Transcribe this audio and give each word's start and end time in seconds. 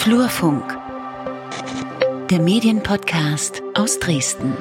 Flurfunk, 0.00 0.78
der 2.30 2.40
Medienpodcast 2.40 3.62
aus 3.74 3.98
Dresden. 3.98 4.54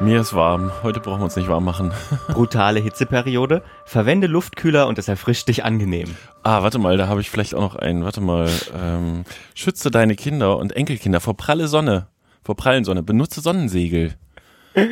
Mir 0.00 0.22
ist 0.22 0.34
warm. 0.34 0.72
Heute 0.82 0.98
brauchen 0.98 1.20
wir 1.20 1.26
uns 1.26 1.36
nicht 1.36 1.48
warm 1.48 1.64
machen. 1.64 1.92
Brutale 2.26 2.80
Hitzeperiode. 2.80 3.62
Verwende 3.84 4.26
Luftkühler 4.26 4.88
und 4.88 4.98
es 4.98 5.06
erfrischt 5.06 5.46
dich 5.46 5.64
angenehm. 5.64 6.16
Ah, 6.42 6.64
warte 6.64 6.80
mal, 6.80 6.96
da 6.96 7.06
habe 7.06 7.20
ich 7.20 7.30
vielleicht 7.30 7.54
auch 7.54 7.60
noch 7.60 7.76
einen. 7.76 8.02
Warte 8.02 8.20
mal. 8.20 8.50
Ähm, 8.76 9.24
schütze 9.54 9.92
deine 9.92 10.16
Kinder 10.16 10.58
und 10.58 10.74
Enkelkinder 10.74 11.20
vor 11.20 11.36
pralle 11.36 11.68
Sonne. 11.68 12.08
Vor 12.42 12.56
prallen 12.56 12.82
Sonne. 12.82 13.04
Benutze 13.04 13.40
Sonnensegel. 13.40 14.16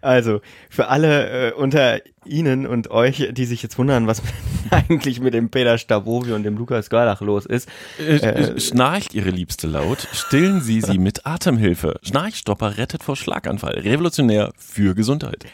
Also, 0.00 0.40
für 0.70 0.88
alle 0.88 1.50
äh, 1.50 1.52
unter 1.52 2.00
Ihnen 2.24 2.66
und 2.66 2.90
euch, 2.90 3.28
die 3.32 3.44
sich 3.44 3.62
jetzt 3.62 3.78
wundern, 3.78 4.06
was 4.06 4.22
eigentlich 4.70 5.20
mit 5.20 5.34
dem 5.34 5.50
Peter 5.50 5.78
Stavovi 5.78 6.32
und 6.32 6.42
dem 6.42 6.56
Lukas 6.56 6.90
Görlach 6.90 7.20
los 7.20 7.46
ist. 7.46 7.68
Äh, 7.98 8.16
äh, 8.16 8.60
schnarcht 8.60 9.14
Ihre 9.14 9.30
Liebste 9.30 9.66
laut, 9.66 10.06
stillen 10.12 10.60
Sie 10.60 10.80
sie 10.80 10.98
mit 10.98 11.26
Atemhilfe. 11.26 11.98
Schnarchstopper 12.02 12.78
rettet 12.78 13.02
vor 13.02 13.16
Schlaganfall. 13.16 13.74
Revolutionär 13.78 14.52
für 14.56 14.94
Gesundheit. 14.94 15.46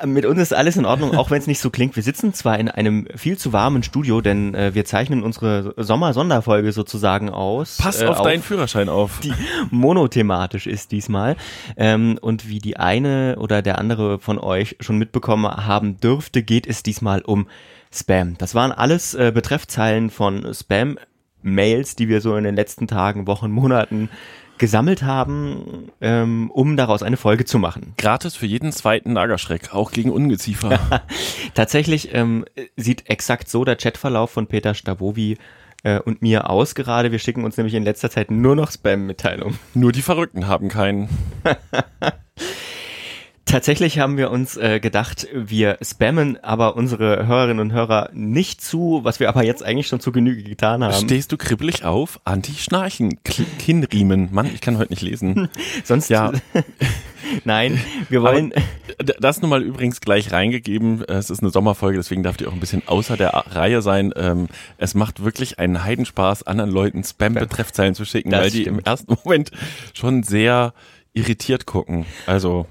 Äh, 0.00 0.06
mit 0.06 0.24
uns 0.24 0.40
ist 0.40 0.54
alles 0.54 0.76
in 0.76 0.84
Ordnung, 0.84 1.16
auch 1.16 1.30
wenn 1.30 1.38
es 1.38 1.46
nicht 1.46 1.60
so 1.60 1.70
klingt. 1.70 1.96
Wir 1.96 2.02
sitzen 2.02 2.32
zwar 2.34 2.58
in 2.58 2.68
einem 2.68 3.06
viel 3.14 3.36
zu 3.38 3.52
warmen 3.52 3.82
Studio, 3.82 4.20
denn 4.20 4.54
äh, 4.54 4.74
wir 4.74 4.84
zeichnen 4.84 5.22
unsere 5.22 5.74
Sommer-Sonderfolge 5.76 6.72
sozusagen 6.72 7.30
aus. 7.30 7.78
Pass 7.78 8.00
äh, 8.00 8.06
auf, 8.06 8.18
auf 8.18 8.26
deinen 8.26 8.42
Führerschein 8.42 8.88
auf. 8.88 9.20
Die 9.20 9.32
monothematisch 9.70 10.66
ist 10.66 10.92
diesmal. 10.92 11.36
Ähm, 11.76 12.18
und 12.20 12.48
wie 12.48 12.58
die 12.58 12.76
eine 12.76 13.36
oder 13.38 13.62
der 13.62 13.78
andere 13.78 14.18
von 14.18 14.38
euch 14.38 14.76
schon 14.80 14.98
mitbekommen 14.98 15.46
haben 15.46 15.98
dürfte, 15.98 16.42
geht 16.42 16.66
es 16.66 16.82
diesmal 16.82 17.22
um 17.22 17.46
Spam. 17.96 18.36
Das 18.38 18.54
waren 18.54 18.72
alles 18.72 19.14
äh, 19.14 19.32
Betreffzeilen 19.34 20.10
von 20.10 20.52
Spam-Mails, 20.52 21.96
die 21.96 22.08
wir 22.08 22.20
so 22.20 22.36
in 22.36 22.44
den 22.44 22.56
letzten 22.56 22.86
Tagen, 22.86 23.26
Wochen, 23.26 23.50
Monaten 23.50 24.10
gesammelt 24.58 25.02
haben, 25.02 25.90
ähm, 26.00 26.50
um 26.50 26.76
daraus 26.76 27.02
eine 27.02 27.16
Folge 27.16 27.44
zu 27.44 27.58
machen. 27.58 27.94
Gratis 27.98 28.36
für 28.36 28.46
jeden 28.46 28.72
zweiten 28.72 29.12
Nagerschreck, 29.12 29.74
auch 29.74 29.90
gegen 29.90 30.10
Ungeziefer. 30.10 30.78
Tatsächlich 31.54 32.14
ähm, 32.14 32.44
sieht 32.76 33.08
exakt 33.10 33.48
so 33.48 33.64
der 33.64 33.76
Chatverlauf 33.76 34.30
von 34.30 34.46
Peter 34.46 34.74
Stavovi 34.74 35.36
äh, 35.82 36.00
und 36.00 36.22
mir 36.22 36.48
aus 36.50 36.74
gerade. 36.74 37.12
Wir 37.12 37.18
schicken 37.18 37.44
uns 37.44 37.56
nämlich 37.56 37.74
in 37.74 37.84
letzter 37.84 38.10
Zeit 38.10 38.30
nur 38.30 38.56
noch 38.56 38.70
Spam-Mitteilungen. 38.70 39.58
Nur 39.74 39.92
die 39.92 40.02
Verrückten 40.02 40.46
haben 40.46 40.68
keinen. 40.68 41.08
Tatsächlich 43.46 44.00
haben 44.00 44.16
wir 44.16 44.32
uns 44.32 44.56
äh, 44.56 44.80
gedacht, 44.80 45.28
wir 45.32 45.78
spammen 45.80 46.42
aber 46.42 46.74
unsere 46.74 47.28
Hörerinnen 47.28 47.60
und 47.60 47.72
Hörer 47.72 48.10
nicht 48.12 48.60
zu, 48.60 49.00
was 49.04 49.20
wir 49.20 49.28
aber 49.28 49.44
jetzt 49.44 49.62
eigentlich 49.62 49.86
schon 49.86 50.00
zu 50.00 50.10
Genüge 50.10 50.42
getan 50.42 50.82
haben. 50.82 50.92
Stehst 50.92 51.30
du 51.30 51.36
kribbelig 51.36 51.84
auf? 51.84 52.20
Anti-Schnarchen, 52.24 53.20
Kinnriemen. 53.22 54.30
Mann, 54.32 54.46
ich 54.46 54.60
kann 54.60 54.78
heute 54.78 54.92
nicht 54.92 55.02
lesen. 55.02 55.48
Sonst 55.84 56.10
ja. 56.10 56.32
Nein, 57.44 57.80
wir 58.08 58.20
wollen. 58.22 58.52
Aber 58.52 59.12
das 59.20 59.40
nun 59.40 59.50
mal 59.50 59.62
übrigens 59.62 60.00
gleich 60.00 60.32
reingegeben. 60.32 61.04
Es 61.04 61.30
ist 61.30 61.40
eine 61.40 61.50
Sommerfolge, 61.50 61.98
deswegen 61.98 62.24
darf 62.24 62.36
die 62.36 62.48
auch 62.48 62.52
ein 62.52 62.60
bisschen 62.60 62.82
außer 62.86 63.16
der 63.16 63.30
Reihe 63.30 63.80
sein. 63.80 64.12
Ähm, 64.16 64.48
es 64.76 64.94
macht 64.94 65.22
wirklich 65.24 65.60
einen 65.60 65.84
Heidenspaß, 65.84 66.42
anderen 66.42 66.70
Leuten 66.70 67.04
Spam-Betreffzeilen 67.04 67.94
zu 67.94 68.04
schicken, 68.04 68.30
das 68.30 68.40
weil 68.40 68.50
die 68.50 68.62
stimmt. 68.62 68.78
im 68.80 68.84
ersten 68.84 69.16
Moment 69.24 69.52
schon 69.94 70.24
sehr 70.24 70.74
irritiert 71.12 71.64
gucken. 71.64 72.06
Also 72.26 72.66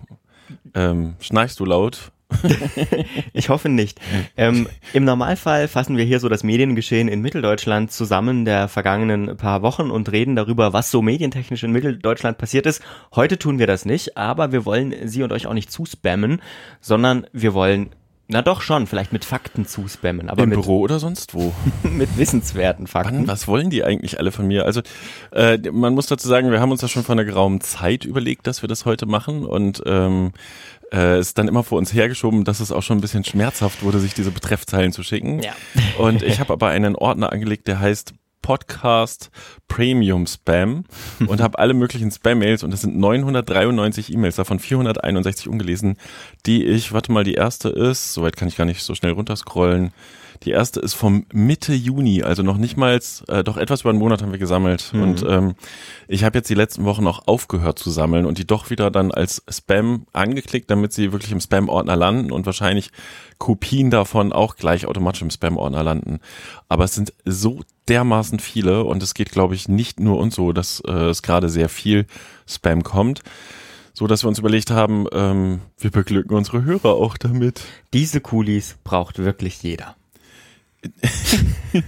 ähm, 0.74 1.16
schnarchst 1.20 1.60
du 1.60 1.66
laut? 1.66 2.12
ich 3.34 3.50
hoffe 3.50 3.70
nicht. 3.70 4.00
Ähm, 4.36 4.68
Im 4.94 5.06
Normalfall 5.06 5.68
fassen 5.68 5.98
wir 5.98 6.06
hier 6.06 6.20
so 6.20 6.28
das 6.28 6.44
Mediengeschehen 6.44 7.08
in 7.08 7.22
Mitteldeutschland 7.22 7.92
zusammen 7.92 8.46
der 8.46 8.68
vergangenen 8.68 9.38
paar 9.38 9.62
Wochen 9.62 9.92
und 9.92 10.12
reden 10.12 10.36
darüber, 10.36 10.74
was 10.74 10.92
so 10.92 11.02
medientechnisch 11.02 11.64
in 11.64 11.72
Mitteldeutschland 11.72 12.38
passiert 12.38 12.66
ist. 12.66 12.82
Heute 13.14 13.38
tun 13.38 13.60
wir 13.60 13.68
das 13.68 13.86
nicht, 13.86 14.18
aber 14.18 14.52
wir 14.52 14.66
wollen 14.66 14.94
Sie 15.08 15.24
und 15.24 15.32
euch 15.32 15.48
auch 15.48 15.54
nicht 15.54 15.72
zuspammen, 15.72 16.42
sondern 16.82 17.28
wir 17.32 17.54
wollen 17.54 17.92
na 18.28 18.42
doch 18.42 18.62
schon, 18.62 18.88
vielleicht 18.88 19.14
mit 19.14 19.24
Fakten 19.24 19.68
zuspammen. 19.68 20.30
Aber 20.30 20.44
Im 20.44 20.50
mit, 20.50 20.60
Büro 20.60 20.80
oder 20.80 21.00
sonst 21.00 21.36
wo? 21.36 21.54
mit 21.84 22.18
wissenswerten 22.18 22.88
Fakten. 22.88 23.18
Mann, 23.18 23.28
was 23.28 23.48
wollen 23.48 23.70
die 23.70 23.84
eigentlich 23.84 24.20
alle 24.20 24.32
von 24.32 24.48
mir? 24.48 24.66
Also 24.66 24.82
äh, 25.32 25.58
man 25.72 25.94
muss 25.94 26.08
dazu 26.08 26.28
sagen, 26.28 26.52
wir 26.52 26.60
haben 26.60 26.72
uns 26.72 26.82
das 26.82 26.90
schon 26.90 27.04
vor 27.04 27.14
einer 27.14 27.26
geraumen 27.26 27.62
Zeit 27.62 28.04
überlegt, 28.04 28.48
dass 28.48 28.64
wir 28.64 28.68
das 28.68 28.86
heute 28.86 29.06
machen 29.06 29.46
und 29.46 29.84
ähm, 29.86 30.32
äh, 30.92 31.20
ist 31.20 31.38
dann 31.38 31.48
immer 31.48 31.64
vor 31.64 31.78
uns 31.78 31.94
hergeschoben, 31.94 32.44
dass 32.46 32.60
es 32.60 32.72
auch 32.72 32.82
schon 32.82 32.98
ein 32.98 33.02
bisschen 33.02 33.24
schmerzhaft 33.24 33.84
wurde, 33.84 34.00
sich 34.00 34.14
diese 34.14 34.32
Betreffzeilen 34.32 34.92
zu 34.92 35.04
schicken. 35.04 35.42
Ja. 35.44 35.54
Und 36.00 36.24
ich 36.24 36.40
habe 36.40 36.54
aber 36.54 36.70
einen 36.70 36.96
Ordner 36.96 37.32
angelegt, 37.32 37.68
der 37.68 37.80
heißt 37.80 38.14
Podcast 38.46 39.32
Premium 39.68 40.28
Spam 40.28 40.84
und 41.28 41.42
habe 41.42 41.58
alle 41.58 41.74
möglichen 41.74 42.12
Spam-Mails 42.12 42.64
und 42.64 42.70
das 42.70 42.82
sind 42.82 42.96
993 42.96 44.14
E-Mails, 44.14 44.36
davon 44.36 44.60
461 44.60 45.50
ungelesen, 45.50 45.98
die 46.46 46.64
ich, 46.64 46.94
warte 46.94 47.12
mal, 47.12 47.24
die 47.24 47.34
erste 47.34 47.70
ist, 47.70 48.14
soweit 48.14 48.38
kann 48.38 48.48
ich 48.48 48.56
gar 48.56 48.66
nicht 48.66 48.84
so 48.84 48.94
schnell 48.94 49.14
runterscrollen, 49.14 49.94
die 50.44 50.52
erste 50.52 50.80
ist 50.80 50.94
vom 50.94 51.26
Mitte 51.34 51.74
Juni, 51.74 52.22
also 52.22 52.44
noch 52.44 52.58
nicht 52.58 52.78
mal, 52.78 53.00
äh, 53.30 53.44
doch 53.44 53.58
etwas 53.58 53.82
über 53.82 53.90
einen 53.90 54.00
Monat 54.00 54.22
haben 54.22 54.32
wir 54.32 54.38
gesammelt. 54.38 54.92
Mhm. 54.94 55.02
Und 55.02 55.26
ähm, 55.28 55.56
ich 56.08 56.24
habe 56.24 56.38
jetzt 56.38 56.50
die 56.50 56.56
letzten 56.56 56.86
Wochen 56.86 57.08
auch 57.08 57.28
aufgehört 57.28 57.80
zu 57.80 57.90
sammeln 57.90 58.28
und 58.28 58.38
die 58.38 58.46
doch 58.46 58.70
wieder 58.70 58.92
dann 58.92 59.12
als 59.12 59.44
Spam 59.50 60.06
angeklickt, 60.14 60.70
damit 60.70 60.94
sie 60.94 61.12
wirklich 61.12 61.32
im 61.32 61.40
Spam-Ordner 61.40 61.96
landen 61.96 62.32
und 62.32 62.46
wahrscheinlich 62.46 62.92
Kopien 63.40 63.90
davon 63.90 64.34
auch 64.34 64.56
gleich 64.56 64.86
automatisch 64.86 65.22
im 65.22 65.32
Spam-Ordner 65.32 65.84
landen. 65.84 66.20
Aber 66.68 66.84
es 66.84 66.94
sind 66.94 67.14
so 67.24 67.62
dermaßen 67.90 68.40
viele 68.40 68.84
und 68.84 69.04
es 69.04 69.14
geht, 69.14 69.32
glaube 69.32 69.56
ich, 69.56 69.68
nicht 69.68 70.00
nur 70.00 70.18
uns 70.20 70.36
so, 70.36 70.52
dass 70.52 70.82
äh, 70.88 70.92
es 70.92 71.22
gerade 71.22 71.50
sehr 71.50 71.70
viel 71.70 72.06
Spam 72.48 72.84
kommt 72.84 73.22
so 73.96 74.08
dass 74.08 74.24
wir 74.24 74.28
uns 74.28 74.40
überlegt 74.40 74.72
haben, 74.72 75.08
ähm, 75.14 75.62
wir 75.80 75.90
beglücken 75.90 76.36
unsere 76.36 76.64
Hörer 76.64 76.96
auch 76.96 77.18
damit. 77.18 77.62
Diese 77.94 78.20
Coolies 78.20 78.76
braucht 78.84 79.20
wirklich 79.20 79.64
jeder. 79.64 79.96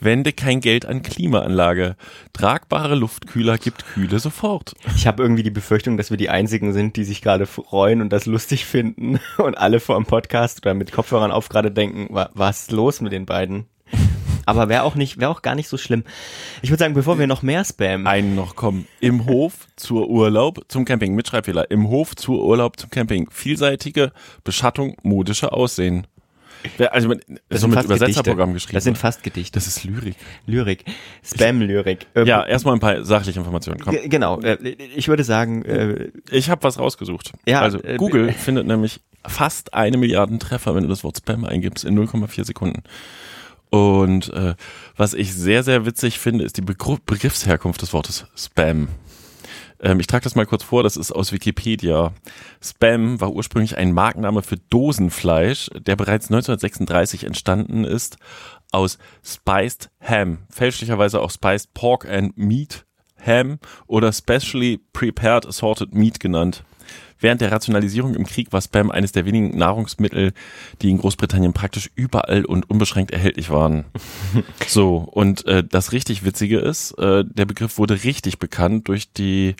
Wende 0.00 0.32
kein 0.32 0.60
Geld 0.60 0.86
an 0.86 1.02
Klimaanlage. 1.02 1.96
Tragbare 2.32 2.94
Luftkühler 2.94 3.58
gibt 3.58 3.84
Kühle 3.84 4.20
sofort. 4.20 4.74
Ich 4.96 5.06
habe 5.06 5.22
irgendwie 5.22 5.42
die 5.42 5.50
Befürchtung, 5.50 5.96
dass 5.96 6.10
wir 6.10 6.16
die 6.16 6.30
einzigen 6.30 6.72
sind, 6.72 6.96
die 6.96 7.04
sich 7.04 7.20
gerade 7.20 7.46
freuen 7.46 8.00
und 8.00 8.10
das 8.10 8.24
lustig 8.24 8.64
finden 8.64 9.20
und 9.36 9.58
alle 9.58 9.80
vor 9.80 9.96
dem 9.96 10.06
Podcast 10.06 10.64
oder 10.64 10.74
mit 10.74 10.92
Kopfhörern 10.92 11.32
auf 11.32 11.48
gerade 11.48 11.72
denken, 11.72 12.08
was 12.34 12.62
ist 12.62 12.72
los 12.72 13.00
mit 13.00 13.12
den 13.12 13.26
beiden? 13.26 13.66
Aber 14.46 14.68
wäre 14.68 14.82
auch 14.82 14.94
nicht, 14.94 15.18
wäre 15.18 15.30
auch 15.30 15.42
gar 15.42 15.54
nicht 15.54 15.68
so 15.68 15.76
schlimm. 15.76 16.04
Ich 16.62 16.70
würde 16.70 16.80
sagen, 16.80 16.94
bevor 16.94 17.18
wir 17.18 17.26
noch 17.26 17.42
mehr 17.42 17.64
spammen. 17.64 18.06
Einen 18.06 18.34
noch 18.34 18.56
kommen. 18.56 18.86
Im 19.00 19.26
Hof 19.26 19.68
zur 19.76 20.08
Urlaub 20.08 20.64
zum 20.68 20.84
Camping. 20.84 21.14
Mit 21.14 21.28
Schreibfehler. 21.28 21.70
Im 21.70 21.88
Hof 21.88 22.16
zur 22.16 22.44
Urlaub 22.44 22.78
zum 22.78 22.90
Camping. 22.90 23.28
Vielseitige 23.30 24.12
Beschattung, 24.44 24.96
modische 25.02 25.52
Aussehen. 25.52 26.06
Also 26.90 27.12
das 27.48 27.60
so 27.60 27.68
mit 27.68 27.82
Übersetzerprogramm 27.84 28.52
geschrieben. 28.52 28.74
Das 28.74 28.84
sind 28.84 28.98
fast 28.98 29.22
Gedichte. 29.22 29.54
Das 29.54 29.66
ist 29.66 29.84
Lyrik. 29.84 30.16
Lyrik. 30.46 30.84
Spam-Lyrik. 31.24 32.06
Ähm, 32.14 32.26
ja, 32.26 32.44
erstmal 32.44 32.74
ein 32.74 32.80
paar 32.80 33.04
sachliche 33.04 33.38
Informationen. 33.38 33.80
Komm. 33.80 33.96
Genau. 34.04 34.40
Äh, 34.40 34.56
ich 34.94 35.08
würde 35.08 35.24
sagen. 35.24 35.64
Äh, 35.64 36.10
ich 36.30 36.50
habe 36.50 36.62
was 36.62 36.78
rausgesucht. 36.78 37.32
Ja, 37.46 37.60
also 37.60 37.82
äh, 37.82 37.96
Google 37.96 38.28
äh, 38.28 38.32
findet 38.32 38.66
nämlich 38.66 39.00
fast 39.26 39.74
eine 39.74 39.96
Milliarde 39.98 40.38
Treffer, 40.38 40.74
wenn 40.74 40.82
du 40.82 40.88
das 40.88 41.04
Wort 41.04 41.18
Spam 41.18 41.44
eingibst, 41.44 41.84
in 41.84 41.98
0,4 41.98 42.44
Sekunden. 42.44 42.82
Und 43.72 44.28
äh, 44.34 44.54
was 44.96 45.14
ich 45.14 45.32
sehr, 45.32 45.62
sehr 45.62 45.86
witzig 45.86 46.18
finde, 46.18 46.44
ist 46.44 46.58
die 46.58 46.60
Begriffsherkunft 46.60 47.80
des 47.80 47.94
Wortes 47.94 48.26
Spam. 48.36 48.88
Ähm, 49.80 49.98
ich 49.98 50.06
trage 50.06 50.24
das 50.24 50.34
mal 50.34 50.44
kurz 50.44 50.62
vor, 50.62 50.82
das 50.82 50.98
ist 50.98 51.10
aus 51.10 51.32
Wikipedia. 51.32 52.12
Spam 52.62 53.18
war 53.18 53.32
ursprünglich 53.32 53.78
ein 53.78 53.92
Markenname 53.92 54.42
für 54.42 54.58
Dosenfleisch, 54.58 55.70
der 55.74 55.96
bereits 55.96 56.26
1936 56.26 57.24
entstanden 57.24 57.84
ist 57.84 58.18
aus 58.72 58.98
Spiced 59.24 59.88
Ham, 60.02 60.40
fälschlicherweise 60.50 61.22
auch 61.22 61.30
Spiced 61.30 61.72
Pork 61.72 62.06
and 62.06 62.36
Meat 62.36 62.84
Ham 63.24 63.58
oder 63.86 64.12
Specially 64.12 64.80
Prepared 64.92 65.46
Assorted 65.46 65.94
Meat 65.94 66.20
genannt. 66.20 66.62
Während 67.22 67.40
der 67.40 67.52
Rationalisierung 67.52 68.14
im 68.14 68.26
Krieg 68.26 68.52
war 68.52 68.60
Spam 68.60 68.90
eines 68.90 69.12
der 69.12 69.24
wenigen 69.24 69.56
Nahrungsmittel, 69.56 70.32
die 70.82 70.90
in 70.90 70.98
Großbritannien 70.98 71.52
praktisch 71.52 71.88
überall 71.94 72.44
und 72.44 72.68
unbeschränkt 72.68 73.12
erhältlich 73.12 73.48
waren. 73.48 73.84
so, 74.66 74.96
und 74.96 75.46
äh, 75.46 75.62
das 75.62 75.92
richtig 75.92 76.24
Witzige 76.24 76.58
ist, 76.58 76.92
äh, 76.98 77.24
der 77.24 77.46
Begriff 77.46 77.78
wurde 77.78 78.02
richtig 78.02 78.40
bekannt 78.40 78.88
durch 78.88 79.12
die 79.12 79.54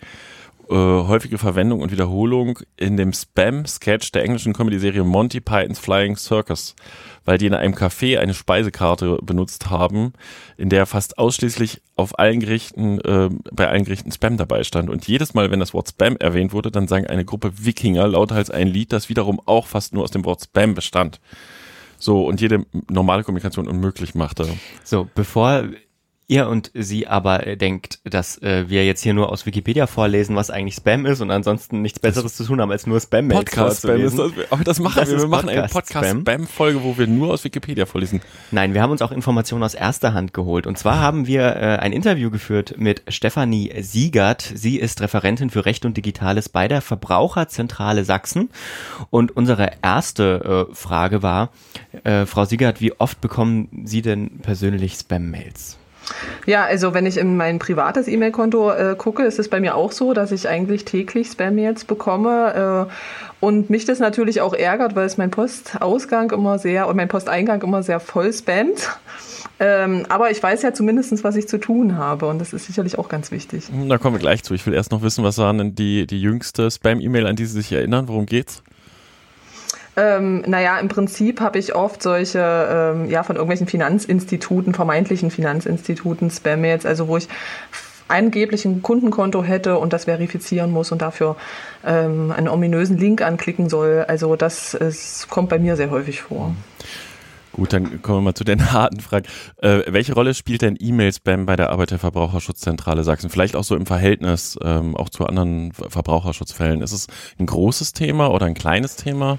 äh, 0.73 1.07
häufige 1.07 1.37
Verwendung 1.37 1.81
und 1.81 1.91
Wiederholung 1.91 2.57
in 2.77 2.97
dem 2.97 3.13
Spam-Sketch 3.13 4.11
der 4.11 4.23
englischen 4.23 4.53
Comedy-Serie 4.53 5.03
Monty 5.03 5.39
Pythons 5.39 5.77
Flying 5.77 6.15
Circus, 6.17 6.75
weil 7.25 7.37
die 7.37 7.45
in 7.45 7.53
einem 7.53 7.75
Café 7.75 8.17
eine 8.17 8.33
Speisekarte 8.33 9.19
benutzt 9.21 9.69
haben, 9.69 10.13
in 10.57 10.69
der 10.69 10.87
fast 10.87 11.19
ausschließlich 11.19 11.83
auf 11.95 12.17
allen 12.17 12.39
Gerichten, 12.39 12.99
äh, 13.01 13.29
bei 13.51 13.67
allen 13.67 13.83
Gerichten 13.83 14.11
Spam 14.11 14.37
dabei 14.37 14.63
stand. 14.63 14.89
Und 14.89 15.07
jedes 15.07 15.35
Mal, 15.35 15.51
wenn 15.51 15.59
das 15.59 15.75
Wort 15.75 15.89
Spam 15.89 16.17
erwähnt 16.17 16.53
wurde, 16.53 16.71
dann 16.71 16.87
sang 16.87 17.05
eine 17.05 17.23
Gruppe 17.23 17.51
Wikinger 17.63 18.07
lauthals 18.07 18.49
ein 18.49 18.67
Lied, 18.67 18.91
das 18.91 19.09
wiederum 19.09 19.39
auch 19.45 19.67
fast 19.67 19.93
nur 19.93 20.03
aus 20.03 20.11
dem 20.11 20.25
Wort 20.25 20.41
Spam 20.41 20.73
bestand. 20.73 21.21
So, 21.99 22.25
und 22.25 22.41
jede 22.41 22.65
normale 22.89 23.23
Kommunikation 23.23 23.67
unmöglich 23.67 24.15
machte. 24.15 24.47
So, 24.83 25.07
bevor 25.13 25.65
ihr 26.33 26.49
und 26.49 26.71
sie 26.73 27.07
aber 27.07 27.39
denkt, 27.55 27.99
dass 28.03 28.41
äh, 28.41 28.65
wir 28.67 28.85
jetzt 28.85 29.01
hier 29.03 29.13
nur 29.13 29.31
aus 29.31 29.45
Wikipedia 29.45 29.85
vorlesen, 29.85 30.35
was 30.35 30.49
eigentlich 30.49 30.75
Spam 30.75 31.05
ist 31.05 31.21
und 31.21 31.29
ansonsten 31.29 31.81
nichts 31.81 31.99
Besseres 31.99 32.35
zu 32.35 32.43
tun 32.43 32.59
haben, 32.59 32.71
als 32.71 32.87
nur 32.87 32.99
Spam-Mails 32.99 33.45
Podcast-Spam 33.45 34.01
ist 34.01 34.17
das, 34.17 34.31
aber 34.49 34.63
das 34.63 34.79
machen 34.79 34.99
das 34.99 35.11
wir. 35.11 35.19
Wir 35.19 35.27
machen 35.27 35.49
eine 35.49 35.67
Podcast-Spam-Folge, 35.67 36.83
wo 36.83 36.97
wir 36.97 37.07
nur 37.07 37.31
aus 37.31 37.43
Wikipedia 37.43 37.85
vorlesen. 37.85 38.21
Nein, 38.51 38.73
wir 38.73 38.81
haben 38.81 38.91
uns 38.91 39.01
auch 39.01 39.11
Informationen 39.11 39.63
aus 39.63 39.75
erster 39.75 40.13
Hand 40.13 40.33
geholt. 40.33 40.65
Und 40.65 40.77
zwar 40.77 40.99
haben 40.99 41.27
wir 41.27 41.55
äh, 41.55 41.77
ein 41.77 41.93
Interview 41.93 42.31
geführt 42.31 42.75
mit 42.77 43.03
Stefanie 43.07 43.71
Siegert. 43.81 44.41
Sie 44.41 44.77
ist 44.77 45.01
Referentin 45.01 45.51
für 45.51 45.65
Recht 45.65 45.85
und 45.85 45.95
Digitales 45.95 46.49
bei 46.49 46.67
der 46.67 46.81
Verbraucherzentrale 46.81 48.05
Sachsen. 48.05 48.49
Und 49.11 49.35
unsere 49.37 49.71
erste 49.83 50.67
äh, 50.71 50.73
Frage 50.73 51.21
war, 51.21 51.51
äh, 52.03 52.25
Frau 52.25 52.45
Siegert, 52.45 52.81
wie 52.81 52.93
oft 52.99 53.21
bekommen 53.21 53.83
Sie 53.85 54.01
denn 54.01 54.39
persönlich 54.39 54.95
Spam-Mails? 54.95 55.77
Ja, 56.45 56.65
also 56.65 56.93
wenn 56.93 57.05
ich 57.05 57.17
in 57.17 57.37
mein 57.37 57.59
privates 57.59 58.07
E-Mail-Konto 58.07 58.71
äh, 58.71 58.95
gucke, 58.97 59.23
ist 59.23 59.39
es 59.39 59.49
bei 59.49 59.59
mir 59.59 59.75
auch 59.75 59.91
so, 59.91 60.13
dass 60.13 60.31
ich 60.31 60.47
eigentlich 60.47 60.85
täglich 60.85 61.29
Spam-Mails 61.29 61.85
bekomme. 61.85 62.87
Äh, 62.89 62.93
und 63.39 63.69
mich 63.69 63.83
das 63.83 63.99
natürlich 63.99 64.39
auch 64.39 64.53
ärgert, 64.53 64.95
weil 64.95 65.05
es 65.05 65.17
mein 65.17 65.29
Postausgang 65.29 66.31
immer 66.31 66.59
sehr 66.59 66.87
und 66.87 66.95
mein 66.95 67.09
Posteingang 67.09 67.61
immer 67.61 67.83
sehr 67.83 67.99
voll 67.99 68.31
spammt. 68.31 68.89
Ähm, 69.59 70.05
aber 70.09 70.31
ich 70.31 70.41
weiß 70.41 70.61
ja 70.61 70.73
zumindest, 70.73 71.23
was 71.23 71.35
ich 71.35 71.47
zu 71.47 71.59
tun 71.59 71.97
habe 71.97 72.25
und 72.27 72.39
das 72.39 72.53
ist 72.53 72.65
sicherlich 72.65 72.97
auch 72.97 73.09
ganz 73.09 73.31
wichtig. 73.31 73.65
Da 73.87 73.97
kommen 73.97 74.15
wir 74.15 74.19
gleich 74.19 74.43
zu. 74.43 74.53
Ich 74.53 74.65
will 74.65 74.73
erst 74.73 74.91
noch 74.91 75.01
wissen, 75.01 75.23
was 75.23 75.37
war 75.37 75.53
denn 75.53 75.75
die, 75.75 76.07
die 76.07 76.21
jüngste 76.21 76.71
Spam-E-Mail, 76.71 77.27
an 77.27 77.35
die 77.35 77.45
Sie 77.45 77.61
sich 77.61 77.71
erinnern? 77.71 78.07
Worum 78.07 78.25
geht's? 78.25 78.63
Ähm, 79.95 80.43
naja, 80.47 80.79
im 80.79 80.87
Prinzip 80.87 81.39
habe 81.39 81.59
ich 81.59 81.75
oft 81.75 82.01
solche, 82.01 82.39
ähm, 82.39 83.09
ja, 83.09 83.23
von 83.23 83.35
irgendwelchen 83.35 83.67
Finanzinstituten, 83.67 84.73
vermeintlichen 84.73 85.29
Finanzinstituten 85.29 86.31
Spam-Mails, 86.31 86.85
also 86.85 87.07
wo 87.07 87.17
ich 87.17 87.27
angeblich 88.07 88.65
ein 88.65 88.81
Kundenkonto 88.81 89.43
hätte 89.43 89.77
und 89.77 89.93
das 89.93 90.05
verifizieren 90.05 90.71
muss 90.71 90.91
und 90.91 91.01
dafür 91.01 91.35
ähm, 91.85 92.31
einen 92.35 92.47
ominösen 92.47 92.97
Link 92.97 93.21
anklicken 93.21 93.69
soll. 93.69 94.05
Also 94.07 94.35
das 94.35 94.73
ist, 94.73 95.29
kommt 95.29 95.49
bei 95.49 95.59
mir 95.59 95.75
sehr 95.75 95.89
häufig 95.89 96.21
vor. 96.21 96.55
Gut, 97.53 97.71
dann 97.71 98.01
kommen 98.01 98.19
wir 98.19 98.21
mal 98.21 98.33
zu 98.33 98.43
den 98.43 98.71
harten 98.71 98.99
Fragen. 98.99 99.27
Äh, 99.57 99.81
welche 99.87 100.13
Rolle 100.13 100.33
spielt 100.33 100.63
denn 100.63 100.75
E-Mail-Spam 100.79 101.45
bei 101.45 101.55
der 101.55 101.69
Arbeit 101.69 101.91
der 101.91 101.99
Verbraucherschutzzentrale 101.99 103.03
Sachsen? 103.03 103.29
Vielleicht 103.29 103.55
auch 103.55 103.63
so 103.63 103.75
im 103.75 103.85
Verhältnis 103.85 104.57
ähm, 104.63 104.97
auch 104.97 105.09
zu 105.09 105.25
anderen 105.27 105.71
Verbraucherschutzfällen. 105.71 106.81
Ist 106.81 106.93
es 106.93 107.07
ein 107.39 107.45
großes 107.45 107.93
Thema 107.93 108.31
oder 108.31 108.47
ein 108.47 108.55
kleines 108.55 108.95
Thema? 108.95 109.37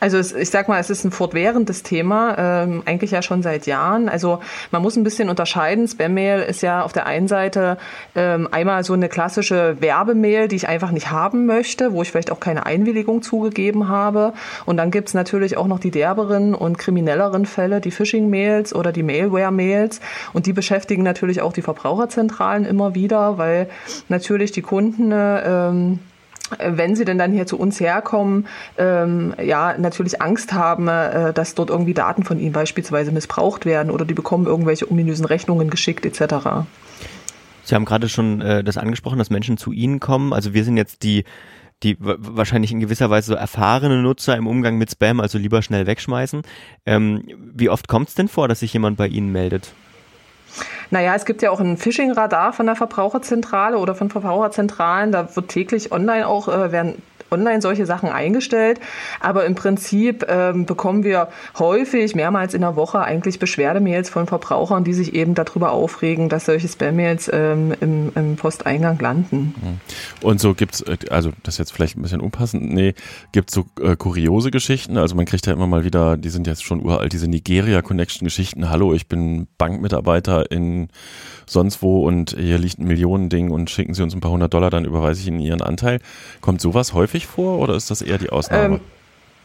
Also 0.00 0.16
es, 0.18 0.32
ich 0.32 0.50
sag 0.50 0.68
mal, 0.68 0.78
es 0.78 0.90
ist 0.90 1.04
ein 1.04 1.10
fortwährendes 1.10 1.82
Thema, 1.82 2.36
ähm, 2.38 2.82
eigentlich 2.84 3.10
ja 3.10 3.22
schon 3.22 3.42
seit 3.42 3.66
Jahren. 3.66 4.08
Also 4.08 4.40
man 4.70 4.82
muss 4.82 4.96
ein 4.96 5.04
bisschen 5.04 5.28
unterscheiden. 5.28 5.88
Spam-Mail 5.88 6.42
ist 6.42 6.62
ja 6.62 6.82
auf 6.82 6.92
der 6.92 7.06
einen 7.06 7.26
Seite 7.26 7.78
ähm, 8.14 8.48
einmal 8.52 8.84
so 8.84 8.92
eine 8.92 9.08
klassische 9.08 9.76
Werbemail, 9.80 10.48
die 10.48 10.56
ich 10.56 10.68
einfach 10.68 10.92
nicht 10.92 11.10
haben 11.10 11.46
möchte, 11.46 11.92
wo 11.92 12.02
ich 12.02 12.10
vielleicht 12.10 12.30
auch 12.30 12.40
keine 12.40 12.66
Einwilligung 12.66 13.22
zugegeben 13.22 13.88
habe. 13.88 14.34
Und 14.66 14.76
dann 14.76 14.90
gibt's 14.90 15.14
natürlich 15.14 15.56
auch 15.56 15.66
noch 15.66 15.80
die 15.80 15.90
derberen 15.90 16.54
und 16.54 16.78
kriminelleren 16.78 17.44
Fälle, 17.44 17.80
die 17.80 17.90
Phishing-Mails 17.90 18.74
oder 18.74 18.92
die 18.92 19.02
Mailware-Mails. 19.02 20.00
Und 20.32 20.46
die 20.46 20.52
beschäftigen 20.52 21.02
natürlich 21.02 21.42
auch 21.42 21.52
die 21.52 21.62
Verbraucherzentralen 21.62 22.64
immer 22.64 22.94
wieder, 22.94 23.38
weil 23.38 23.68
natürlich 24.08 24.52
die 24.52 24.62
Kunden 24.62 25.10
ähm, 25.12 25.98
wenn 26.58 26.96
sie 26.96 27.04
denn 27.04 27.18
dann 27.18 27.32
hier 27.32 27.46
zu 27.46 27.58
uns 27.58 27.80
herkommen, 27.80 28.46
ähm, 28.76 29.34
ja, 29.42 29.76
natürlich 29.78 30.22
Angst 30.22 30.52
haben, 30.52 30.88
äh, 30.88 31.32
dass 31.32 31.54
dort 31.54 31.70
irgendwie 31.70 31.94
Daten 31.94 32.24
von 32.24 32.38
ihnen 32.38 32.52
beispielsweise 32.52 33.12
missbraucht 33.12 33.66
werden 33.66 33.90
oder 33.90 34.04
die 34.04 34.14
bekommen 34.14 34.46
irgendwelche 34.46 34.90
ominösen 34.90 35.24
Rechnungen 35.24 35.70
geschickt 35.70 36.06
etc. 36.06 36.66
Sie 37.64 37.74
haben 37.74 37.84
gerade 37.84 38.08
schon 38.08 38.40
äh, 38.40 38.64
das 38.64 38.78
angesprochen, 38.78 39.18
dass 39.18 39.30
Menschen 39.30 39.58
zu 39.58 39.72
Ihnen 39.72 40.00
kommen. 40.00 40.32
Also 40.32 40.54
wir 40.54 40.64
sind 40.64 40.76
jetzt 40.76 41.02
die 41.02 41.24
die 41.84 41.96
wahrscheinlich 42.00 42.72
in 42.72 42.80
gewisser 42.80 43.08
Weise 43.08 43.28
so 43.28 43.34
erfahrene 43.34 44.02
Nutzer 44.02 44.36
im 44.36 44.48
Umgang 44.48 44.78
mit 44.78 44.90
Spam, 44.90 45.20
also 45.20 45.38
lieber 45.38 45.62
schnell 45.62 45.86
wegschmeißen. 45.86 46.42
Ähm, 46.86 47.22
wie 47.54 47.68
oft 47.68 47.86
kommt 47.86 48.08
es 48.08 48.14
denn 48.14 48.26
vor, 48.26 48.48
dass 48.48 48.60
sich 48.60 48.72
jemand 48.72 48.96
bei 48.96 49.06
Ihnen 49.06 49.30
meldet? 49.30 49.72
Naja, 50.90 51.14
es 51.14 51.24
gibt 51.26 51.42
ja 51.42 51.50
auch 51.50 51.60
ein 51.60 51.76
Phishing-Radar 51.76 52.52
von 52.52 52.66
der 52.66 52.76
Verbraucherzentrale 52.76 53.78
oder 53.78 53.94
von 53.94 54.10
Verbraucherzentralen. 54.10 55.12
Da 55.12 55.36
wird 55.36 55.48
täglich 55.48 55.92
online 55.92 56.26
auch, 56.26 56.48
äh, 56.48 56.72
werden 56.72 57.02
online 57.30 57.60
solche 57.60 57.86
Sachen 57.86 58.08
eingestellt. 58.08 58.80
Aber 59.20 59.46
im 59.46 59.54
Prinzip 59.54 60.26
ähm, 60.28 60.66
bekommen 60.66 61.04
wir 61.04 61.28
häufig, 61.58 62.14
mehrmals 62.14 62.54
in 62.54 62.60
der 62.60 62.76
Woche, 62.76 63.00
eigentlich 63.00 63.38
Beschwerdemails 63.38 64.10
von 64.10 64.26
Verbrauchern, 64.26 64.84
die 64.84 64.94
sich 64.94 65.14
eben 65.14 65.34
darüber 65.34 65.72
aufregen, 65.72 66.28
dass 66.28 66.46
solche 66.46 66.68
Spam-Mails 66.68 67.30
ähm, 67.32 67.74
im, 67.80 68.12
im, 68.14 68.36
Posteingang 68.36 68.98
landen. 68.98 69.54
Mhm. 69.60 70.26
Und 70.26 70.40
so 70.40 70.54
gibt's, 70.54 70.80
äh, 70.82 70.96
also 71.10 71.32
das 71.42 71.54
ist 71.54 71.58
jetzt 71.58 71.72
vielleicht 71.72 71.96
ein 71.96 72.02
bisschen 72.02 72.20
unpassend, 72.20 72.72
nee, 72.72 72.94
gibt's 73.32 73.54
so 73.54 73.66
äh, 73.80 73.96
kuriose 73.96 74.50
Geschichten? 74.50 74.96
Also 74.96 75.14
man 75.14 75.24
kriegt 75.24 75.46
ja 75.46 75.52
immer 75.52 75.66
mal 75.66 75.84
wieder, 75.84 76.16
die 76.16 76.28
sind 76.28 76.46
jetzt 76.46 76.64
schon 76.64 76.84
uralt, 76.84 77.12
diese 77.12 77.28
Nigeria-Connection-Geschichten. 77.28 78.70
Hallo, 78.70 78.92
ich 78.94 79.08
bin 79.08 79.48
Bankmitarbeiter 79.58 80.50
in 80.50 80.88
sonst 81.46 81.82
wo 81.82 82.06
und 82.06 82.36
hier 82.38 82.58
liegt 82.58 82.78
ein 82.78 82.86
Millionending 82.86 83.50
und 83.50 83.70
schicken 83.70 83.94
Sie 83.94 84.02
uns 84.02 84.14
ein 84.14 84.20
paar 84.20 84.30
hundert 84.30 84.54
Dollar, 84.54 84.70
dann 84.70 84.84
überweise 84.84 85.20
ich 85.20 85.28
Ihnen 85.28 85.40
Ihren 85.40 85.62
Anteil. 85.62 86.00
Kommt 86.40 86.60
sowas 86.60 86.92
häufig 86.92 87.17
vor 87.26 87.58
oder 87.58 87.74
ist 87.74 87.90
das 87.90 88.02
eher 88.02 88.18
die 88.18 88.30
Ausnahme? 88.30 88.80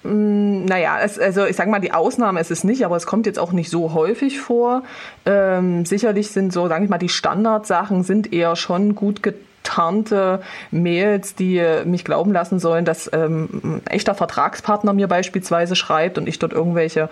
Ähm, 0.04 0.62
mm, 0.62 0.66
naja, 0.66 1.00
es, 1.02 1.20
also 1.20 1.46
ich 1.46 1.56
sage 1.56 1.70
mal, 1.70 1.80
die 1.80 1.92
Ausnahme 1.92 2.40
ist 2.40 2.52
es 2.52 2.64
nicht, 2.64 2.86
aber 2.86 2.96
es 2.96 3.06
kommt 3.06 3.26
jetzt 3.26 3.40
auch 3.40 3.52
nicht 3.52 3.70
so 3.70 3.94
häufig 3.94 4.40
vor. 4.40 4.84
Ähm, 5.26 5.86
sicherlich 5.86 6.32
sind 6.32 6.54
so, 6.54 6.68
sage 6.68 6.84
ich 6.84 6.90
mal, 6.90 6.98
die 6.98 7.10
Standardsachen 7.10 8.04
sind 8.04 8.34
eher 8.34 8.56
schon 8.56 8.96
gut 8.96 9.24
getan 9.24 9.53
getarnte 9.64 10.42
Mails, 10.72 11.36
die 11.36 11.64
mich 11.86 12.04
glauben 12.04 12.34
lassen 12.34 12.60
sollen, 12.60 12.86
dass 12.86 13.10
ähm, 13.14 13.50
ein 13.64 13.88
echter 13.88 14.14
Vertragspartner 14.14 14.94
mir 14.94 15.08
beispielsweise 15.08 15.76
schreibt 15.76 16.18
und 16.18 16.28
ich 16.28 16.38
dort 16.38 16.52
irgendwelche 16.54 17.10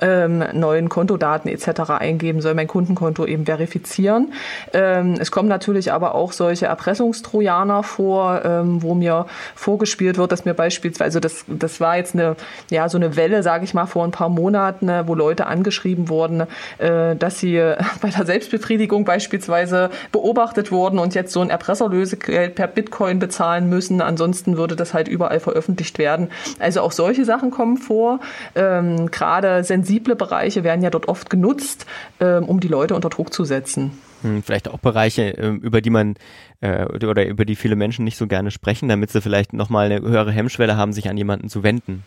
ähm, 0.00 0.44
neuen 0.52 0.88
Kontodaten 0.88 1.50
etc. 1.50 1.90
eingeben 1.98 2.40
soll, 2.40 2.54
mein 2.54 2.68
Kundenkonto 2.68 3.24
eben 3.24 3.46
verifizieren. 3.46 4.32
Ähm, 4.72 5.16
es 5.18 5.30
kommen 5.30 5.48
natürlich 5.48 5.92
aber 5.92 6.14
auch 6.14 6.32
solche 6.32 6.66
Erpressungstrojaner 6.66 7.82
vor, 7.82 8.44
ähm, 8.44 8.82
wo 8.82 8.94
mir 8.94 9.26
vorgespielt 9.54 10.18
wird, 10.18 10.30
dass 10.30 10.44
mir 10.44 10.54
beispielsweise, 10.54 11.20
das, 11.20 11.44
das 11.48 11.80
war 11.80 11.96
jetzt 11.96 12.14
eine, 12.14 12.36
ja, 12.70 12.88
so 12.88 12.98
eine 12.98 13.16
Welle, 13.16 13.42
sage 13.42 13.64
ich 13.64 13.72
mal, 13.72 13.86
vor 13.86 14.04
ein 14.04 14.10
paar 14.10 14.28
Monaten, 14.28 14.88
äh, 14.88 15.08
wo 15.08 15.14
Leute 15.14 15.46
angeschrieben 15.46 16.08
wurden, 16.08 16.42
äh, 16.78 17.16
dass 17.16 17.38
sie 17.38 17.54
bei 18.02 18.10
der 18.10 18.26
Selbstbefriedigung 18.26 19.04
beispielsweise 19.04 19.90
beobachtet 20.12 20.70
wurden 20.70 20.98
und 20.98 21.14
jetzt 21.14 21.32
so 21.32 21.40
ein 21.40 21.50
Erpresser 21.50 21.93
Lösegeld 21.94 22.54
per 22.54 22.66
Bitcoin 22.66 23.18
bezahlen 23.18 23.68
müssen. 23.68 24.00
Ansonsten 24.00 24.56
würde 24.56 24.76
das 24.76 24.94
halt 24.94 25.08
überall 25.08 25.40
veröffentlicht 25.40 25.98
werden. 25.98 26.28
Also 26.58 26.80
auch 26.80 26.92
solche 26.92 27.24
Sachen 27.24 27.50
kommen 27.50 27.76
vor. 27.76 28.20
Ähm, 28.54 29.10
Gerade 29.10 29.64
sensible 29.64 30.16
Bereiche 30.16 30.64
werden 30.64 30.82
ja 30.82 30.90
dort 30.90 31.08
oft 31.08 31.30
genutzt, 31.30 31.86
ähm, 32.20 32.44
um 32.44 32.60
die 32.60 32.68
Leute 32.68 32.94
unter 32.94 33.08
Druck 33.08 33.32
zu 33.32 33.44
setzen. 33.44 33.92
Hm, 34.22 34.42
vielleicht 34.42 34.68
auch 34.68 34.78
Bereiche, 34.78 35.22
ähm, 35.22 35.58
über 35.58 35.80
die 35.80 35.90
man 35.90 36.14
äh, 36.60 36.86
oder 36.86 37.26
über 37.26 37.44
die 37.44 37.56
viele 37.56 37.76
Menschen 37.76 38.04
nicht 38.04 38.16
so 38.16 38.26
gerne 38.26 38.50
sprechen, 38.50 38.88
damit 38.88 39.10
sie 39.10 39.20
vielleicht 39.20 39.52
nochmal 39.52 39.86
eine 39.86 40.00
höhere 40.00 40.32
Hemmschwelle 40.32 40.76
haben, 40.76 40.92
sich 40.92 41.08
an 41.08 41.16
jemanden 41.16 41.48
zu 41.48 41.62
wenden. 41.62 42.04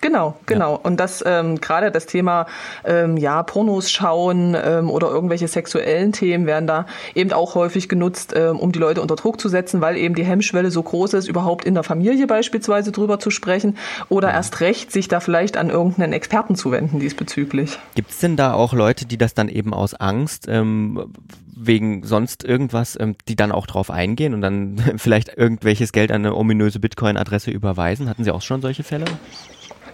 Genau, 0.00 0.36
genau. 0.46 0.72
Ja. 0.72 0.80
Und 0.82 1.00
das 1.00 1.22
ähm, 1.26 1.60
gerade 1.60 1.90
das 1.90 2.06
Thema 2.06 2.46
ähm, 2.84 3.16
ja 3.16 3.42
Pornos 3.42 3.90
schauen 3.90 4.56
ähm, 4.62 4.90
oder 4.90 5.08
irgendwelche 5.08 5.48
sexuellen 5.48 6.12
Themen 6.12 6.46
werden 6.46 6.66
da 6.66 6.86
eben 7.14 7.32
auch 7.32 7.54
häufig 7.54 7.88
genutzt, 7.88 8.34
ähm, 8.36 8.58
um 8.58 8.72
die 8.72 8.78
Leute 8.78 9.00
unter 9.02 9.16
Druck 9.16 9.40
zu 9.40 9.48
setzen, 9.48 9.80
weil 9.80 9.96
eben 9.96 10.14
die 10.14 10.24
Hemmschwelle 10.24 10.70
so 10.70 10.82
groß 10.82 11.14
ist, 11.14 11.28
überhaupt 11.28 11.64
in 11.64 11.74
der 11.74 11.82
Familie 11.82 12.26
beispielsweise 12.26 12.92
drüber 12.92 13.18
zu 13.18 13.30
sprechen 13.30 13.76
oder 14.08 14.30
erst 14.30 14.60
recht 14.60 14.92
sich 14.92 15.08
da 15.08 15.20
vielleicht 15.20 15.56
an 15.56 15.70
irgendeinen 15.70 16.12
Experten 16.12 16.56
zu 16.56 16.70
wenden 16.70 17.00
diesbezüglich. 17.00 17.78
Gibt 17.94 18.10
es 18.10 18.18
denn 18.18 18.36
da 18.36 18.52
auch 18.52 18.72
Leute, 18.72 19.06
die 19.06 19.18
das 19.18 19.34
dann 19.34 19.48
eben 19.48 19.72
aus 19.72 19.94
Angst 19.94 20.46
ähm, 20.48 21.12
wegen 21.56 22.04
sonst 22.04 22.44
irgendwas, 22.44 22.96
ähm, 23.00 23.16
die 23.28 23.36
dann 23.36 23.50
auch 23.50 23.66
drauf 23.66 23.90
eingehen 23.90 24.34
und 24.34 24.42
dann 24.42 24.76
vielleicht 24.96 25.36
irgendwelches 25.36 25.92
Geld 25.92 26.12
an 26.12 26.24
eine 26.24 26.34
ominöse 26.34 26.78
Bitcoin-Adresse 26.78 27.50
überweisen? 27.50 28.08
Hatten 28.08 28.24
Sie 28.24 28.30
auch 28.30 28.42
schon 28.42 28.60
solche 28.60 28.84
Fälle? 28.84 29.06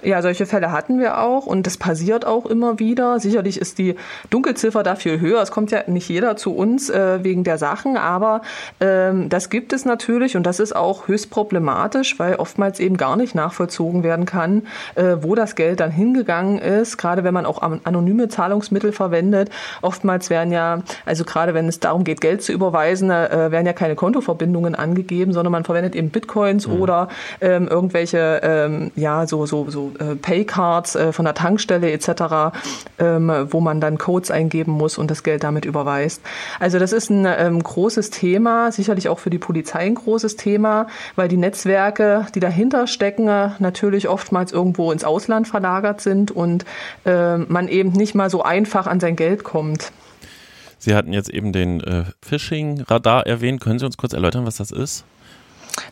Ja, 0.03 0.23
solche 0.23 0.47
Fälle 0.47 0.73
hatten 0.73 0.99
wir 0.99 1.19
auch 1.19 1.47
und 1.47 1.67
das 1.67 1.77
passiert 1.77 2.27
auch 2.27 2.47
immer 2.47 2.79
wieder. 2.79 3.19
Sicherlich 3.21 3.61
ist 3.61 3.79
die 3.79 3.97
Dunkelziffer 4.31 4.83
dafür 4.83 5.21
höher. 5.21 5.41
Es 5.41 5.51
kommt 5.51 5.71
ja 5.71 5.83
nicht 5.87 6.09
jeder 6.09 6.37
zu 6.37 6.55
uns 6.55 6.91
äh, 6.91 7.23
wegen 7.23 7.45
der 7.45 7.59
Sachen, 7.59 7.97
aber 7.97 8.43
ähm, 8.81 9.29
das 9.29 9.51
gibt 9.51 9.73
es 9.73 9.85
natürlich 9.85 10.37
und 10.37 10.45
das 10.45 10.61
ist 10.61 10.75
auch 10.75 11.09
höchst 11.09 11.31
problematisch, 11.31 12.19
weil 12.19 12.37
oftmals 12.37 12.81
eben 12.81 12.97
gar 12.97 13.17
nicht 13.17 13.35
nachvollzogen 13.35 14.03
werden 14.03 14.27
kann, 14.27 14.63
äh, 14.95 15.17
wo 15.21 15.35
das 15.35 15.55
Geld 15.55 15.81
dann 15.81 15.91
hingegangen 15.91 16.59
ist. 16.59 16.99
Gerade 16.99 17.25
wenn 17.25 17.35
man 17.35 17.47
auch 17.47 17.63
anonyme 17.63 18.29
Zahlungsmittel 18.29 18.93
verwendet. 18.93 19.51
Oftmals 19.83 20.31
werden 20.31 20.53
ja, 20.53 20.83
also 21.07 21.25
gerade 21.25 21.55
wenn 21.55 21.69
es 21.69 21.81
darum 21.81 22.05
geht, 22.05 22.21
Geld 22.21 22.43
zu 22.43 22.53
überweisen, 22.53 23.11
äh, 23.11 23.51
werden 23.51 23.67
ja 23.67 23.73
keine 23.73 23.95
Kontoverbindungen 23.95 24.75
angegeben, 24.75 25.33
sondern 25.33 25.53
man 25.53 25.65
verwendet 25.65 25.95
eben 25.95 26.11
Bitcoins 26.11 26.67
mhm. 26.67 26.81
oder 26.81 27.09
ähm, 27.41 27.69
irgendwelche, 27.69 28.41
ähm, 28.43 28.91
ja, 28.97 29.27
so, 29.27 29.47
so 29.47 29.71
so 29.71 29.92
äh, 29.99 30.17
Paycards 30.17 30.95
äh, 30.95 31.13
von 31.13 31.25
der 31.25 31.35
Tankstelle 31.35 31.91
etc., 31.91 32.57
ähm, 32.99 33.33
wo 33.51 33.61
man 33.61 33.81
dann 33.81 33.99
Codes 33.99 34.31
eingeben 34.31 34.73
muss 34.73 34.99
und 34.99 35.11
das 35.11 35.23
Geld 35.23 35.45
damit 35.45 35.65
überweist. 35.65 36.23
Also 36.61 36.79
das 36.79 36.93
ist 36.93 37.11
ein 37.11 37.27
ähm, 37.27 37.63
großes 37.63 38.11
Thema, 38.11 38.73
sicherlich 38.73 39.09
auch 39.09 39.19
für 39.19 39.31
die 39.31 39.39
Polizei 39.39 39.81
ein 39.81 39.95
großes 39.95 40.37
Thema, 40.37 40.87
weil 41.17 41.29
die 41.29 41.37
Netzwerke, 41.37 42.27
die 42.35 42.41
dahinter 42.41 42.87
stecken, 42.87 43.53
natürlich 43.59 44.09
oftmals 44.09 44.53
irgendwo 44.53 44.93
ins 44.93 45.05
Ausland 45.05 45.49
verlagert 45.49 46.01
sind 46.01 46.31
und 46.31 46.65
äh, 47.05 47.39
man 47.39 47.69
eben 47.69 47.93
nicht 47.93 48.15
mal 48.15 48.31
so 48.31 48.43
einfach 48.43 48.87
an 48.87 49.01
sein 49.01 49.17
Geld 49.17 49.45
kommt. 49.45 49.93
Sie 50.79 50.95
hatten 50.95 51.13
jetzt 51.13 51.31
eben 51.31 51.53
den 51.53 51.81
äh, 51.81 52.05
Phishing-Radar 52.23 53.27
erwähnt. 53.27 53.61
Können 53.61 53.79
Sie 53.79 53.87
uns 53.87 53.97
kurz 53.97 54.15
erläutern, 54.15 54.47
was 54.47 54.57
das 54.57 54.73
ist? 54.73 55.05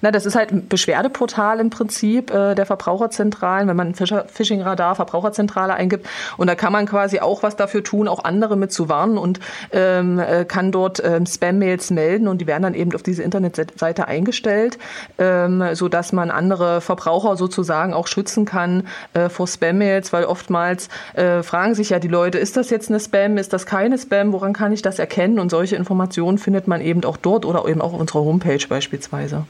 Na, 0.01 0.11
das 0.11 0.27
ist 0.27 0.35
halt 0.35 0.53
ein 0.53 0.69
Beschwerdeportal 0.69 1.61
im 1.61 1.71
Prinzip 1.71 2.31
äh, 2.31 2.55
der 2.55 2.67
Verbraucherzentralen, 2.67 3.69
wenn 3.69 3.77
man 3.77 3.95
Phishing-Radar, 3.95 4.95
Verbraucherzentrale 4.95 5.75
eingibt. 5.75 6.07
Und 6.37 6.47
da 6.47 6.55
kann 6.55 6.73
man 6.73 6.87
quasi 6.87 7.21
auch 7.21 7.43
was 7.43 7.57
dafür 7.57 7.83
tun, 7.83 8.09
auch 8.09 8.25
andere 8.25 8.57
mit 8.57 8.73
zu 8.73 8.89
warnen 8.89 9.19
und 9.19 9.41
ähm, 9.73 10.19
äh, 10.19 10.45
kann 10.45 10.73
dort 10.73 11.03
ähm, 11.05 11.27
Spam-Mails 11.27 11.91
melden 11.91 12.29
und 12.29 12.39
die 12.41 12.47
werden 12.47 12.63
dann 12.63 12.75
eben 12.75 12.95
auf 12.95 13.03
diese 13.03 13.23
Internetseite 13.23 14.09
eingestellt, 14.09 14.79
ähm, 15.19 15.65
so 15.75 15.89
dass 15.89 16.13
man 16.13 16.31
andere 16.31 16.81
Verbraucher 16.81 17.37
sozusagen 17.37 17.95
auch 17.95 18.07
schützen 18.07 18.45
kann 18.45 18.87
äh, 19.15 19.29
vor 19.29 19.47
Spam-Mails, 19.47 20.13
weil 20.13 20.25
oftmals 20.25 20.89
äh, 21.15 21.43
fragen 21.43 21.75
sich 21.75 21.91
ja 21.91 21.99
die 21.99 22.09
Leute, 22.09 22.39
ist 22.39 22.57
das 22.57 22.71
jetzt 22.71 22.91
eine 22.91 23.01
Spam, 23.01 23.39
ist 23.39 23.53
das 23.53 23.67
keine 23.67 23.99
Spam, 23.99 24.33
woran 24.33 24.53
kann 24.53 24.73
ich 24.73 24.83
das 24.83 24.99
erkennen? 24.99 25.39
Und 25.39 25.51
solche 25.51 25.77
Informationen 25.77 26.39
findet 26.39 26.69
man 26.69 26.81
eben 26.81 27.05
auch 27.05 27.17
dort 27.17 27.45
oder 27.45 27.67
eben 27.67 27.81
auch 27.81 27.93
auf 27.93 28.01
unserer 28.01 28.21
Homepage 28.21 28.67
beispielsweise. 28.69 29.45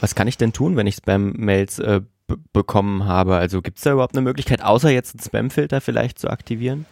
Was 0.00 0.14
kann 0.14 0.28
ich 0.28 0.36
denn 0.36 0.52
tun, 0.52 0.76
wenn 0.76 0.86
ich 0.86 0.96
Spam-Mails 0.96 1.78
äh, 1.78 2.00
bekommen 2.52 3.06
habe? 3.06 3.36
Also 3.36 3.62
gibt 3.62 3.78
es 3.78 3.84
da 3.84 3.92
überhaupt 3.92 4.14
eine 4.14 4.22
Möglichkeit, 4.22 4.62
außer 4.62 4.90
jetzt 4.90 5.14
einen 5.14 5.22
Spam-Filter 5.22 5.80
vielleicht 5.80 6.18
zu 6.18 6.28
aktivieren? 6.28 6.86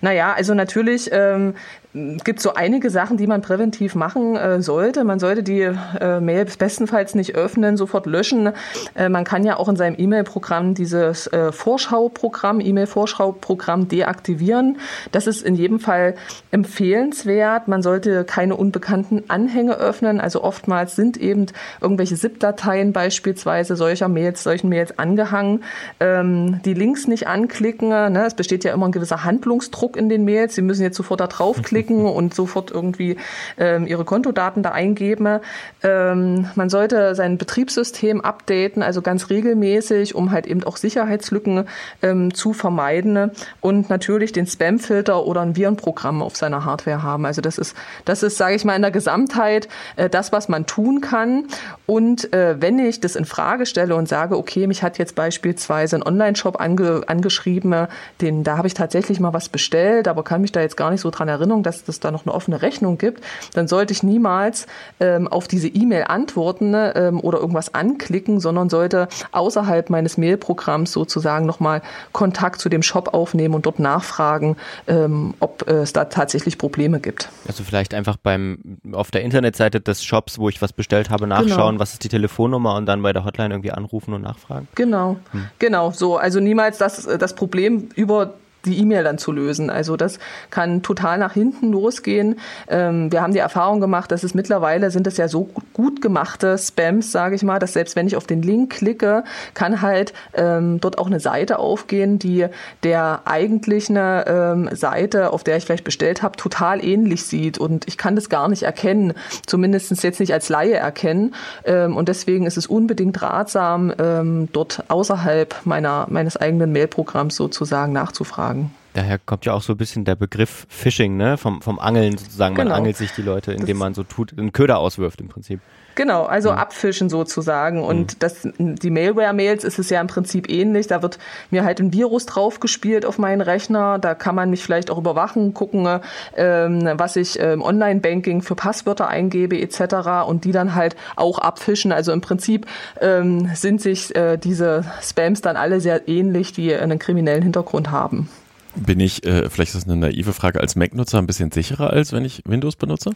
Naja, 0.00 0.32
also 0.32 0.54
natürlich 0.54 1.10
ähm, 1.12 1.54
gibt 1.94 2.40
so 2.40 2.52
einige 2.52 2.90
Sachen, 2.90 3.16
die 3.16 3.26
man 3.26 3.40
präventiv 3.40 3.94
machen 3.94 4.36
äh, 4.36 4.60
sollte. 4.60 5.04
Man 5.04 5.18
sollte 5.18 5.42
die 5.42 5.62
äh, 5.62 6.20
Mail 6.20 6.44
bestenfalls 6.58 7.14
nicht 7.14 7.34
öffnen, 7.34 7.78
sofort 7.78 8.04
löschen. 8.04 8.52
Äh, 8.94 9.08
man 9.08 9.24
kann 9.24 9.42
ja 9.42 9.56
auch 9.56 9.70
in 9.70 9.76
seinem 9.76 9.96
E-Mail-Programm 9.98 10.74
dieses 10.74 11.28
äh, 11.28 11.50
Vorschauprogramm, 11.50 12.60
E-Mail-Vorschauprogramm 12.60 13.88
deaktivieren. 13.88 14.76
Das 15.12 15.26
ist 15.26 15.42
in 15.42 15.54
jedem 15.54 15.80
Fall 15.80 16.14
empfehlenswert. 16.50 17.68
Man 17.68 17.82
sollte 17.82 18.24
keine 18.24 18.56
unbekannten 18.56 19.24
Anhänge 19.28 19.76
öffnen. 19.78 20.20
Also 20.20 20.44
oftmals 20.44 20.94
sind 20.94 21.16
eben 21.16 21.46
irgendwelche 21.80 22.16
ZIP-Dateien 22.16 22.92
beispielsweise 22.92 23.76
solcher 23.76 24.08
Mails, 24.08 24.42
solchen 24.42 24.68
Mails 24.68 24.98
angehangen. 24.98 25.64
Ähm, 26.00 26.60
die 26.66 26.74
Links 26.74 27.08
nicht 27.08 27.28
anklicken. 27.28 27.88
Ne? 27.88 28.24
Es 28.26 28.34
besteht 28.34 28.62
ja 28.64 28.74
immer 28.74 28.86
ein 28.86 28.92
gewisser 28.92 29.24
Handlungsdruck 29.24 29.96
in 29.96 30.10
den 30.10 30.26
Mails. 30.26 30.54
Sie 30.54 30.62
müssen 30.62 30.82
jetzt 30.82 30.96
sofort 30.96 31.20
da 31.20 31.26
draufklicken 31.26 31.77
klicken 31.78 32.04
und 32.04 32.34
sofort 32.34 32.70
irgendwie 32.70 33.16
ähm, 33.56 33.86
ihre 33.86 34.04
Kontodaten 34.04 34.62
da 34.62 34.72
eingeben. 34.72 35.40
Ähm, 35.82 36.48
man 36.54 36.70
sollte 36.70 37.14
sein 37.14 37.38
Betriebssystem 37.38 38.20
updaten, 38.20 38.82
also 38.82 39.02
ganz 39.02 39.30
regelmäßig, 39.30 40.14
um 40.14 40.32
halt 40.32 40.46
eben 40.46 40.64
auch 40.64 40.76
Sicherheitslücken 40.76 41.66
ähm, 42.02 42.34
zu 42.34 42.52
vermeiden 42.52 43.30
und 43.60 43.90
natürlich 43.90 44.32
den 44.32 44.46
Spamfilter 44.46 45.24
oder 45.24 45.42
ein 45.42 45.56
Virenprogramm 45.56 46.22
auf 46.22 46.36
seiner 46.36 46.64
Hardware 46.64 47.02
haben. 47.02 47.24
Also 47.24 47.40
das 47.40 47.58
ist, 47.58 47.76
das 48.04 48.22
ist, 48.22 48.36
sage 48.36 48.56
ich 48.56 48.64
mal, 48.64 48.74
in 48.74 48.82
der 48.82 48.90
Gesamtheit 48.90 49.68
äh, 49.96 50.08
das, 50.08 50.32
was 50.32 50.48
man 50.48 50.66
tun 50.66 51.00
kann. 51.00 51.44
Und 51.86 52.32
äh, 52.32 52.60
wenn 52.60 52.78
ich 52.78 53.00
das 53.00 53.16
in 53.16 53.24
Frage 53.24 53.66
stelle 53.66 53.94
und 53.94 54.08
sage, 54.08 54.36
okay, 54.36 54.66
mich 54.66 54.82
hat 54.82 54.98
jetzt 54.98 55.14
beispielsweise 55.14 55.96
ein 55.96 56.02
Online-Shop 56.02 56.60
ange, 56.60 57.02
angeschrieben, 57.06 57.86
den, 58.20 58.42
da 58.42 58.56
habe 58.56 58.66
ich 58.66 58.74
tatsächlich 58.74 59.20
mal 59.20 59.32
was 59.32 59.48
bestellt, 59.48 60.08
aber 60.08 60.24
kann 60.24 60.40
mich 60.40 60.52
da 60.52 60.60
jetzt 60.60 60.76
gar 60.76 60.90
nicht 60.90 61.00
so 61.00 61.10
dran 61.10 61.28
erinnern, 61.28 61.62
dass 61.68 61.88
es 61.88 62.00
da 62.00 62.10
noch 62.10 62.26
eine 62.26 62.34
offene 62.34 62.62
Rechnung 62.62 62.98
gibt, 62.98 63.22
dann 63.54 63.68
sollte 63.68 63.92
ich 63.92 64.02
niemals 64.02 64.66
ähm, 65.00 65.28
auf 65.28 65.48
diese 65.48 65.68
E-Mail 65.68 66.04
antworten 66.04 66.74
ähm, 66.74 67.20
oder 67.20 67.38
irgendwas 67.38 67.74
anklicken, 67.74 68.40
sondern 68.40 68.70
sollte 68.70 69.08
außerhalb 69.32 69.90
meines 69.90 70.18
Mailprogramms 70.18 70.92
sozusagen 70.92 71.46
nochmal 71.46 71.82
Kontakt 72.12 72.60
zu 72.60 72.68
dem 72.68 72.82
Shop 72.82 73.14
aufnehmen 73.14 73.54
und 73.54 73.66
dort 73.66 73.78
nachfragen, 73.78 74.56
ähm, 74.86 75.34
ob 75.40 75.68
äh, 75.68 75.74
es 75.74 75.92
da 75.92 76.06
tatsächlich 76.06 76.58
Probleme 76.58 77.00
gibt. 77.00 77.28
Also 77.46 77.62
vielleicht 77.64 77.94
einfach 77.94 78.16
beim 78.16 78.58
auf 78.92 79.10
der 79.10 79.22
Internetseite 79.22 79.80
des 79.80 80.04
Shops, 80.04 80.38
wo 80.38 80.48
ich 80.48 80.60
was 80.62 80.72
bestellt 80.72 81.10
habe, 81.10 81.26
nachschauen, 81.26 81.72
genau. 81.72 81.80
was 81.80 81.92
ist 81.92 82.04
die 82.04 82.08
Telefonnummer 82.08 82.74
und 82.76 82.86
dann 82.86 83.02
bei 83.02 83.12
der 83.12 83.24
Hotline 83.24 83.54
irgendwie 83.54 83.72
anrufen 83.72 84.14
und 84.14 84.22
nachfragen. 84.22 84.68
Genau, 84.74 85.16
hm. 85.32 85.48
genau 85.58 85.90
so. 85.90 86.16
Also 86.16 86.40
niemals 86.40 86.78
das, 86.78 87.04
das 87.18 87.34
Problem 87.34 87.88
über 87.94 88.34
die 88.64 88.78
E-Mail 88.78 89.04
dann 89.04 89.18
zu 89.18 89.32
lösen. 89.32 89.70
Also 89.70 89.96
das 89.96 90.18
kann 90.50 90.82
total 90.82 91.18
nach 91.18 91.32
hinten 91.32 91.70
losgehen. 91.70 92.36
Ähm, 92.68 93.12
wir 93.12 93.22
haben 93.22 93.32
die 93.32 93.38
Erfahrung 93.38 93.80
gemacht, 93.80 94.10
dass 94.10 94.24
es 94.24 94.34
mittlerweile 94.34 94.90
sind 94.90 95.06
es 95.06 95.16
ja 95.16 95.28
so 95.28 95.48
gut 95.72 96.02
gemachte 96.02 96.58
Spams, 96.58 97.12
sage 97.12 97.36
ich 97.36 97.42
mal, 97.42 97.58
dass 97.58 97.72
selbst 97.72 97.96
wenn 97.96 98.06
ich 98.06 98.16
auf 98.16 98.26
den 98.26 98.42
Link 98.42 98.72
klicke, 98.72 99.24
kann 99.54 99.80
halt 99.80 100.12
ähm, 100.34 100.80
dort 100.80 100.98
auch 100.98 101.06
eine 101.06 101.20
Seite 101.20 101.58
aufgehen, 101.58 102.18
die 102.18 102.46
der 102.82 103.22
eigentlichen 103.24 103.96
ähm, 103.98 104.68
Seite, 104.72 105.32
auf 105.32 105.44
der 105.44 105.56
ich 105.56 105.64
vielleicht 105.64 105.84
bestellt 105.84 106.22
habe, 106.22 106.36
total 106.36 106.84
ähnlich 106.84 107.24
sieht 107.24 107.58
und 107.58 107.86
ich 107.86 107.96
kann 107.96 108.16
das 108.16 108.28
gar 108.28 108.48
nicht 108.48 108.64
erkennen, 108.64 109.14
zumindest 109.46 110.02
jetzt 110.02 110.20
nicht 110.20 110.32
als 110.32 110.48
Laie 110.48 110.74
erkennen. 110.74 111.34
Ähm, 111.64 111.96
und 111.96 112.08
deswegen 112.08 112.46
ist 112.46 112.56
es 112.56 112.66
unbedingt 112.66 113.22
ratsam, 113.22 113.92
ähm, 113.98 114.48
dort 114.52 114.84
außerhalb 114.88 115.54
meiner 115.64 116.06
meines 116.10 116.36
eigenen 116.36 116.72
Mailprogramms 116.72 117.36
sozusagen 117.36 117.92
nachzufragen 117.92 118.47
sagen. 118.48 118.74
Daher 118.94 119.18
kommt 119.18 119.44
ja 119.44 119.52
auch 119.52 119.62
so 119.62 119.74
ein 119.74 119.76
bisschen 119.76 120.04
der 120.04 120.16
Begriff 120.16 120.66
Phishing, 120.68 121.16
ne? 121.16 121.36
Vom, 121.36 121.62
vom 121.62 121.78
Angeln 121.78 122.16
sozusagen. 122.16 122.56
Man 122.56 122.66
genau. 122.66 122.76
angelt 122.76 122.96
sich 122.96 123.12
die 123.12 123.22
Leute, 123.22 123.52
indem 123.52 123.76
das 123.76 123.78
man 123.78 123.94
so 123.94 124.02
tut, 124.02 124.36
einen 124.36 124.52
Köder 124.52 124.78
auswirft 124.78 125.20
im 125.20 125.28
Prinzip. 125.28 125.60
Genau, 125.98 126.26
also 126.26 126.52
mhm. 126.52 126.58
abfischen 126.58 127.10
sozusagen. 127.10 127.82
Und 127.82 128.12
mhm. 128.12 128.18
das, 128.20 128.46
die 128.56 128.90
Malware-Mails 128.90 129.64
ist 129.64 129.80
es 129.80 129.90
ja 129.90 130.00
im 130.00 130.06
Prinzip 130.06 130.48
ähnlich. 130.48 130.86
Da 130.86 131.02
wird 131.02 131.18
mir 131.50 131.64
halt 131.64 131.80
ein 131.80 131.92
Virus 131.92 132.24
draufgespielt 132.24 133.04
auf 133.04 133.18
meinen 133.18 133.40
Rechner. 133.40 133.98
Da 133.98 134.14
kann 134.14 134.36
man 134.36 134.48
mich 134.48 134.62
vielleicht 134.62 134.92
auch 134.92 134.98
überwachen, 134.98 135.54
gucken, 135.54 135.98
ähm, 136.36 136.88
was 136.94 137.16
ich 137.16 137.40
im 137.40 137.50
ähm, 137.50 137.62
Online-Banking 137.62 138.42
für 138.42 138.54
Passwörter 138.54 139.08
eingebe 139.08 139.60
etc. 139.60 140.24
Und 140.28 140.44
die 140.44 140.52
dann 140.52 140.76
halt 140.76 140.94
auch 141.16 141.40
abfischen. 141.40 141.90
Also 141.90 142.12
im 142.12 142.20
Prinzip 142.20 142.66
ähm, 143.00 143.50
sind 143.56 143.80
sich 143.80 144.14
äh, 144.14 144.36
diese 144.36 144.84
Spams 145.02 145.40
dann 145.40 145.56
alle 145.56 145.80
sehr 145.80 146.06
ähnlich, 146.06 146.52
die 146.52 146.72
einen 146.76 147.00
kriminellen 147.00 147.42
Hintergrund 147.42 147.90
haben. 147.90 148.28
Bin 148.76 149.00
ich, 149.00 149.26
äh, 149.26 149.50
vielleicht 149.50 149.74
ist 149.74 149.82
das 149.82 149.92
eine 149.92 149.96
naive 149.96 150.32
Frage, 150.32 150.60
als 150.60 150.76
Mac-Nutzer 150.76 151.18
ein 151.18 151.26
bisschen 151.26 151.50
sicherer, 151.50 151.90
als 151.90 152.12
wenn 152.12 152.24
ich 152.24 152.42
Windows 152.46 152.76
benutze? 152.76 153.10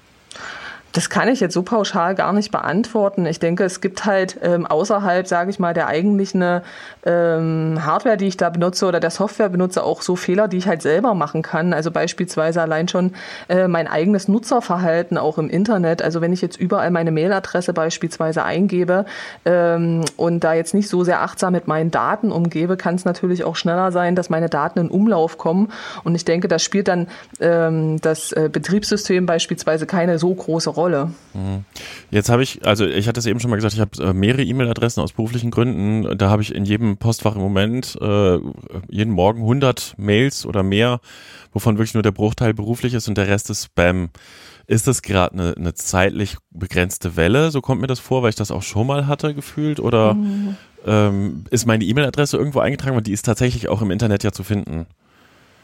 Das 0.92 1.08
kann 1.08 1.28
ich 1.28 1.40
jetzt 1.40 1.54
so 1.54 1.62
pauschal 1.62 2.14
gar 2.14 2.34
nicht 2.34 2.52
beantworten. 2.52 3.24
Ich 3.24 3.40
denke, 3.40 3.64
es 3.64 3.80
gibt 3.80 4.04
halt 4.04 4.38
ähm, 4.42 4.66
außerhalb, 4.66 5.26
sage 5.26 5.50
ich 5.50 5.58
mal, 5.58 5.72
der 5.72 5.86
eigentlichen 5.86 6.60
ähm, 7.06 7.78
Hardware, 7.84 8.18
die 8.18 8.26
ich 8.26 8.36
da 8.36 8.50
benutze 8.50 8.86
oder 8.86 9.00
der 9.00 9.10
Software 9.10 9.48
benutze, 9.48 9.82
auch 9.84 10.02
so 10.02 10.16
Fehler, 10.16 10.48
die 10.48 10.58
ich 10.58 10.68
halt 10.68 10.82
selber 10.82 11.14
machen 11.14 11.40
kann. 11.40 11.72
Also 11.72 11.90
beispielsweise 11.90 12.60
allein 12.60 12.88
schon 12.88 13.14
äh, 13.48 13.68
mein 13.68 13.88
eigenes 13.88 14.28
Nutzerverhalten 14.28 15.16
auch 15.16 15.38
im 15.38 15.48
Internet. 15.48 16.02
Also 16.02 16.20
wenn 16.20 16.32
ich 16.32 16.42
jetzt 16.42 16.60
überall 16.60 16.90
meine 16.90 17.10
Mailadresse 17.10 17.72
beispielsweise 17.72 18.44
eingebe 18.44 19.06
ähm, 19.46 20.02
und 20.18 20.44
da 20.44 20.52
jetzt 20.52 20.74
nicht 20.74 20.90
so 20.90 21.04
sehr 21.04 21.22
achtsam 21.22 21.54
mit 21.54 21.68
meinen 21.68 21.90
Daten 21.90 22.30
umgebe, 22.30 22.76
kann 22.76 22.96
es 22.96 23.06
natürlich 23.06 23.44
auch 23.44 23.56
schneller 23.56 23.92
sein, 23.92 24.14
dass 24.14 24.28
meine 24.28 24.50
Daten 24.50 24.78
in 24.78 24.88
Umlauf 24.88 25.38
kommen. 25.38 25.72
Und 26.04 26.14
ich 26.14 26.26
denke, 26.26 26.48
das 26.48 26.62
spielt 26.62 26.88
dann 26.88 27.08
ähm, 27.40 27.98
das 28.02 28.32
äh, 28.32 28.50
Betriebssystem 28.52 29.24
beispielsweise 29.24 29.86
keine 29.86 30.18
so 30.18 30.34
große 30.34 30.68
Rolle 30.68 30.81
Rolle. 30.82 31.10
Mhm. 31.32 31.64
Jetzt 32.10 32.28
habe 32.28 32.42
ich, 32.42 32.66
also 32.66 32.84
ich 32.84 33.06
hatte 33.06 33.20
es 33.20 33.26
eben 33.26 33.38
schon 33.38 33.50
mal 33.50 33.56
gesagt, 33.56 33.74
ich 33.74 33.80
habe 33.80 34.02
äh, 34.02 34.12
mehrere 34.12 34.42
E-Mail-Adressen 34.42 35.00
aus 35.00 35.12
beruflichen 35.12 35.52
Gründen. 35.52 36.18
Da 36.18 36.28
habe 36.28 36.42
ich 36.42 36.54
in 36.54 36.64
jedem 36.64 36.96
Postfach 36.96 37.36
im 37.36 37.40
Moment 37.40 37.96
äh, 38.00 38.38
jeden 38.88 39.12
Morgen 39.12 39.42
100 39.42 39.94
Mails 39.96 40.44
oder 40.44 40.62
mehr, 40.62 41.00
wovon 41.52 41.78
wirklich 41.78 41.94
nur 41.94 42.02
der 42.02 42.10
Bruchteil 42.10 42.52
beruflich 42.52 42.94
ist 42.94 43.08
und 43.08 43.16
der 43.16 43.28
Rest 43.28 43.48
ist 43.50 43.66
Spam. 43.66 44.10
Ist 44.66 44.88
das 44.88 45.02
gerade 45.02 45.34
eine, 45.34 45.54
eine 45.56 45.74
zeitlich 45.74 46.36
begrenzte 46.50 47.16
Welle? 47.16 47.50
So 47.50 47.60
kommt 47.60 47.80
mir 47.80 47.86
das 47.86 48.00
vor, 48.00 48.22
weil 48.22 48.30
ich 48.30 48.36
das 48.36 48.50
auch 48.50 48.62
schon 48.62 48.86
mal 48.86 49.06
hatte 49.06 49.34
gefühlt 49.34 49.78
oder 49.80 50.14
mhm. 50.14 50.56
ähm, 50.84 51.44
ist 51.50 51.66
meine 51.66 51.84
E-Mail-Adresse 51.84 52.36
irgendwo 52.36 52.58
eingetragen, 52.58 52.96
weil 52.96 53.02
die 53.02 53.12
ist 53.12 53.24
tatsächlich 53.24 53.68
auch 53.68 53.82
im 53.82 53.90
Internet 53.90 54.24
ja 54.24 54.32
zu 54.32 54.42
finden. 54.42 54.86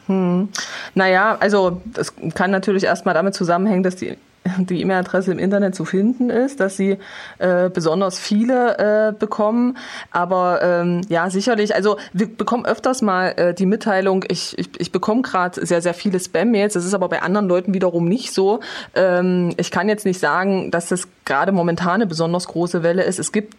Hm. 0.09 0.49
Naja, 0.95 1.37
also 1.39 1.81
das 1.85 2.13
kann 2.33 2.49
natürlich 2.49 2.83
erstmal 2.83 3.13
damit 3.13 3.35
zusammenhängen, 3.35 3.83
dass 3.83 3.95
die 3.95 4.17
die 4.57 4.81
E-Mail-Adresse 4.81 5.31
im 5.31 5.39
Internet 5.39 5.75
zu 5.75 5.85
finden 5.85 6.29
ist, 6.29 6.59
dass 6.59 6.77
sie 6.77 6.97
äh, 7.39 7.69
besonders 7.69 8.19
viele 8.19 9.09
äh, 9.09 9.13
bekommen. 9.13 9.77
Aber 10.11 10.61
ähm, 10.61 11.01
ja, 11.09 11.29
sicherlich, 11.29 11.75
also 11.75 11.97
wir 12.13 12.27
bekommen 12.27 12.65
öfters 12.65 13.01
mal 13.01 13.33
äh, 13.37 13.53
die 13.53 13.65
Mitteilung, 13.65 14.25
ich, 14.27 14.57
ich, 14.57 14.69
ich 14.79 14.91
bekomme 14.91 15.21
gerade 15.21 15.65
sehr, 15.65 15.81
sehr 15.81 15.93
viele 15.93 16.19
Spam-Mails. 16.19 16.73
Das 16.73 16.85
ist 16.85 16.93
aber 16.93 17.09
bei 17.09 17.21
anderen 17.21 17.47
Leuten 17.47 17.73
wiederum 17.73 18.05
nicht 18.05 18.33
so. 18.33 18.59
Ähm, 18.95 19.53
ich 19.57 19.71
kann 19.71 19.89
jetzt 19.89 20.05
nicht 20.05 20.19
sagen, 20.19 20.71
dass 20.71 20.89
das 20.89 21.07
gerade 21.25 21.51
momentan 21.51 21.95
eine 21.95 22.07
besonders 22.07 22.47
große 22.47 22.83
Welle 22.83 23.03
ist. 23.03 23.19
Es 23.19 23.31
gibt 23.31 23.55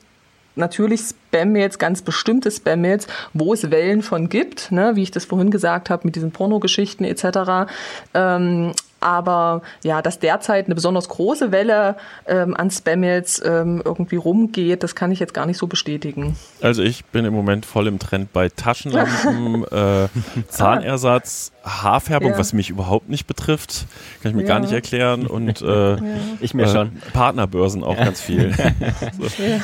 natürlich 0.57 1.01
Spam-Mails, 1.01 1.79
ganz 1.79 2.03
bestimmte 2.03 2.51
Spam-Mails, 2.51 3.07
wo 3.33 3.55
es 3.55 3.71
Wellen 3.71 4.03
von 4.03 4.29
gibt, 4.29 4.73
ne, 4.73 4.97
wie 4.97 5.03
ich 5.03 5.11
das 5.11 5.25
vorhin 5.25 5.51
gesagt 5.51 5.91
habe, 5.91 6.03
mit 6.05 6.17
diesen 6.17 6.33
Pornogeschichten 6.33 7.07
etc. 7.07 7.71
Ähm, 8.15 8.73
aber 9.01 9.63
ja, 9.83 10.03
dass 10.03 10.19
derzeit 10.19 10.67
eine 10.67 10.75
besonders 10.75 11.09
große 11.09 11.53
Welle 11.53 11.97
ähm, 12.27 12.57
an 12.57 12.71
Spam-Mails 12.71 13.43
ähm, 13.45 13.83
irgendwie 13.85 14.17
rumgeht, 14.17 14.83
das 14.83 14.95
kann 14.95 15.11
ich 15.11 15.19
jetzt 15.19 15.35
gar 15.35 15.47
nicht 15.47 15.59
so 15.59 15.67
bestätigen. 15.67 16.37
Also 16.61 16.83
ich 16.83 17.05
bin 17.07 17.25
im 17.25 17.35
Moment 17.35 17.67
voll 17.67 17.87
im 17.87 17.99
Trend 17.99 18.33
bei 18.33 18.49
Taschenlampen, 18.49 19.65
äh, 19.71 20.09
Zahnersatz, 20.49 21.53
Haarfärbung, 21.63 22.33
ja. 22.33 22.39
was 22.39 22.53
mich 22.53 22.71
überhaupt 22.71 23.09
nicht 23.09 23.27
betrifft, 23.27 23.87
kann 24.23 24.31
ich 24.31 24.37
mir 24.37 24.43
ja. 24.43 24.49
gar 24.49 24.61
nicht 24.61 24.73
erklären 24.73 25.27
und 25.27 25.61
äh, 25.61 25.95
ja. 25.95 25.99
ich 26.41 26.55
mir 26.55 26.65
äh, 26.65 26.73
schon. 26.73 26.93
Partnerbörsen 27.13 27.85
auch 27.85 27.97
ganz 27.97 28.21
viel. 28.21 28.55
so. 29.19 29.61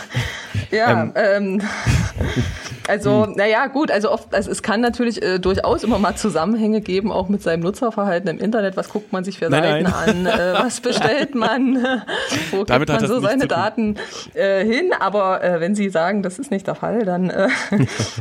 Ja, 0.71 1.03
ähm. 1.03 1.12
ähm 1.15 1.62
also, 2.88 3.26
naja, 3.26 3.67
gut, 3.67 3.91
also 3.91 4.11
oft, 4.11 4.35
also 4.35 4.50
es 4.50 4.62
kann 4.62 4.81
natürlich 4.81 5.23
äh, 5.23 5.38
durchaus 5.38 5.85
immer 5.85 5.99
mal 5.99 6.17
Zusammenhänge 6.17 6.81
geben, 6.81 7.12
auch 7.12 7.29
mit 7.29 7.43
seinem 7.43 7.61
Nutzerverhalten 7.61 8.29
im 8.29 8.38
Internet. 8.38 8.76
Was 8.76 8.88
guckt 8.88 9.12
man 9.12 9.25
sich 9.25 9.38
für 9.38 9.49
nein, 9.49 9.85
Seiten 9.85 10.25
nein. 10.25 10.26
an? 10.26 10.41
Äh, 10.41 10.55
was 10.55 10.81
bestellt 10.81 11.35
man? 11.35 11.76
Wo 12.50 12.65
Damit 12.65 12.88
gibt 12.88 13.00
man 13.00 13.09
so 13.09 13.21
seine 13.21 13.47
Daten 13.47 13.97
äh, 14.35 14.65
hin? 14.65 14.93
Aber 14.99 15.43
äh, 15.43 15.61
wenn 15.61 15.75
Sie 15.75 15.88
sagen, 15.88 16.23
das 16.23 16.38
ist 16.38 16.50
nicht 16.50 16.67
der 16.67 16.75
Fall, 16.75 17.05
dann 17.05 17.31
äh, 17.31 17.49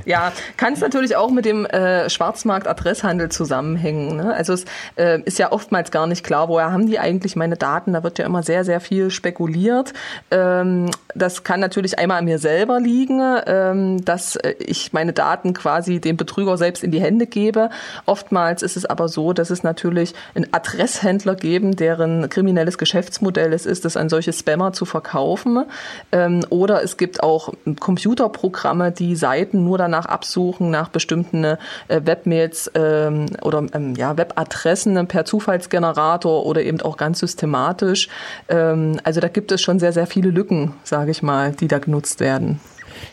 ja, 0.06 0.32
kann 0.58 0.74
es 0.74 0.82
natürlich 0.82 1.16
auch 1.16 1.32
mit 1.32 1.46
dem 1.46 1.66
äh, 1.66 2.10
Schwarzmarkt-Adresshandel 2.10 3.30
zusammenhängen. 3.66 4.18
Ne? 4.18 4.34
Also 4.34 4.54
es 4.54 4.66
äh, 4.96 5.22
ist 5.22 5.40
ja 5.40 5.52
oftmals 5.52 5.92
gar 5.92 6.08
nicht 6.08 6.24
klar, 6.24 6.48
woher 6.50 6.72
haben 6.72 6.88
die 6.88 7.00
eigentlich 7.00 7.36
meine 7.36 7.58
Daten? 7.58 7.94
Da 7.94 8.04
wird 8.04 8.20
ja 8.20 8.26
immer 8.26 8.44
sehr, 8.44 8.64
sehr 8.64 8.80
viel 8.80 9.10
spekuliert. 9.12 9.94
Ähm, 10.32 10.92
das 11.14 11.44
kann 11.44 11.60
natürlich 11.60 11.98
einmal 11.98 12.20
an 12.20 12.26
mir 12.26 12.40
selber 12.40 12.80
liegen, 12.80 13.22
ähm, 13.48 14.04
dass 14.04 14.36
äh, 14.36 14.56
ich 14.60 14.94
meine 14.94 15.14
Daten 15.14 15.54
quasi 15.54 16.00
dem 16.00 16.18
Betrüger 16.18 16.58
selbst 16.58 16.84
in 16.84 16.92
die 16.92 17.02
Hände 17.02 17.26
gebe. 17.26 17.70
Oftmals 18.06 18.62
ist 18.62 18.78
es 18.78 18.86
aber 18.86 19.08
so, 19.08 19.34
dass 19.34 19.50
es 19.50 19.64
natürlich 19.64 20.14
einen 20.36 20.54
Adresshändler 20.54 21.36
geben, 21.36 21.76
deren 21.76 22.30
kriminelles 22.30 22.78
Geschäftsmodell 22.78 23.54
es 23.54 23.66
ist, 23.66 23.86
das 23.86 23.98
an 23.98 24.10
solche 24.10 24.34
Spammer 24.34 24.74
zu 24.74 24.86
verkaufen. 24.86 25.66
Ähm, 26.12 26.46
oder 26.50 26.84
es 26.84 26.98
gibt 26.98 27.24
auch 27.24 27.54
Computerprogramme, 27.80 28.92
die 28.92 29.16
Seiten 29.16 29.64
nur 29.64 29.78
danach 29.78 30.06
absuchen, 30.06 30.70
nach 30.70 30.90
bestimmten 30.90 31.44
äh, 31.44 31.58
Webmails 31.88 32.70
ähm, 32.76 33.28
oder 33.42 33.55
ähm, 33.74 33.96
ja, 33.96 34.18
Webadressen 34.18 35.08
per 35.08 35.26
Zufallsgenerator 35.26 36.46
oder 36.46 36.64
eben 36.64 36.82
auch 36.82 36.98
ganz 36.98 37.20
systematisch. 37.20 38.10
also 38.48 39.20
da 39.20 39.28
gibt 39.28 39.52
es 39.52 39.62
schon 39.62 39.80
sehr, 39.80 39.94
sehr 39.94 40.08
viele 40.08 40.30
Lücken, 40.30 40.74
sage 40.84 41.12
ich 41.12 41.24
mal, 41.24 41.52
die 41.52 41.68
da 41.68 41.80
genutzt 41.80 42.20
werden. 42.20 42.60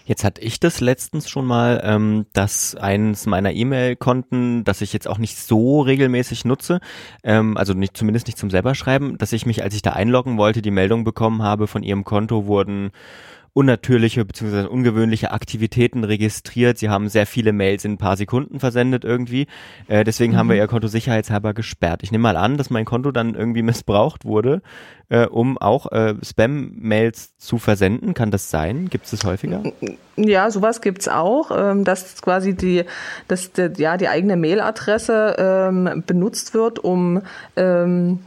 Jetzt 0.05 0.25
hatte 0.25 0.41
ich 0.41 0.61
das 0.61 0.81
letztens 0.81 1.29
schon 1.29 1.47
mal, 1.47 1.81
ähm, 1.85 2.27
dass 2.33 2.75
eines 2.75 3.27
meiner 3.27 3.53
E-Mail-Konten, 3.53 4.65
das 4.65 4.81
ich 4.81 4.93
jetzt 4.93 5.09
auch 5.09 5.19
nicht 5.19 5.39
so 5.39 5.81
regelmäßig 5.81 6.45
nutze, 6.45 6.81
ähm, 7.23 7.57
also 7.57 7.75
nicht 7.75 7.97
zumindest 7.97 8.27
nicht 8.27 8.39
zum 8.39 8.51
selber 8.51 8.75
schreiben, 8.75 9.19
dass 9.19 9.33
ich 9.33 9.47
mich, 9.47 9.63
als 9.63 9.75
ich 9.75 9.83
da 9.83 9.93
einloggen 9.93 10.39
wollte, 10.39 10.63
die 10.63 10.71
Meldung 10.71 11.05
bekommen 11.05 11.43
habe, 11.43 11.67
von 11.67 11.83
ihrem 11.83 12.05
Konto 12.05 12.47
wurden 12.47 12.91
unnatürliche 13.55 14.25
bzw. 14.25 14.67
ungewöhnliche 14.67 15.31
Aktivitäten 15.31 16.05
registriert. 16.05 16.79
Sie 16.79 16.89
haben 16.89 17.09
sehr 17.09 17.27
viele 17.27 17.53
Mails 17.53 17.85
in 17.85 17.93
ein 17.93 17.99
paar 17.99 18.17
Sekunden 18.17 18.61
versendet 18.61 19.05
irgendwie. 19.05 19.47
Äh, 19.89 20.05
deswegen 20.05 20.33
mhm. 20.33 20.37
haben 20.39 20.49
wir 20.49 20.57
mhm. 20.57 20.63
ihr 20.63 20.67
Konto 20.69 20.89
sicherheitshalber 20.89 21.53
gesperrt. 21.53 22.03
Ich 22.03 22.13
nehme 22.13 22.23
mal 22.23 22.37
an, 22.37 22.57
dass 22.57 22.71
mein 22.71 22.85
Konto 22.85 23.11
dann 23.11 23.35
irgendwie 23.35 23.63
missbraucht 23.63 24.25
wurde, 24.25 24.63
äh, 25.11 25.27
um 25.27 25.59
auch 25.59 25.93
äh, 25.93 26.15
Spam-Mails 26.23 27.37
zu 27.37 27.59
versenden. 27.59 28.15
Kann 28.15 28.31
das 28.31 28.51
sein? 28.51 28.89
Gibt 28.89 29.05
es 29.05 29.11
das 29.11 29.25
häufiger? 29.25 29.63
Ja, 30.17 30.51
sowas 30.51 30.81
gibt's 30.81 31.09
auch, 31.09 31.51
ähm, 31.55 31.85
dass 31.85 32.23
quasi 32.23 32.55
die, 32.55 32.85
dass 33.29 33.53
der, 33.53 33.73
ja 33.77 33.99
die 33.99 34.09
eigene 34.09 34.37
Mailadresse 34.37 35.37
ähm, 35.39 36.03
benutzt 36.07 36.55
wird, 36.55 36.79
um 36.79 37.23
ähm, 37.57 38.21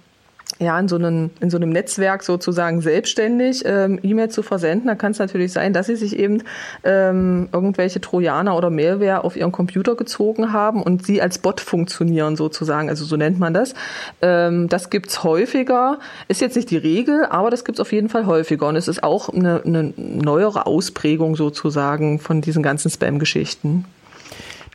ja, 0.59 0.79
in 0.79 0.87
so 0.87 0.95
einem, 0.95 1.31
in 1.41 1.49
so 1.49 1.57
einem 1.57 1.69
Netzwerk 1.69 2.23
sozusagen 2.23 2.79
selbstständig 2.79 3.63
ähm, 3.65 3.99
E-Mail 4.01 4.29
zu 4.29 4.41
versenden, 4.41 4.87
da 4.87 4.95
kann 4.95 5.11
es 5.11 5.19
natürlich 5.19 5.51
sein, 5.51 5.73
dass 5.73 5.87
sie 5.87 5.97
sich 5.97 6.17
eben 6.17 6.43
ähm, 6.83 7.49
irgendwelche 7.51 7.99
Trojaner 7.99 8.55
oder 8.55 8.69
Mailware 8.69 9.25
auf 9.25 9.35
ihren 9.35 9.51
Computer 9.51 9.95
gezogen 9.95 10.53
haben 10.53 10.81
und 10.81 11.05
sie 11.05 11.21
als 11.21 11.39
Bot 11.39 11.59
funktionieren 11.59 12.37
sozusagen, 12.37 12.89
also 12.89 13.03
so 13.03 13.17
nennt 13.17 13.37
man 13.37 13.53
das. 13.53 13.73
Ähm, 14.21 14.69
das 14.69 14.89
gibt's 14.89 15.23
häufiger, 15.23 15.99
ist 16.29 16.39
jetzt 16.39 16.55
nicht 16.55 16.71
die 16.71 16.77
Regel, 16.77 17.25
aber 17.25 17.49
das 17.49 17.65
gibt's 17.65 17.81
auf 17.81 17.91
jeden 17.91 18.07
Fall 18.07 18.25
häufiger 18.25 18.67
und 18.67 18.77
es 18.77 18.87
ist 18.87 19.03
auch 19.03 19.27
eine, 19.29 19.61
eine 19.65 19.93
neuere 19.97 20.67
Ausprägung 20.67 21.35
sozusagen 21.35 22.19
von 22.19 22.39
diesen 22.39 22.63
ganzen 22.63 22.89
Spam-Geschichten. 22.89 23.85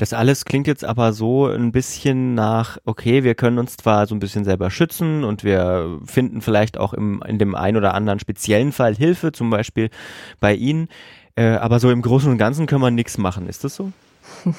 Das 0.01 0.15
alles 0.15 0.47
klingt 0.47 0.67
jetzt 0.67 0.83
aber 0.83 1.13
so 1.13 1.47
ein 1.47 1.73
bisschen 1.73 2.35
nach, 2.35 2.79
okay, 2.87 3.23
wir 3.23 3.35
können 3.35 3.59
uns 3.59 3.77
zwar 3.77 4.07
so 4.07 4.15
ein 4.15 4.19
bisschen 4.19 4.47
selber 4.47 4.71
schützen 4.71 5.25
und 5.25 5.45
wir 5.45 6.01
finden 6.07 6.41
vielleicht 6.41 6.79
auch 6.79 6.95
im, 6.95 7.23
in 7.29 7.39
dem 7.39 7.55
ein 7.55 7.77
oder 7.77 7.93
anderen 7.93 8.19
speziellen 8.19 8.73
Fall 8.73 8.95
Hilfe, 8.95 9.31
zum 9.31 9.51
Beispiel 9.51 9.91
bei 10.41 10.55
Ihnen, 10.55 10.89
äh, 11.37 11.51
aber 11.51 11.81
so 11.81 11.91
im 11.91 12.01
Großen 12.01 12.33
und 12.33 12.39
Ganzen 12.39 12.65
können 12.65 12.81
wir 12.81 12.91
nichts 12.91 13.19
machen. 13.19 13.47
Ist 13.47 13.63
das 13.63 13.77
so? 13.77 13.93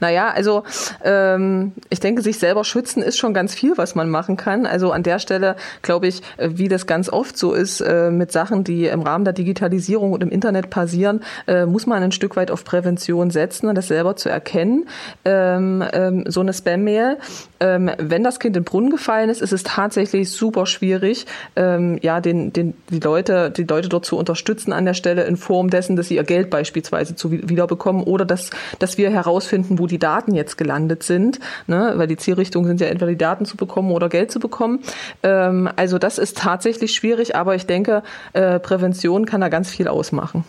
Naja, 0.00 0.28
also 0.28 0.64
ähm, 1.04 1.72
ich 1.88 2.00
denke, 2.00 2.22
sich 2.22 2.38
selber 2.38 2.64
schützen 2.64 3.02
ist 3.02 3.16
schon 3.18 3.32
ganz 3.32 3.54
viel, 3.54 3.76
was 3.76 3.94
man 3.94 4.10
machen 4.10 4.36
kann. 4.36 4.66
Also 4.66 4.92
an 4.92 5.02
der 5.02 5.18
Stelle 5.18 5.56
glaube 5.82 6.06
ich, 6.06 6.22
äh, 6.36 6.50
wie 6.52 6.68
das 6.68 6.86
ganz 6.86 7.08
oft 7.08 7.38
so 7.38 7.52
ist 7.52 7.80
äh, 7.80 8.10
mit 8.10 8.32
Sachen, 8.32 8.64
die 8.64 8.86
im 8.86 9.02
Rahmen 9.02 9.24
der 9.24 9.32
Digitalisierung 9.32 10.12
und 10.12 10.22
im 10.22 10.30
Internet 10.30 10.70
passieren, 10.70 11.20
äh, 11.46 11.66
muss 11.66 11.86
man 11.86 12.02
ein 12.02 12.12
Stück 12.12 12.36
weit 12.36 12.50
auf 12.50 12.64
Prävention 12.64 13.30
setzen, 13.30 13.74
das 13.74 13.88
selber 13.88 14.16
zu 14.16 14.28
erkennen. 14.28 14.88
Ähm, 15.24 15.84
ähm, 15.92 16.24
so 16.26 16.40
eine 16.40 16.52
Spam-Mail, 16.52 17.18
ähm, 17.60 17.90
wenn 17.98 18.22
das 18.22 18.38
Kind 18.38 18.56
in 18.56 18.62
den 18.62 18.64
Brunnen 18.64 18.90
gefallen 18.90 19.30
ist, 19.30 19.42
ist 19.42 19.52
es 19.52 19.62
tatsächlich 19.62 20.30
super 20.30 20.66
schwierig, 20.66 21.26
ähm, 21.56 21.98
ja, 22.02 22.20
den, 22.20 22.52
den, 22.52 22.74
die 22.90 23.00
Leute, 23.00 23.50
die 23.50 23.64
Leute 23.64 23.88
dort 23.88 24.04
zu 24.04 24.16
unterstützen 24.16 24.72
an 24.72 24.84
der 24.84 24.94
Stelle 24.94 25.24
in 25.24 25.36
Form 25.36 25.70
dessen, 25.70 25.96
dass 25.96 26.08
sie 26.08 26.16
ihr 26.16 26.24
Geld 26.24 26.50
beispielsweise 26.50 27.14
zu 27.14 27.30
wiederbekommen 27.30 28.02
oder 28.02 28.24
dass, 28.24 28.50
dass 28.78 28.98
wir 28.98 29.10
herausfinden, 29.16 29.78
wo 29.78 29.86
die 29.86 29.98
Daten 29.98 30.34
jetzt 30.34 30.56
gelandet 30.56 31.02
sind, 31.02 31.40
ne? 31.66 31.94
weil 31.96 32.06
die 32.06 32.16
Zielrichtungen 32.16 32.68
sind 32.68 32.80
ja 32.80 32.86
entweder 32.86 33.10
die 33.10 33.18
Daten 33.18 33.44
zu 33.44 33.56
bekommen 33.56 33.90
oder 33.90 34.08
Geld 34.08 34.30
zu 34.30 34.38
bekommen. 34.38 34.80
Ähm, 35.22 35.68
also 35.74 35.98
das 35.98 36.18
ist 36.18 36.38
tatsächlich 36.38 36.94
schwierig, 36.94 37.34
aber 37.34 37.54
ich 37.54 37.66
denke, 37.66 38.02
äh, 38.32 38.60
Prävention 38.60 39.26
kann 39.26 39.40
da 39.40 39.48
ganz 39.48 39.70
viel 39.70 39.88
ausmachen. 39.88 40.44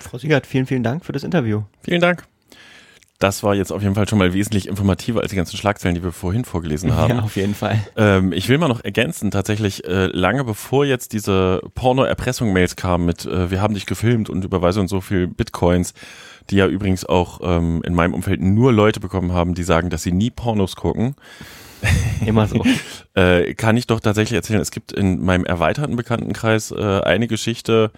Frau 0.00 0.18
Siegert, 0.18 0.46
vielen, 0.46 0.66
vielen 0.66 0.82
Dank 0.82 1.04
für 1.04 1.12
das 1.12 1.24
Interview. 1.24 1.62
Vielen 1.82 2.00
Dank. 2.00 2.24
Das 3.22 3.44
war 3.44 3.54
jetzt 3.54 3.70
auf 3.70 3.82
jeden 3.82 3.94
Fall 3.94 4.08
schon 4.08 4.18
mal 4.18 4.34
wesentlich 4.34 4.66
informativer 4.66 5.20
als 5.20 5.30
die 5.30 5.36
ganzen 5.36 5.56
Schlagzeilen, 5.56 5.94
die 5.94 6.02
wir 6.02 6.10
vorhin 6.10 6.44
vorgelesen 6.44 6.96
haben. 6.96 7.18
Ja, 7.18 7.22
auf 7.22 7.36
jeden 7.36 7.54
Fall. 7.54 7.78
Ähm, 7.96 8.32
ich 8.32 8.48
will 8.48 8.58
mal 8.58 8.66
noch 8.66 8.82
ergänzen, 8.82 9.30
tatsächlich 9.30 9.84
äh, 9.84 10.06
lange 10.06 10.42
bevor 10.42 10.84
jetzt 10.84 11.12
diese 11.12 11.60
Porno-Erpressung-Mails 11.76 12.74
kamen 12.74 13.06
mit 13.06 13.24
äh, 13.24 13.48
wir 13.52 13.62
haben 13.62 13.74
dich 13.74 13.86
gefilmt 13.86 14.28
und 14.28 14.44
überweise 14.44 14.80
uns 14.80 14.90
so 14.90 15.00
viel 15.00 15.28
Bitcoins, 15.28 15.94
die 16.50 16.56
ja 16.56 16.66
übrigens 16.66 17.04
auch 17.04 17.38
ähm, 17.44 17.80
in 17.84 17.94
meinem 17.94 18.12
Umfeld 18.12 18.40
nur 18.40 18.72
Leute 18.72 18.98
bekommen 18.98 19.32
haben, 19.32 19.54
die 19.54 19.62
sagen, 19.62 19.88
dass 19.88 20.02
sie 20.02 20.10
nie 20.10 20.30
Pornos 20.30 20.74
gucken. 20.74 21.14
Immer 22.26 22.48
so. 22.48 22.64
äh, 23.14 23.54
kann 23.54 23.76
ich 23.76 23.86
doch 23.86 24.00
tatsächlich 24.00 24.34
erzählen, 24.34 24.60
es 24.60 24.72
gibt 24.72 24.90
in 24.90 25.24
meinem 25.24 25.44
erweiterten 25.44 25.94
Bekanntenkreis 25.94 26.72
äh, 26.72 27.00
eine 27.02 27.28
Geschichte, 27.28 27.92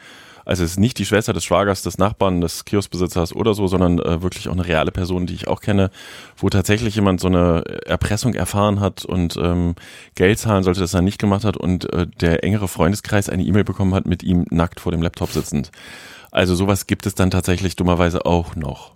also 0.45 0.65
es 0.65 0.73
ist 0.73 0.79
nicht 0.79 0.99
die 0.99 1.07
Schwester 1.07 1.33
des 1.33 1.45
Schwagers, 1.45 1.83
des 1.83 1.99
Nachbarn, 1.99 2.41
des 2.41 2.65
Kioskbesitzers 2.65 3.35
oder 3.35 3.55
so, 3.55 3.67
sondern 3.67 3.99
äh, 3.99 4.23
wirklich 4.23 4.49
auch 4.49 4.53
eine 4.53 4.67
reale 4.67 4.91
Person, 4.91 5.27
die 5.27 5.35
ich 5.35 5.49
auch 5.49 5.61
kenne, 5.61 5.91
wo 6.37 6.51
tatsächlich 6.51 6.95
jemand 6.95 7.21
so 7.21 7.29
eine 7.29 7.65
Erpressung 7.87 8.35
erfahren 8.35 8.81
hat 8.81 9.05
und 9.05 9.37
ähm, 9.37 9.75
Geld 10.15 10.39
zahlen 10.39 10.65
sollte, 10.65 10.81
das 10.81 10.95
er 10.95 11.03
nicht 11.03 11.19
gemacht 11.19 11.45
hat 11.45 11.57
und 11.57 11.93
äh, 11.93 12.07
der 12.21 12.45
engere 12.45 12.69
Freundeskreis 12.69 13.29
eine 13.29 13.43
E-Mail 13.43 13.65
bekommen 13.65 13.95
hat 13.95 14.07
mit 14.07 14.23
ihm 14.23 14.45
nackt 14.51 14.81
vor 14.81 14.93
dem 14.93 15.03
Laptop 15.03 15.31
sitzend. 15.31 15.71
Also 16.31 16.55
sowas 16.55 16.87
gibt 16.87 17.07
es 17.07 17.15
dann 17.15 17.31
tatsächlich 17.31 17.77
dummerweise 17.77 18.27
auch 18.27 18.57
noch. 18.57 18.95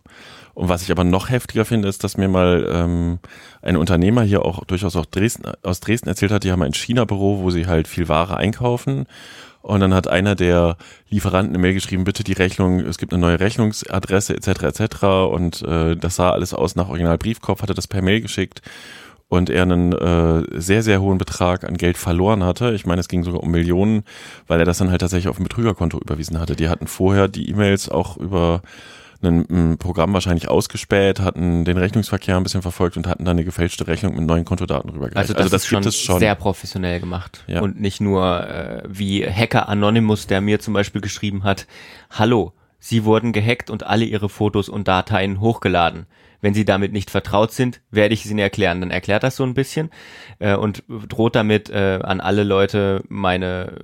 Und 0.58 0.68
was 0.68 0.82
ich 0.82 0.90
aber 0.90 1.04
noch 1.04 1.30
heftiger 1.30 1.64
finde, 1.64 1.86
ist, 1.86 2.02
dass 2.02 2.16
mir 2.16 2.26
mal 2.26 2.68
ähm, 2.68 3.20
ein 3.62 3.76
Unternehmer 3.76 4.22
hier 4.22 4.44
auch 4.44 4.64
durchaus 4.64 4.96
auch 4.96 5.06
Dresden, 5.06 5.44
aus 5.62 5.78
Dresden 5.78 6.08
erzählt 6.08 6.32
hat, 6.32 6.42
die 6.42 6.50
haben 6.50 6.62
ein 6.62 6.74
China-Büro, 6.74 7.38
wo 7.42 7.50
sie 7.50 7.68
halt 7.68 7.86
viel 7.86 8.08
Ware 8.08 8.36
einkaufen. 8.36 9.06
Und 9.62 9.80
dann 9.80 9.92
hat 9.92 10.08
einer 10.08 10.34
der 10.34 10.76
Lieferanten 11.08 11.54
eine 11.54 11.62
Mail 11.62 11.74
geschrieben, 11.74 12.04
bitte 12.04 12.24
die 12.24 12.32
Rechnung, 12.32 12.80
es 12.80 12.98
gibt 12.98 13.12
eine 13.12 13.20
neue 13.20 13.40
Rechnungsadresse 13.40 14.34
etc. 14.34 14.62
etc. 14.62 15.04
Und 15.30 15.62
äh, 15.62 15.96
das 15.96 16.16
sah 16.16 16.30
alles 16.30 16.54
aus 16.54 16.76
nach 16.76 16.88
Original 16.88 17.18
Briefkopf, 17.18 17.62
hatte 17.62 17.74
das 17.74 17.86
per 17.86 18.02
Mail 18.02 18.20
geschickt 18.20 18.62
und 19.28 19.50
er 19.50 19.62
einen 19.62 19.92
äh, 19.92 20.42
sehr, 20.58 20.82
sehr 20.82 21.02
hohen 21.02 21.18
Betrag 21.18 21.64
an 21.64 21.76
Geld 21.76 21.98
verloren 21.98 22.44
hatte. 22.44 22.72
Ich 22.72 22.86
meine, 22.86 23.00
es 23.00 23.08
ging 23.08 23.24
sogar 23.24 23.42
um 23.42 23.50
Millionen, 23.50 24.04
weil 24.46 24.58
er 24.58 24.64
das 24.64 24.78
dann 24.78 24.90
halt 24.90 25.02
tatsächlich 25.02 25.28
auf 25.28 25.38
ein 25.38 25.44
Betrügerkonto 25.44 25.98
überwiesen 25.98 26.40
hatte. 26.40 26.56
Die 26.56 26.68
hatten 26.68 26.86
vorher 26.86 27.28
die 27.28 27.50
E-Mails 27.50 27.90
auch 27.90 28.16
über 28.16 28.62
ein, 29.22 29.46
ein 29.50 29.78
Programm 29.78 30.12
wahrscheinlich 30.12 30.48
ausgespäht, 30.48 31.20
hatten 31.20 31.64
den 31.64 31.76
Rechnungsverkehr 31.76 32.36
ein 32.36 32.42
bisschen 32.42 32.62
verfolgt 32.62 32.96
und 32.96 33.06
hatten 33.06 33.24
dann 33.24 33.36
eine 33.36 33.44
gefälschte 33.44 33.86
Rechnung 33.86 34.14
mit 34.14 34.24
neuen 34.24 34.44
Kontodaten 34.44 34.90
rübergereicht. 34.90 35.16
Also 35.16 35.32
das, 35.32 35.42
also 35.42 35.50
das 35.56 35.62
ist 35.62 35.68
schon, 35.68 35.82
schon, 35.90 36.18
sehr 36.20 36.34
professionell 36.34 37.00
gemacht 37.00 37.44
ja. 37.46 37.60
und 37.60 37.80
nicht 37.80 38.00
nur 38.00 38.48
äh, 38.48 38.82
wie 38.88 39.26
Hacker 39.26 39.68
Anonymous, 39.68 40.26
der 40.26 40.40
mir 40.40 40.60
zum 40.60 40.74
Beispiel 40.74 41.00
geschrieben 41.00 41.42
hat, 41.42 41.66
hallo, 42.10 42.52
Sie 42.80 43.04
wurden 43.04 43.32
gehackt 43.32 43.70
und 43.70 43.84
alle 43.84 44.04
Ihre 44.04 44.28
Fotos 44.28 44.68
und 44.68 44.86
Dateien 44.86 45.40
hochgeladen. 45.40 46.06
Wenn 46.40 46.54
Sie 46.54 46.64
damit 46.64 46.92
nicht 46.92 47.10
vertraut 47.10 47.52
sind, 47.52 47.80
werde 47.90 48.14
ich 48.14 48.24
es 48.24 48.30
Ihnen 48.30 48.38
erklären. 48.38 48.80
Dann 48.80 48.90
erklärt 48.90 49.22
das 49.22 49.36
so 49.36 49.44
ein 49.44 49.54
bisschen 49.54 49.90
äh, 50.38 50.54
und 50.54 50.84
droht 51.08 51.34
damit 51.34 51.68
äh, 51.70 52.00
an 52.02 52.20
alle 52.20 52.44
Leute 52.44 53.02
meine 53.08 53.78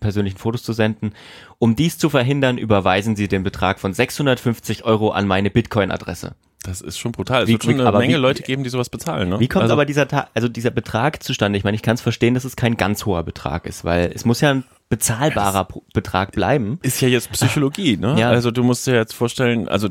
persönlichen 0.00 0.38
Fotos 0.38 0.62
zu 0.62 0.72
senden. 0.72 1.12
Um 1.58 1.74
dies 1.74 1.98
zu 1.98 2.10
verhindern, 2.10 2.58
überweisen 2.58 3.16
Sie 3.16 3.28
den 3.28 3.42
Betrag 3.42 3.80
von 3.80 3.92
650 3.92 4.84
Euro 4.84 5.10
an 5.10 5.26
meine 5.26 5.50
Bitcoin-Adresse. 5.50 6.34
Das 6.66 6.80
ist 6.80 6.98
schon 6.98 7.12
brutal. 7.12 7.42
Es 7.42 7.48
wie, 7.48 7.52
wird 7.52 7.64
schon 7.64 7.80
eine 7.80 7.98
Menge 7.98 8.14
wie, 8.14 8.18
Leute 8.20 8.42
geben, 8.42 8.64
die 8.64 8.70
sowas 8.70 8.88
bezahlen. 8.88 9.28
Ne? 9.28 9.40
Wie 9.40 9.46
kommt 9.46 9.62
also, 9.62 9.74
aber 9.74 9.84
dieser, 9.84 10.06
also 10.34 10.48
dieser 10.48 10.70
Betrag 10.70 11.22
zustande? 11.22 11.56
Ich 11.56 11.64
meine, 11.64 11.76
ich 11.76 11.82
kann 11.82 11.94
es 11.94 12.00
verstehen, 12.00 12.34
dass 12.34 12.44
es 12.44 12.56
kein 12.56 12.76
ganz 12.76 13.06
hoher 13.06 13.22
Betrag 13.22 13.66
ist, 13.66 13.84
weil 13.84 14.10
es 14.12 14.24
muss 14.24 14.40
ja 14.40 14.50
ein 14.50 14.64
bezahlbarer 14.88 15.68
Betrag 15.92 16.32
bleiben. 16.32 16.78
Ist 16.82 17.00
ja 17.00 17.08
jetzt 17.08 17.30
Psychologie, 17.32 17.96
ne? 17.96 18.16
Ja. 18.18 18.30
Also 18.30 18.50
du 18.50 18.64
musst 18.64 18.86
dir 18.86 18.94
jetzt 18.94 19.14
vorstellen, 19.14 19.68
also 19.68 19.88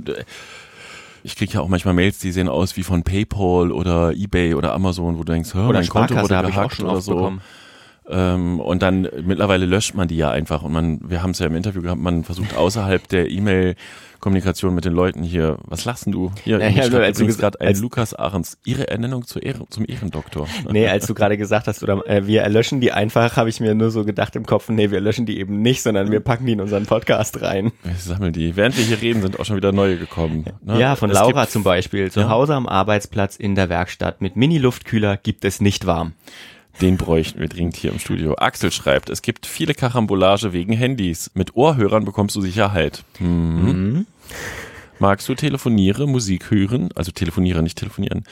ich 1.25 1.35
kriege 1.35 1.53
ja 1.53 1.61
auch 1.61 1.67
manchmal 1.67 1.95
Mails, 1.95 2.19
die 2.19 2.31
sehen 2.31 2.47
aus 2.47 2.77
wie 2.77 2.83
von 2.83 3.01
PayPal 3.01 3.71
oder 3.71 4.11
eBay 4.11 4.53
oder 4.53 4.73
Amazon, 4.73 5.17
wo 5.17 5.23
du 5.23 5.33
denkst, 5.33 5.55
oder 5.55 5.73
mein 5.73 5.89
Konto 5.89 6.15
wurde 6.15 6.27
gehackt 6.27 6.79
oder 6.79 7.01
so. 7.01 7.15
Bekommen. 7.15 7.41
Ähm, 8.07 8.59
und 8.59 8.83
dann 8.83 9.07
mittlerweile 9.23 9.65
löscht 9.65 9.95
man 9.95 10.07
die 10.07 10.17
ja 10.17 10.29
einfach 10.29 10.61
und 10.61 10.71
man, 10.71 10.99
wir 11.09 11.23
haben 11.23 11.31
es 11.31 11.39
ja 11.39 11.47
im 11.47 11.55
Interview 11.55 11.81
gehabt, 11.81 11.99
man 11.99 12.23
versucht 12.23 12.55
außerhalb 12.55 13.07
der 13.07 13.31
E-Mail 13.31 13.75
Kommunikation 14.25 14.73
mit 14.73 14.85
den 14.85 14.93
Leuten 14.93 15.21
hier. 15.21 15.59
Was 15.65 15.85
lachst 15.85 16.07
du? 16.07 16.31
Hier, 16.43 16.57
ja, 16.57 16.67
ja, 16.67 16.97
als 16.97 17.19
du 17.19 17.27
gerade 17.27 17.61
ein 17.61 17.75
Lukas 17.75 18.15
Ahrens, 18.15 18.57
Ihre 18.65 18.87
Ernennung 18.87 19.27
zu 19.27 19.37
Ehren, 19.37 19.67
zum 19.69 19.85
Ehrendoktor. 19.87 20.47
Nee, 20.71 20.87
als 20.87 21.05
du 21.05 21.13
gerade 21.13 21.37
gesagt 21.37 21.67
hast, 21.67 21.83
oder 21.83 22.01
äh, 22.09 22.25
wir 22.25 22.41
erlöschen 22.41 22.81
die 22.81 22.91
einfach, 22.91 23.37
habe 23.37 23.49
ich 23.49 23.59
mir 23.59 23.75
nur 23.75 23.91
so 23.91 24.03
gedacht 24.03 24.35
im 24.35 24.47
Kopf, 24.47 24.67
nee, 24.69 24.89
wir 24.89 24.99
löschen 24.99 25.27
die 25.27 25.37
eben 25.37 25.61
nicht, 25.61 25.83
sondern 25.83 26.11
wir 26.11 26.21
packen 26.21 26.47
die 26.47 26.53
in 26.53 26.61
unseren 26.61 26.87
Podcast 26.87 27.39
rein. 27.43 27.71
Wir 27.83 27.93
sammeln 27.93 28.33
die. 28.33 28.55
Während 28.55 28.75
wir 28.75 28.83
hier 28.83 28.99
reden, 28.99 29.21
sind 29.21 29.39
auch 29.39 29.45
schon 29.45 29.57
wieder 29.57 29.71
neue 29.71 29.99
gekommen. 29.99 30.45
Ne? 30.63 30.79
Ja, 30.79 30.95
von 30.95 31.11
es 31.11 31.15
Laura 31.15 31.47
zum 31.47 31.63
Beispiel. 31.63 32.09
Zu 32.09 32.21
ja. 32.21 32.29
Hause 32.29 32.55
am 32.55 32.65
Arbeitsplatz 32.65 33.35
in 33.35 33.53
der 33.53 33.69
Werkstatt 33.69 34.21
mit 34.21 34.35
Mini-Luftkühler 34.35 35.17
gibt 35.17 35.45
es 35.45 35.61
nicht 35.61 35.85
warm. 35.85 36.13
Den 36.81 36.97
bräuchten 36.97 37.39
wir 37.39 37.47
dringend 37.47 37.77
hier 37.77 37.91
im 37.91 37.99
Studio. 37.99 38.35
Axel 38.35 38.71
schreibt, 38.71 39.09
es 39.09 39.21
gibt 39.21 39.45
viele 39.45 39.73
Karambolage 39.73 40.51
wegen 40.51 40.73
Handys. 40.73 41.31
Mit 41.33 41.55
Ohrhörern 41.55 42.03
bekommst 42.03 42.35
du 42.35 42.41
Sicherheit. 42.41 43.03
Mhm. 43.19 43.27
Mhm. 43.27 44.05
Magst 44.99 45.27
du 45.27 45.35
telefoniere, 45.35 46.07
Musik 46.07 46.51
hören? 46.51 46.89
Also 46.95 47.11
telefoniere, 47.11 47.61
nicht 47.61 47.77
telefonieren. 47.77 48.23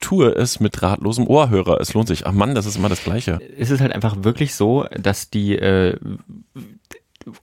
Tue 0.00 0.32
es 0.32 0.60
mit 0.60 0.80
drahtlosem 0.80 1.26
Ohrhörer. 1.26 1.80
Es 1.80 1.94
lohnt 1.94 2.08
sich. 2.08 2.26
Ach 2.26 2.32
Mann, 2.32 2.54
das 2.54 2.66
ist 2.66 2.76
immer 2.76 2.88
das 2.88 3.02
Gleiche. 3.02 3.40
Es 3.58 3.70
ist 3.70 3.80
halt 3.80 3.92
einfach 3.92 4.16
wirklich 4.22 4.54
so, 4.54 4.86
dass 4.96 5.30
die 5.30 5.56
äh, 5.56 5.96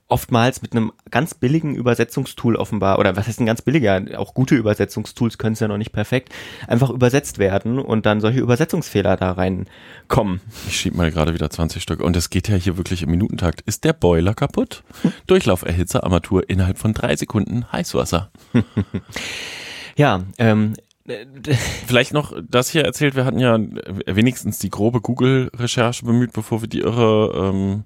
oftmals 0.08 0.62
mit 0.62 0.72
einem 0.72 0.92
ganz 1.10 1.34
billigen 1.34 1.74
Übersetzungstool 1.74 2.56
offenbar, 2.56 2.98
oder 2.98 3.16
was 3.16 3.26
heißt 3.26 3.40
ein 3.40 3.46
ganz 3.46 3.62
billiger, 3.62 4.02
auch 4.16 4.34
gute 4.34 4.54
Übersetzungstools 4.54 5.38
können 5.38 5.54
es 5.54 5.60
ja 5.60 5.68
noch 5.68 5.78
nicht 5.78 5.92
perfekt, 5.92 6.32
einfach 6.66 6.90
übersetzt 6.90 7.38
werden 7.38 7.78
und 7.78 8.06
dann 8.06 8.20
solche 8.20 8.40
Übersetzungsfehler 8.40 9.16
da 9.16 9.32
reinkommen. 9.32 10.40
Ich 10.66 10.76
schieb 10.76 10.94
mal 10.94 11.10
gerade 11.10 11.34
wieder 11.34 11.50
20 11.50 11.82
Stück 11.82 12.00
und 12.00 12.16
es 12.16 12.30
geht 12.30 12.48
ja 12.48 12.56
hier 12.56 12.76
wirklich 12.76 13.02
im 13.02 13.10
Minutentakt. 13.10 13.62
Ist 13.62 13.84
der 13.84 13.92
Boiler 13.92 14.34
kaputt? 14.34 14.82
Durchlauferhitzer, 15.26 16.04
Armatur 16.04 16.48
innerhalb 16.48 16.78
von 16.78 16.94
drei 16.94 17.16
Sekunden 17.16 17.70
Heißwasser. 17.72 18.30
ja, 19.96 20.22
ähm, 20.38 20.74
Vielleicht 21.86 22.12
noch 22.12 22.32
das 22.48 22.70
hier 22.70 22.84
erzählt, 22.84 23.16
wir 23.16 23.24
hatten 23.24 23.38
ja 23.38 23.58
wenigstens 24.06 24.58
die 24.58 24.70
grobe 24.70 25.00
Google-Recherche 25.00 26.04
bemüht, 26.04 26.32
bevor 26.32 26.62
wir 26.62 26.68
die 26.68 26.80
irre 26.80 27.50
ähm, 27.50 27.84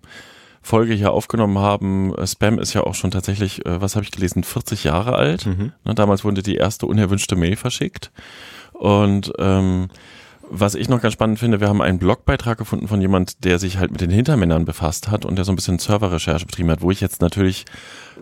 Folge 0.67 0.95
hier 0.95 1.13
aufgenommen 1.13 1.59
haben. 1.59 2.15
Äh, 2.15 2.27
Spam 2.27 2.59
ist 2.59 2.75
ja 2.75 2.83
auch 2.83 2.95
schon 2.95 3.11
tatsächlich, 3.11 3.65
äh, 3.65 3.81
was 3.81 3.95
habe 3.95 4.05
ich 4.05 4.11
gelesen, 4.11 4.45
40 4.45 4.85
Jahre 4.85 5.15
alt. 5.15 5.47
Mhm. 5.47 5.73
Ne, 5.85 5.95
damals 5.95 6.25
wurde 6.25 6.43
die 6.43 6.57
erste 6.57 6.87
unerwünschte 6.87 7.37
Mail 7.37 7.57
verschickt. 7.57 8.11
Und 8.73 9.33
ähm, 9.39 9.89
was 10.49 10.75
ich 10.75 10.89
noch 10.89 11.01
ganz 11.01 11.15
spannend 11.15 11.39
finde, 11.39 11.61
wir 11.61 11.69
haben 11.69 11.83
einen 11.83 11.99
Blogbeitrag 11.99 12.59
gefunden 12.59 12.89
von 12.89 13.01
jemand, 13.01 13.45
der 13.45 13.59
sich 13.59 13.79
halt 13.79 13.91
mit 13.91 14.01
den 14.01 14.11
Hintermännern 14.11 14.65
befasst 14.65 15.09
hat 15.09 15.25
und 15.25 15.37
der 15.37 15.45
so 15.45 15.53
ein 15.53 15.57
bisschen 15.57 15.79
Serverrecherche 15.79 16.47
betrieben 16.47 16.71
hat, 16.71 16.83
wo 16.83 16.91
ich 16.91 17.01
jetzt 17.01 17.21
natürlich 17.21 17.65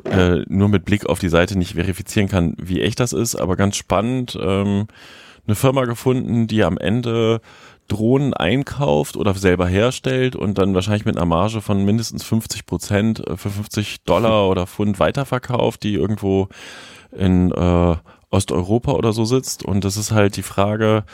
äh, 0.04 0.42
nur 0.48 0.68
mit 0.68 0.84
Blick 0.84 1.06
auf 1.06 1.18
die 1.18 1.28
Seite 1.28 1.58
nicht 1.58 1.74
verifizieren 1.74 2.28
kann, 2.28 2.54
wie 2.58 2.80
echt 2.80 3.00
das 3.00 3.12
ist, 3.12 3.36
aber 3.36 3.56
ganz 3.56 3.76
spannend. 3.76 4.38
Ähm, 4.40 4.86
eine 5.46 5.56
Firma 5.56 5.84
gefunden, 5.84 6.46
die 6.46 6.64
am 6.64 6.78
Ende 6.78 7.40
Drohnen 7.88 8.34
einkauft 8.34 9.16
oder 9.16 9.34
selber 9.34 9.66
herstellt 9.66 10.36
und 10.36 10.58
dann 10.58 10.74
wahrscheinlich 10.74 11.04
mit 11.04 11.16
einer 11.16 11.26
Marge 11.26 11.60
von 11.60 11.84
mindestens 11.84 12.24
50 12.24 12.66
Prozent 12.66 13.26
äh, 13.26 13.36
für 13.36 13.50
50 13.50 14.04
Dollar 14.04 14.48
oder 14.50 14.66
Pfund 14.66 14.98
weiterverkauft, 14.98 15.82
die 15.82 15.94
irgendwo 15.94 16.48
in 17.12 17.50
äh, 17.52 17.96
Osteuropa 18.30 18.92
oder 18.92 19.12
so 19.12 19.24
sitzt. 19.24 19.64
Und 19.64 19.84
das 19.84 19.96
ist 19.96 20.12
halt 20.12 20.36
die 20.36 20.42
Frage, 20.42 21.04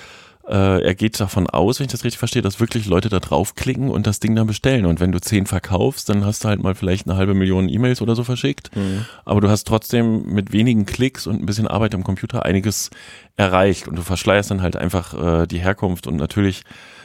äh, 0.50 0.82
er 0.82 0.94
geht 0.96 1.20
davon 1.20 1.48
aus, 1.48 1.78
wenn 1.78 1.86
ich 1.86 1.92
das 1.92 2.02
richtig 2.02 2.18
verstehe, 2.18 2.42
dass 2.42 2.58
wirklich 2.58 2.86
Leute 2.86 3.08
da 3.08 3.20
draufklicken 3.20 3.88
und 3.88 4.06
das 4.08 4.18
Ding 4.18 4.34
dann 4.34 4.48
bestellen. 4.48 4.84
Und 4.84 4.98
wenn 4.98 5.12
du 5.12 5.20
zehn 5.20 5.46
verkaufst, 5.46 6.08
dann 6.08 6.24
hast 6.24 6.42
du 6.42 6.48
halt 6.48 6.60
mal 6.60 6.74
vielleicht 6.74 7.06
eine 7.06 7.16
halbe 7.16 7.34
Million 7.34 7.68
E-Mails 7.68 8.02
oder 8.02 8.16
so 8.16 8.24
verschickt. 8.24 8.74
Mhm. 8.74 9.06
Aber 9.24 9.40
du 9.40 9.48
hast 9.48 9.64
trotzdem 9.68 10.24
mit 10.26 10.52
wenigen 10.52 10.86
Klicks 10.86 11.28
und 11.28 11.40
ein 11.40 11.46
bisschen 11.46 11.68
Arbeit 11.68 11.94
am 11.94 12.02
Computer 12.02 12.44
einiges 12.44 12.90
erreicht. 13.36 13.86
Und 13.86 13.96
du 13.96 14.02
verschleierst 14.02 14.50
dann 14.50 14.60
halt 14.60 14.74
einfach 14.74 15.42
äh, 15.42 15.46
die 15.46 15.60
Herkunft 15.60 16.08
und 16.08 16.16
natürlich 16.16 16.64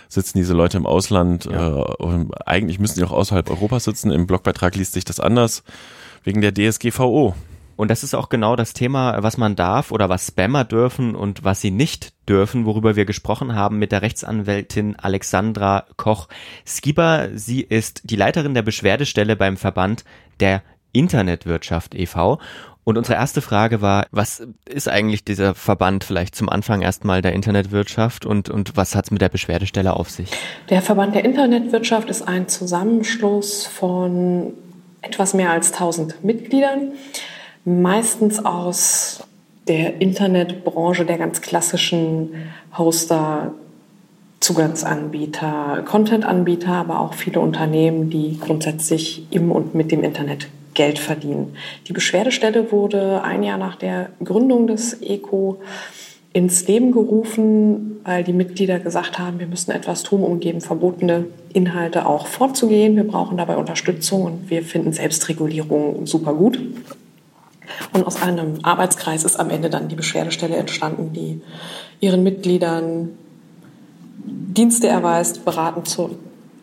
sitzen 0.09 0.39
diese 0.39 0.53
Leute 0.53 0.77
im 0.77 0.87
Ausland. 0.87 1.45
Ja. 1.45 1.83
Äh, 1.83 2.25
eigentlich 2.47 2.79
müssen 2.79 2.97
die 2.97 3.03
auch 3.03 3.11
außerhalb 3.11 3.47
Europas 3.51 3.83
sitzen. 3.83 4.11
Im 4.11 4.25
Blogbeitrag 4.25 4.75
liest 4.75 4.93
sich 4.93 5.05
das 5.05 5.19
anders 5.19 5.63
wegen 6.23 6.41
der 6.41 6.53
DSGVO. 6.53 7.35
Und 7.75 7.91
das 7.91 8.03
ist 8.03 8.13
auch 8.13 8.29
genau 8.29 8.55
das 8.55 8.73
Thema, 8.73 9.21
was 9.21 9.37
man 9.37 9.55
darf 9.55 9.91
oder 9.91 10.07
was 10.09 10.27
Spammer 10.27 10.63
dürfen 10.63 11.15
und 11.15 11.43
was 11.43 11.61
sie 11.61 11.71
nicht 11.71 12.13
dürfen, 12.27 12.65
worüber 12.65 12.95
wir 12.95 13.05
gesprochen 13.05 13.55
haben 13.55 13.77
mit 13.77 13.91
der 13.91 14.01
Rechtsanwältin 14.01 14.95
Alexandra 14.95 15.85
Koch-Skiber. 15.97 17.29
Sie 17.35 17.61
ist 17.61 18.01
die 18.05 18.15
Leiterin 18.15 18.53
der 18.53 18.61
Beschwerdestelle 18.61 19.35
beim 19.35 19.57
Verband 19.57 20.05
der 20.39 20.63
Internetwirtschaft 20.93 21.93
e.V. 21.95 22.39
Und 22.85 22.99
unsere 22.99 23.15
erste 23.15 23.41
Frage 23.41 23.81
war, 23.81 24.05
was 24.11 24.47
ist 24.65 24.87
eigentlich 24.87 25.25
dieser 25.25 25.55
Verband 25.55 26.03
vielleicht 26.03 26.35
zum 26.35 26.49
Anfang 26.49 26.81
erstmal 26.81 27.23
der 27.23 27.33
Internetwirtschaft 27.33 28.27
und, 28.27 28.47
und 28.47 28.77
was 28.77 28.95
hat 28.95 29.05
es 29.05 29.11
mit 29.11 29.21
der 29.21 29.29
Beschwerdestelle 29.29 29.93
auf 29.95 30.11
sich? 30.11 30.29
Der 30.69 30.83
Verband 30.83 31.15
der 31.15 31.25
Internetwirtschaft 31.25 32.09
ist 32.09 32.21
ein 32.21 32.47
Zusammenschluss 32.47 33.65
von 33.65 34.53
etwas 35.01 35.33
mehr 35.33 35.49
als 35.49 35.73
1000 35.73 36.23
Mitgliedern 36.23 36.91
meistens 37.65 38.43
aus 38.45 39.23
der 39.67 39.99
Internetbranche, 39.99 41.05
der 41.05 41.17
ganz 41.17 41.41
klassischen 41.41 42.29
Hoster, 42.77 43.53
Zugangsanbieter, 44.39 45.83
Content-Anbieter, 45.85 46.73
aber 46.73 46.99
auch 46.99 47.15
viele 47.15 47.39
Unternehmen, 47.39 48.11
die 48.11 48.39
grundsätzlich 48.39 49.25
im 49.31 49.51
und 49.51 49.73
mit 49.73 49.91
dem 49.91 50.03
Internet 50.03 50.47
Geld 50.75 50.99
verdienen. 50.99 51.55
Die 51.87 51.93
Beschwerdestelle 51.93 52.71
wurde 52.71 53.23
ein 53.23 53.41
Jahr 53.41 53.57
nach 53.57 53.75
der 53.75 54.09
Gründung 54.23 54.67
des 54.67 55.01
ECO 55.01 55.57
ins 56.33 56.67
Leben 56.67 56.91
gerufen, 56.91 58.01
weil 58.03 58.23
die 58.25 58.33
Mitglieder 58.33 58.77
gesagt 58.79 59.17
haben, 59.17 59.39
wir 59.39 59.47
müssen 59.47 59.71
etwas 59.71 60.03
tun, 60.03 60.21
um 60.21 60.39
gegen 60.41 60.59
verbotene 60.59 61.27
Inhalte 61.53 62.05
auch 62.05 62.27
vorzugehen. 62.27 62.97
Wir 62.97 63.05
brauchen 63.05 63.37
dabei 63.37 63.55
Unterstützung 63.55 64.23
und 64.23 64.49
wir 64.49 64.61
finden 64.61 64.91
Selbstregulierung 64.91 66.05
super 66.05 66.33
gut. 66.33 66.59
Und 67.93 68.05
aus 68.05 68.21
einem 68.21 68.59
Arbeitskreis 68.63 69.23
ist 69.23 69.39
am 69.39 69.49
Ende 69.49 69.69
dann 69.69 69.87
die 69.87 69.95
Beschwerdestelle 69.95 70.55
entstanden, 70.55 71.13
die 71.13 71.41
ihren 71.99 72.23
Mitgliedern 72.23 73.09
Dienste 74.27 74.87
erweist, 74.87 75.45
beratend 75.45 75.87
zur 75.87 76.11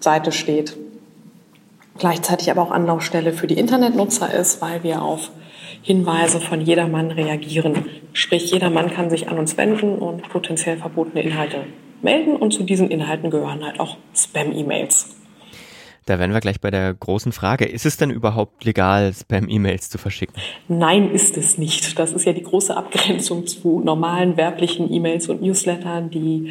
Seite 0.01 0.33
steht. 0.33 0.77
Gleichzeitig 1.99 2.51
aber 2.51 2.63
auch 2.63 2.71
Anlaufstelle 2.71 3.33
für 3.33 3.47
die 3.47 3.59
Internetnutzer 3.59 4.33
ist, 4.33 4.61
weil 4.63 4.83
wir 4.83 5.03
auf 5.03 5.31
Hinweise 5.83 6.41
von 6.41 6.61
jedermann 6.61 7.11
reagieren. 7.11 7.87
Sprich, 8.13 8.51
jedermann 8.51 8.91
kann 8.91 9.11
sich 9.11 9.29
an 9.29 9.39
uns 9.39 9.57
wenden 9.57 9.97
und 9.97 10.29
potenziell 10.29 10.77
verbotene 10.77 11.23
Inhalte 11.23 11.65
melden 12.03 12.37
und 12.37 12.53
zu 12.53 12.63
diesen 12.63 12.91
Inhalten 12.91 13.31
gehören 13.31 13.65
halt 13.65 13.79
auch 13.79 13.97
Spam-E-Mails. 14.15 15.17
Da 16.07 16.19
wären 16.19 16.33
wir 16.33 16.41
gleich 16.41 16.61
bei 16.61 16.71
der 16.71 16.93
großen 16.93 17.33
Frage. 17.33 17.65
Ist 17.65 17.87
es 17.87 17.97
denn 17.97 18.11
überhaupt 18.11 18.65
legal, 18.65 19.13
Spam-E-Mails 19.13 19.89
zu 19.89 19.99
verschicken? 19.99 20.35
Nein, 20.69 21.11
ist 21.13 21.37
es 21.37 21.59
nicht. 21.59 21.99
Das 21.99 22.13
ist 22.13 22.25
ja 22.25 22.33
die 22.33 22.43
große 22.43 22.77
Abgrenzung 22.77 23.47
zu 23.47 23.81
normalen 23.81 24.37
werblichen 24.37 24.93
E-Mails 24.93 25.29
und 25.29 25.43
Newslettern, 25.43 26.11
die 26.11 26.51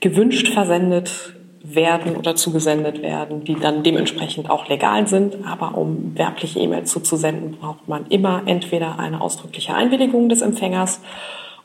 gewünscht 0.00 0.48
versendet 0.48 1.34
werden 1.64 2.16
oder 2.16 2.36
zugesendet 2.36 3.02
werden, 3.02 3.44
die 3.44 3.54
dann 3.54 3.82
dementsprechend 3.82 4.50
auch 4.50 4.68
legal 4.68 5.06
sind. 5.08 5.36
Aber 5.44 5.76
um 5.76 6.16
werbliche 6.16 6.60
E-Mails 6.60 6.90
zuzusenden, 6.92 7.56
braucht 7.60 7.88
man 7.88 8.06
immer 8.06 8.42
entweder 8.46 8.98
eine 8.98 9.20
ausdrückliche 9.20 9.74
Einwilligung 9.74 10.28
des 10.28 10.42
Empfängers 10.42 11.00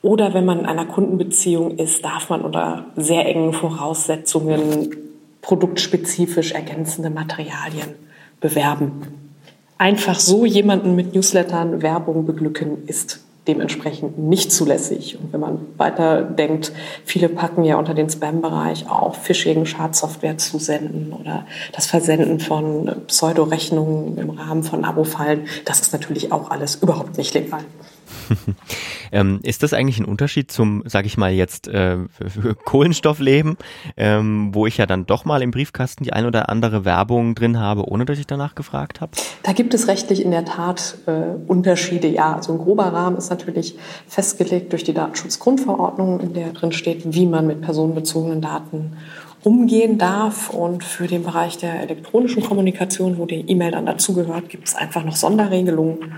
oder 0.02 0.34
wenn 0.34 0.46
man 0.46 0.60
in 0.60 0.66
einer 0.66 0.86
Kundenbeziehung 0.86 1.78
ist, 1.78 2.06
darf 2.06 2.30
man 2.30 2.42
unter 2.42 2.86
sehr 2.96 3.26
engen 3.26 3.54
Voraussetzungen 3.54 5.07
produktspezifisch 5.48 6.52
ergänzende 6.52 7.10
Materialien 7.10 7.96
bewerben. 8.42 8.92
einfach 9.78 10.20
so 10.20 10.46
jemanden 10.46 10.94
mit 10.94 11.16
Newslettern 11.16 11.82
Werbung 11.82 12.26
beglücken 12.26 12.86
ist 12.86 13.22
dementsprechend 13.48 14.18
nicht 14.18 14.52
zulässig. 14.52 15.18
Und 15.18 15.32
wenn 15.32 15.40
man 15.40 15.60
weiter 15.78 16.22
denkt, 16.22 16.74
viele 17.06 17.30
packen 17.30 17.64
ja 17.64 17.78
unter 17.78 17.94
den 17.94 18.10
Spam-Bereich 18.10 18.90
auch 18.90 19.16
Phishing, 19.16 19.66
Schadsoftware 19.66 20.38
zu 20.38 20.60
senden 20.60 21.14
oder 21.14 21.46
das 21.72 21.86
Versenden 21.86 22.42
von 22.42 23.04
Pseudo-Rechnungen 23.08 24.18
im 24.18 24.32
Rahmen 24.32 24.64
von 24.64 24.84
Abo-Fallen. 24.84 25.48
Das 25.64 25.80
ist 25.80 25.94
natürlich 25.94 26.34
auch 26.34 26.52
alles 26.52 26.76
überhaupt 26.76 27.18
nicht 27.18 27.34
legal. 27.34 27.64
ähm, 29.12 29.40
ist 29.44 29.64
das 29.64 29.74
eigentlich 29.74 30.00
ein 30.00 30.06
Unterschied 30.06 30.52
zum, 30.52 30.84
sag 30.86 31.06
ich 31.06 31.18
mal 31.18 31.32
jetzt, 31.32 31.68
äh, 31.68 31.98
Kohlenstoffleben, 32.66 33.58
ähm, 33.96 34.50
wo 34.54 34.66
ich 34.66 34.78
ja 34.78 34.86
dann 34.86 35.06
doch 35.06 35.26
mal 35.26 35.42
im 35.42 35.52
Briefkasten 35.52 36.04
die 36.04 36.14
ein 36.14 36.26
oder 36.26 36.50
andere 36.50 36.86
Werbung 36.86 37.36
drin 37.36 37.60
habe, 37.60 37.88
ohne 37.88 38.06
dass 38.06 38.20
ich 38.20 38.28
danach 38.28 38.56
gefragt 38.56 39.02
habe? 39.02 39.12
Da 39.44 39.54
gibt 39.54 39.74
es 39.74 39.88
rechtlich 39.88 40.24
in 40.24 40.32
der 40.32 40.46
Tat 40.46 40.98
äh, 41.06 41.12
Unterschiede, 41.48 42.08
ja. 42.08 42.36
Also 42.36 42.54
ein 42.54 42.60
grober 42.60 42.86
Rahmen 42.86 43.18
ist 43.18 43.30
natürlich 43.30 43.76
festgelegt 44.08 44.72
durch 44.72 44.84
die 44.84 44.94
Datenschutzgrundverordnung, 44.94 46.20
in 46.20 46.34
der 46.34 46.52
drin 46.52 46.72
steht, 46.72 47.14
wie 47.14 47.26
man 47.26 47.48
mit 47.48 47.62
personenbezogenen 47.62 48.42
Daten 48.42 48.98
umgehen 49.44 49.98
darf. 49.98 50.50
Und 50.50 50.84
für 50.84 51.08
den 51.08 51.24
Bereich 51.24 51.58
der 51.58 51.82
elektronischen 51.82 52.44
Kommunikation, 52.44 53.18
wo 53.18 53.26
die 53.26 53.50
E-Mail 53.50 53.72
dann 53.72 53.86
dazugehört, 53.86 54.50
gibt 54.50 54.68
es 54.68 54.76
einfach 54.76 55.04
noch 55.04 55.16
Sonderregelungen 55.16 56.14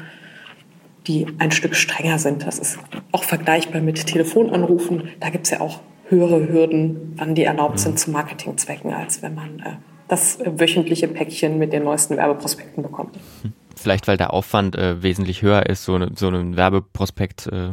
die 1.10 1.26
ein 1.40 1.52
Stück 1.52 1.76
strenger 1.76 2.20
sind. 2.20 2.46
Das 2.46 2.60
ist 2.60 2.78
auch 3.12 3.24
vergleichbar 3.24 3.82
mit 3.82 4.06
Telefonanrufen. 4.06 5.10
Da 5.20 5.30
gibt 5.30 5.46
es 5.46 5.52
ja 5.52 5.60
auch 5.60 5.80
höhere 6.08 6.48
Hürden, 6.48 7.14
wann 7.18 7.34
die 7.36 7.44
erlaubt 7.44 7.80
sind 7.80 8.00
zu 8.00 8.12
Marketingzwecken, 8.12 8.94
als 8.94 9.22
wenn 9.24 9.34
man 9.34 9.60
äh, 9.60 9.72
das 10.08 10.38
wöchentliche 10.46 11.08
Päckchen 11.08 11.58
mit 11.58 11.74
den 11.74 11.84
neuesten 11.84 12.18
Werbeprospekten 12.18 12.84
bekommt. 12.84 13.18
Vielleicht, 13.76 14.08
weil 14.08 14.18
der 14.18 14.34
Aufwand 14.34 14.76
äh, 14.76 15.02
wesentlich 15.02 15.42
höher 15.42 15.66
ist, 15.66 15.84
so, 15.84 15.96
eine, 15.96 16.12
so 16.16 16.28
einen 16.28 16.56
Werbeprospekt 16.56 17.48
äh, 17.48 17.70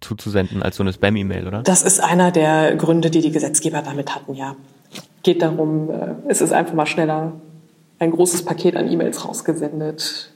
zuzusenden 0.00 0.62
als 0.62 0.76
so 0.76 0.82
eine 0.84 0.92
Spam-E-Mail, 0.92 1.48
oder? 1.48 1.62
Das 1.62 1.82
ist 1.82 2.02
einer 2.02 2.30
der 2.30 2.76
Gründe, 2.76 3.10
die 3.10 3.20
die 3.20 3.32
Gesetzgeber 3.32 3.82
damit 3.82 4.14
hatten, 4.14 4.34
ja. 4.34 4.54
Geht 5.24 5.42
darum, 5.42 5.90
äh, 5.90 6.14
es 6.28 6.40
ist 6.40 6.52
einfach 6.52 6.74
mal 6.74 6.86
schneller 6.86 7.32
ein 7.98 8.12
großes 8.12 8.44
Paket 8.44 8.76
an 8.76 8.88
E-Mails 8.88 9.24
rausgesendet 9.24 10.32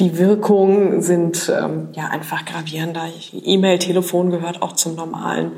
die 0.00 0.18
Wirkungen 0.18 1.02
sind 1.02 1.52
ähm, 1.54 1.88
ja 1.92 2.08
einfach 2.08 2.44
gravierender. 2.44 3.04
E-Mail, 3.32 3.78
Telefon 3.78 4.30
gehört 4.30 4.62
auch 4.62 4.72
zum 4.72 4.96
normalen 4.96 5.52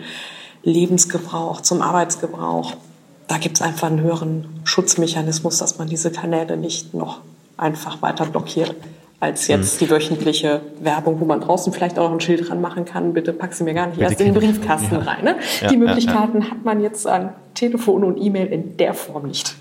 Lebensgebrauch, 0.64 1.61
zum 1.61 1.81
Arbeitsgebrauch. 1.81 2.74
Da 3.28 3.38
gibt 3.38 3.57
es 3.57 3.62
einfach 3.62 3.88
einen 3.88 4.00
höheren 4.00 4.61
Schutzmechanismus, 4.64 5.59
dass 5.59 5.78
man 5.78 5.88
diese 5.88 6.11
Kanäle 6.11 6.57
nicht 6.57 6.92
noch 6.92 7.20
einfach 7.57 8.02
weiter 8.02 8.26
blockiert 8.26 8.74
als 9.20 9.46
jetzt 9.46 9.81
mhm. 9.81 9.85
die 9.85 9.90
wöchentliche 9.92 10.62
Werbung, 10.81 11.20
wo 11.20 11.24
man 11.24 11.40
draußen 11.40 11.72
vielleicht 11.72 11.96
auch 11.96 12.09
noch 12.09 12.14
ein 12.14 12.20
Schild 12.20 12.48
dran 12.48 12.61
machen 12.61 12.85
kann, 12.85 13.12
bitte 13.12 13.33
pack 13.33 13.55
sie 13.55 13.62
mir 13.62 13.72
gar 13.72 13.87
nicht 13.87 14.00
bitte 14.00 14.11
erst 14.11 14.20
in 14.20 14.35
den 14.35 14.35
Briefkasten 14.35 14.96
ja. 14.96 15.00
rein. 15.00 15.24
Ne? 15.24 15.37
Ja, 15.61 15.68
die 15.68 15.76
Möglichkeiten 15.76 16.42
ja, 16.42 16.50
hat 16.50 16.64
man 16.64 16.81
jetzt 16.81 17.07
an 17.07 17.33
Telefon 17.55 18.02
und 18.02 18.20
E-Mail 18.20 18.48
in 18.48 18.76
der 18.76 18.94
Form 18.94 19.28
nicht 19.28 19.55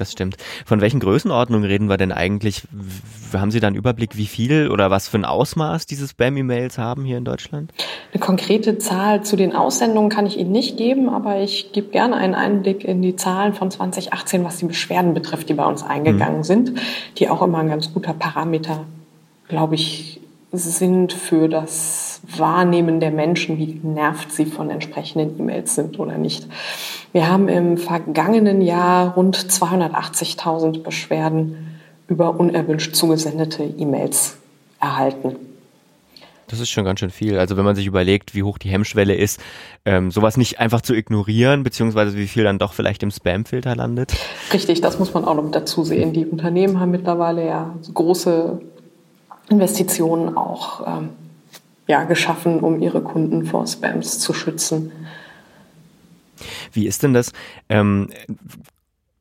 das 0.00 0.12
stimmt. 0.12 0.36
Von 0.64 0.80
welchen 0.80 1.00
Größenordnungen 1.00 1.68
reden 1.68 1.88
wir 1.88 1.96
denn 1.96 2.12
eigentlich? 2.12 2.62
Haben 3.32 3.50
Sie 3.50 3.60
da 3.60 3.66
einen 3.66 3.76
Überblick, 3.76 4.16
wie 4.16 4.26
viel 4.26 4.70
oder 4.70 4.90
was 4.90 5.08
für 5.08 5.18
ein 5.18 5.24
Ausmaß 5.24 5.86
diese 5.86 6.08
Spam-E-Mails 6.08 6.78
haben 6.78 7.04
hier 7.04 7.18
in 7.18 7.24
Deutschland? 7.24 7.72
Eine 8.12 8.20
konkrete 8.20 8.78
Zahl 8.78 9.22
zu 9.22 9.36
den 9.36 9.54
Aussendungen 9.54 10.10
kann 10.10 10.26
ich 10.26 10.38
Ihnen 10.38 10.52
nicht 10.52 10.76
geben, 10.76 11.08
aber 11.08 11.40
ich 11.40 11.72
gebe 11.72 11.88
gerne 11.88 12.16
einen 12.16 12.34
Einblick 12.34 12.84
in 12.84 13.02
die 13.02 13.16
Zahlen 13.16 13.54
von 13.54 13.70
2018, 13.70 14.44
was 14.44 14.58
die 14.58 14.66
Beschwerden 14.66 15.14
betrifft, 15.14 15.48
die 15.48 15.54
bei 15.54 15.66
uns 15.66 15.82
eingegangen 15.82 16.38
mhm. 16.38 16.44
sind, 16.44 16.72
die 17.18 17.28
auch 17.28 17.42
immer 17.42 17.58
ein 17.58 17.68
ganz 17.68 17.92
guter 17.92 18.14
Parameter, 18.14 18.84
glaube 19.48 19.74
ich, 19.74 20.19
sind 20.52 21.12
für 21.12 21.48
das 21.48 22.20
Wahrnehmen 22.36 23.00
der 23.00 23.10
Menschen, 23.10 23.58
wie 23.58 23.74
genervt 23.74 24.32
sie 24.32 24.46
von 24.46 24.70
entsprechenden 24.70 25.38
E-Mails 25.38 25.74
sind 25.74 25.98
oder 25.98 26.18
nicht. 26.18 26.46
Wir 27.12 27.28
haben 27.28 27.48
im 27.48 27.76
vergangenen 27.76 28.60
Jahr 28.60 29.14
rund 29.14 29.36
280.000 29.36 30.82
Beschwerden 30.82 31.78
über 32.08 32.38
unerwünscht 32.38 32.94
zugesendete 32.94 33.62
E-Mails 33.62 34.38
erhalten. 34.80 35.36
Das 36.48 36.58
ist 36.58 36.70
schon 36.70 36.84
ganz 36.84 36.98
schön 36.98 37.10
viel. 37.10 37.38
Also 37.38 37.56
wenn 37.56 37.64
man 37.64 37.76
sich 37.76 37.86
überlegt, 37.86 38.34
wie 38.34 38.42
hoch 38.42 38.58
die 38.58 38.68
Hemmschwelle 38.68 39.14
ist, 39.14 39.40
ähm, 39.84 40.10
sowas 40.10 40.36
nicht 40.36 40.58
einfach 40.58 40.80
zu 40.80 40.94
ignorieren, 40.94 41.62
beziehungsweise 41.62 42.16
wie 42.16 42.26
viel 42.26 42.42
dann 42.42 42.58
doch 42.58 42.72
vielleicht 42.72 43.04
im 43.04 43.12
Spam-Filter 43.12 43.76
landet. 43.76 44.14
Richtig, 44.52 44.80
das 44.80 44.98
muss 44.98 45.14
man 45.14 45.24
auch 45.24 45.36
noch 45.36 45.48
dazu 45.52 45.84
sehen. 45.84 46.12
Die 46.12 46.26
Unternehmen 46.26 46.80
haben 46.80 46.90
mittlerweile 46.90 47.46
ja 47.46 47.78
große 47.94 48.60
Investitionen 49.50 50.36
auch 50.36 50.86
ähm, 50.86 51.10
ja, 51.86 52.04
geschaffen, 52.04 52.60
um 52.60 52.80
ihre 52.80 53.02
Kunden 53.02 53.44
vor 53.44 53.66
Spams 53.66 54.18
zu 54.18 54.32
schützen. 54.32 54.92
Wie 56.72 56.86
ist 56.86 57.02
denn 57.02 57.12
das? 57.12 57.32
Ähm, 57.68 58.08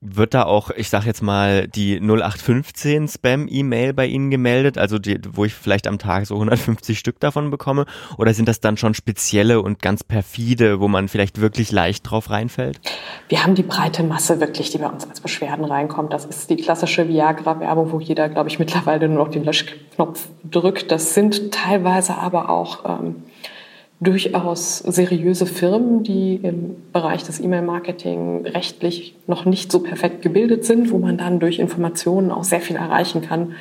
wird 0.02 0.34
da 0.34 0.44
auch, 0.44 0.70
ich 0.72 0.90
sag 0.90 1.06
jetzt 1.06 1.22
mal, 1.22 1.68
die 1.68 2.00
0815 2.00 3.10
Spam-E-Mail 3.10 3.94
bei 3.94 4.06
Ihnen 4.06 4.32
gemeldet, 4.32 4.78
also 4.78 4.98
die, 4.98 5.20
wo 5.34 5.44
ich 5.44 5.54
vielleicht 5.54 5.88
am 5.88 6.00
Tag 6.00 6.26
so 6.26 6.36
150 6.36 6.98
Stück 6.98 7.20
davon 7.20 7.52
bekomme? 7.52 7.86
Oder 8.18 8.34
sind 8.34 8.48
das 8.48 8.62
dann 8.62 8.78
schon 8.78 8.94
spezielle 8.94 9.62
und 9.62 9.82
ganz 9.82 10.06
perfide, 10.06 10.80
wo 10.80 10.88
man 10.88 11.10
vielleicht 11.10 11.42
wirklich 11.42 11.74
leicht 11.74 12.10
drauf 12.10 12.30
reinfällt? 12.30 12.80
Wir 13.28 13.44
haben 13.44 13.56
die 13.56 13.64
breite 13.64 14.04
Masse 14.04 14.40
wirklich, 14.40 14.70
die 14.70 14.78
bei 14.78 14.88
uns 14.88 15.06
als 15.06 15.20
Beschwerden 15.20 15.66
reinkommt. 15.66 16.14
Das 16.14 16.24
ist 16.26 16.50
die 16.50 16.56
klassische 16.56 17.10
Viagra-Werbung, 17.10 17.92
wo 17.92 18.00
jeder, 18.00 18.30
glaube 18.30 18.48
ich, 18.48 18.58
mittlerweile 18.58 19.10
nur 19.10 19.26
noch 19.26 19.32
den 19.32 19.44
Löschknopf 19.44 20.30
drückt. 20.50 20.92
Das 20.92 21.14
sind 21.14 21.54
teilweise 21.54 22.16
aber 22.16 22.50
auch 22.50 22.86
ähm, 22.86 23.24
durchaus 24.02 24.78
seriöse 24.78 25.46
Firmen, 25.46 26.04
die 26.04 26.36
im 26.42 26.78
Bereich 26.94 27.24
des 27.24 27.42
E-Mail-Marketing 27.42 28.46
rechtlich 28.46 29.14
noch 29.28 29.44
nicht 29.44 29.74
so 29.74 29.80
perfekt 29.82 30.22
gebildet 30.22 30.64
sind, 30.64 30.90
wo 30.92 31.00
man 31.00 31.18
dann 31.18 31.40
durch 31.40 31.60
Informationen 31.60 32.32
auch 32.32 32.46
sehr 32.46 32.62
viel 32.62 32.78
erreichen 32.78 33.22
kann, 33.22 33.56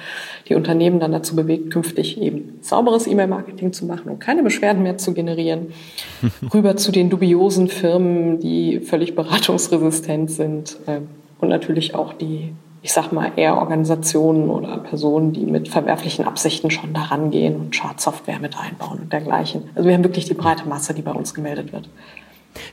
die 0.48 0.54
Unternehmen 0.54 1.00
dann 1.00 1.10
dazu 1.10 1.34
bewegt, 1.34 1.72
künftig 1.72 2.20
eben 2.20 2.58
sauberes 2.60 3.08
E-Mail-Marketing 3.08 3.72
zu 3.72 3.84
machen 3.84 4.10
und 4.10 4.20
keine 4.20 4.44
Beschwerden 4.44 4.84
mehr 4.84 4.96
zu 4.96 5.12
generieren, 5.12 5.72
rüber 6.54 6.76
zu 6.76 6.92
den 6.92 7.10
dubiosen 7.10 7.66
Firmen, 7.66 8.38
die 8.38 8.78
völlig 8.78 9.16
beratungsresistent 9.16 10.30
sind 10.30 10.76
äh, 10.86 11.00
und 11.40 11.48
natürlich 11.48 11.96
auch 11.96 12.12
die 12.12 12.52
ich 12.82 12.92
sag 12.92 13.12
mal, 13.12 13.32
eher 13.36 13.56
Organisationen 13.56 14.50
oder 14.50 14.78
Personen, 14.78 15.32
die 15.32 15.46
mit 15.46 15.68
verwerflichen 15.68 16.24
Absichten 16.24 16.70
schon 16.70 16.94
daran 16.94 17.30
gehen 17.30 17.56
und 17.56 17.74
Schadsoftware 17.74 18.38
mit 18.38 18.56
einbauen 18.58 19.00
und 19.00 19.12
dergleichen. 19.12 19.70
Also 19.74 19.88
wir 19.88 19.94
haben 19.94 20.04
wirklich 20.04 20.26
die 20.26 20.34
breite 20.34 20.68
Masse, 20.68 20.94
die 20.94 21.02
bei 21.02 21.12
uns 21.12 21.34
gemeldet 21.34 21.72
wird. 21.72 21.88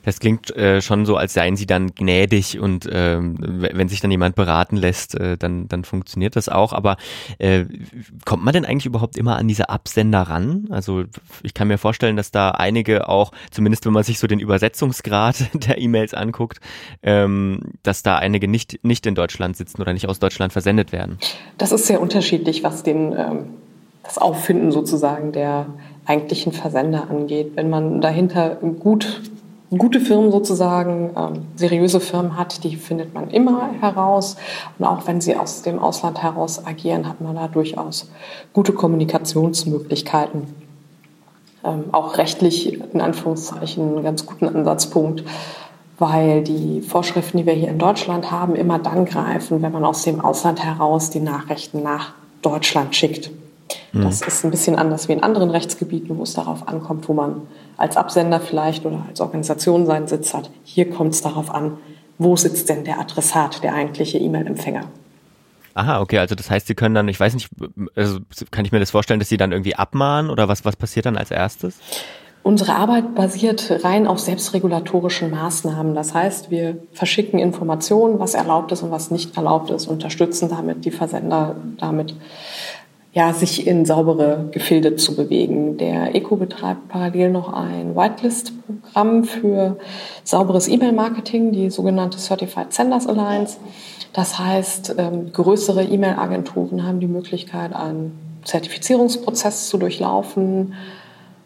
Das 0.04 0.20
klingt 0.20 0.54
äh, 0.56 0.80
schon 0.80 1.06
so, 1.06 1.16
als 1.16 1.34
seien 1.34 1.56
sie 1.56 1.66
dann 1.66 1.94
gnädig 1.94 2.58
und 2.58 2.88
ähm, 2.90 3.36
wenn 3.38 3.88
sich 3.88 4.00
dann 4.00 4.10
jemand 4.10 4.36
beraten 4.36 4.76
lässt, 4.76 5.14
äh, 5.14 5.36
dann, 5.36 5.68
dann 5.68 5.84
funktioniert 5.84 6.36
das 6.36 6.48
auch. 6.48 6.72
Aber 6.72 6.96
äh, 7.38 7.64
kommt 8.24 8.44
man 8.44 8.52
denn 8.52 8.64
eigentlich 8.64 8.86
überhaupt 8.86 9.16
immer 9.16 9.36
an 9.36 9.48
diese 9.48 9.68
Absender 9.68 10.22
ran? 10.22 10.66
Also 10.70 11.04
ich 11.42 11.54
kann 11.54 11.68
mir 11.68 11.78
vorstellen, 11.78 12.16
dass 12.16 12.30
da 12.30 12.50
einige 12.50 13.08
auch, 13.08 13.32
zumindest 13.50 13.86
wenn 13.86 13.92
man 13.92 14.04
sich 14.04 14.18
so 14.18 14.26
den 14.26 14.40
Übersetzungsgrad 14.40 15.48
der 15.66 15.78
E-Mails 15.78 16.14
anguckt, 16.14 16.60
ähm, 17.02 17.60
dass 17.82 18.02
da 18.02 18.16
einige 18.16 18.48
nicht, 18.48 18.84
nicht 18.84 19.06
in 19.06 19.14
Deutschland 19.14 19.56
sitzen 19.56 19.80
oder 19.80 19.92
nicht 19.92 20.08
aus 20.08 20.18
Deutschland 20.18 20.52
versendet 20.52 20.92
werden. 20.92 21.18
Das 21.58 21.72
ist 21.72 21.86
sehr 21.86 22.00
unterschiedlich, 22.00 22.62
was 22.62 22.82
den, 22.82 23.12
ähm, 23.12 23.44
das 24.02 24.18
Auffinden 24.18 24.72
sozusagen 24.72 25.32
der 25.32 25.66
eigentlichen 26.04 26.52
Versender 26.52 27.10
angeht. 27.10 27.52
Wenn 27.54 27.68
man 27.68 28.00
dahinter 28.00 28.56
gut 28.56 29.22
gute 29.70 30.00
Firmen 30.00 30.30
sozusagen, 30.30 31.10
ähm, 31.16 31.46
seriöse 31.56 32.00
Firmen 32.00 32.36
hat, 32.36 32.62
die 32.64 32.76
findet 32.76 33.14
man 33.14 33.30
immer 33.30 33.70
heraus. 33.80 34.36
Und 34.78 34.84
auch 34.84 35.06
wenn 35.06 35.20
sie 35.20 35.36
aus 35.36 35.62
dem 35.62 35.78
Ausland 35.78 36.22
heraus 36.22 36.64
agieren, 36.64 37.08
hat 37.08 37.20
man 37.20 37.34
da 37.34 37.48
durchaus 37.48 38.10
gute 38.52 38.72
Kommunikationsmöglichkeiten. 38.72 40.42
Ähm, 41.64 41.84
auch 41.92 42.18
rechtlich 42.18 42.80
in 42.92 43.00
Anführungszeichen 43.00 43.96
einen 43.96 44.04
ganz 44.04 44.24
guten 44.24 44.48
Ansatzpunkt, 44.48 45.24
weil 45.98 46.42
die 46.44 46.82
Vorschriften, 46.82 47.38
die 47.38 47.46
wir 47.46 47.54
hier 47.54 47.68
in 47.68 47.78
Deutschland 47.78 48.30
haben, 48.30 48.54
immer 48.54 48.78
dann 48.78 49.04
greifen, 49.04 49.62
wenn 49.62 49.72
man 49.72 49.84
aus 49.84 50.02
dem 50.02 50.20
Ausland 50.20 50.62
heraus 50.62 51.10
die 51.10 51.20
Nachrichten 51.20 51.82
nach 51.82 52.12
Deutschland 52.42 52.94
schickt. 52.94 53.30
Das 54.02 54.22
ist 54.22 54.44
ein 54.44 54.50
bisschen 54.50 54.76
anders 54.76 55.08
wie 55.08 55.12
in 55.12 55.22
anderen 55.22 55.50
Rechtsgebieten, 55.50 56.16
wo 56.18 56.22
es 56.22 56.34
darauf 56.34 56.68
ankommt, 56.68 57.08
wo 57.08 57.12
man 57.12 57.42
als 57.76 57.96
Absender 57.96 58.40
vielleicht 58.40 58.84
oder 58.84 59.04
als 59.08 59.20
Organisation 59.20 59.86
seinen 59.86 60.06
Sitz 60.06 60.34
hat. 60.34 60.50
Hier 60.64 60.90
kommt 60.90 61.14
es 61.14 61.22
darauf 61.22 61.54
an, 61.54 61.78
wo 62.18 62.36
sitzt 62.36 62.68
denn 62.68 62.84
der 62.84 62.98
Adressat, 62.98 63.62
der 63.62 63.74
eigentliche 63.74 64.18
E-Mail-Empfänger. 64.18 64.84
Aha, 65.74 66.00
okay, 66.00 66.18
also 66.18 66.34
das 66.34 66.50
heißt, 66.50 66.66
Sie 66.66 66.74
können 66.74 66.94
dann, 66.94 67.06
ich 67.08 67.20
weiß 67.20 67.34
nicht, 67.34 67.50
also 67.94 68.18
kann 68.50 68.64
ich 68.64 68.72
mir 68.72 68.80
das 68.80 68.90
vorstellen, 68.90 69.20
dass 69.20 69.28
Sie 69.28 69.36
dann 69.36 69.52
irgendwie 69.52 69.74
abmahnen 69.74 70.30
oder 70.30 70.48
was, 70.48 70.64
was 70.64 70.74
passiert 70.74 71.04
dann 71.04 71.18
als 71.18 71.30
erstes? 71.30 71.78
Unsere 72.42 72.76
Arbeit 72.76 73.14
basiert 73.16 73.84
rein 73.84 74.06
auf 74.06 74.20
selbstregulatorischen 74.20 75.32
Maßnahmen. 75.32 75.94
Das 75.96 76.14
heißt, 76.14 76.48
wir 76.50 76.78
verschicken 76.92 77.40
Informationen, 77.40 78.20
was 78.20 78.34
erlaubt 78.34 78.70
ist 78.70 78.82
und 78.82 78.92
was 78.92 79.10
nicht 79.10 79.36
erlaubt 79.36 79.70
ist, 79.70 79.86
unterstützen 79.86 80.48
damit 80.48 80.84
die 80.84 80.92
Versender 80.92 81.56
damit, 81.78 82.14
ja, 83.16 83.32
sich 83.32 83.66
in 83.66 83.86
saubere 83.86 84.50
Gefilde 84.50 84.96
zu 84.96 85.16
bewegen. 85.16 85.78
Der 85.78 86.14
ECO 86.14 86.36
betreibt 86.36 86.88
parallel 86.88 87.30
noch 87.30 87.50
ein 87.50 87.96
Whitelist-Programm 87.96 89.24
für 89.24 89.78
sauberes 90.22 90.68
E-Mail-Marketing, 90.68 91.50
die 91.50 91.70
sogenannte 91.70 92.18
Certified 92.18 92.74
Senders 92.74 93.06
Alliance. 93.06 93.56
Das 94.12 94.38
heißt, 94.38 94.96
ähm, 94.98 95.32
größere 95.32 95.84
E-Mail-Agenturen 95.84 96.86
haben 96.86 97.00
die 97.00 97.06
Möglichkeit, 97.06 97.74
einen 97.74 98.40
Zertifizierungsprozess 98.44 99.70
zu 99.70 99.78
durchlaufen, 99.78 100.74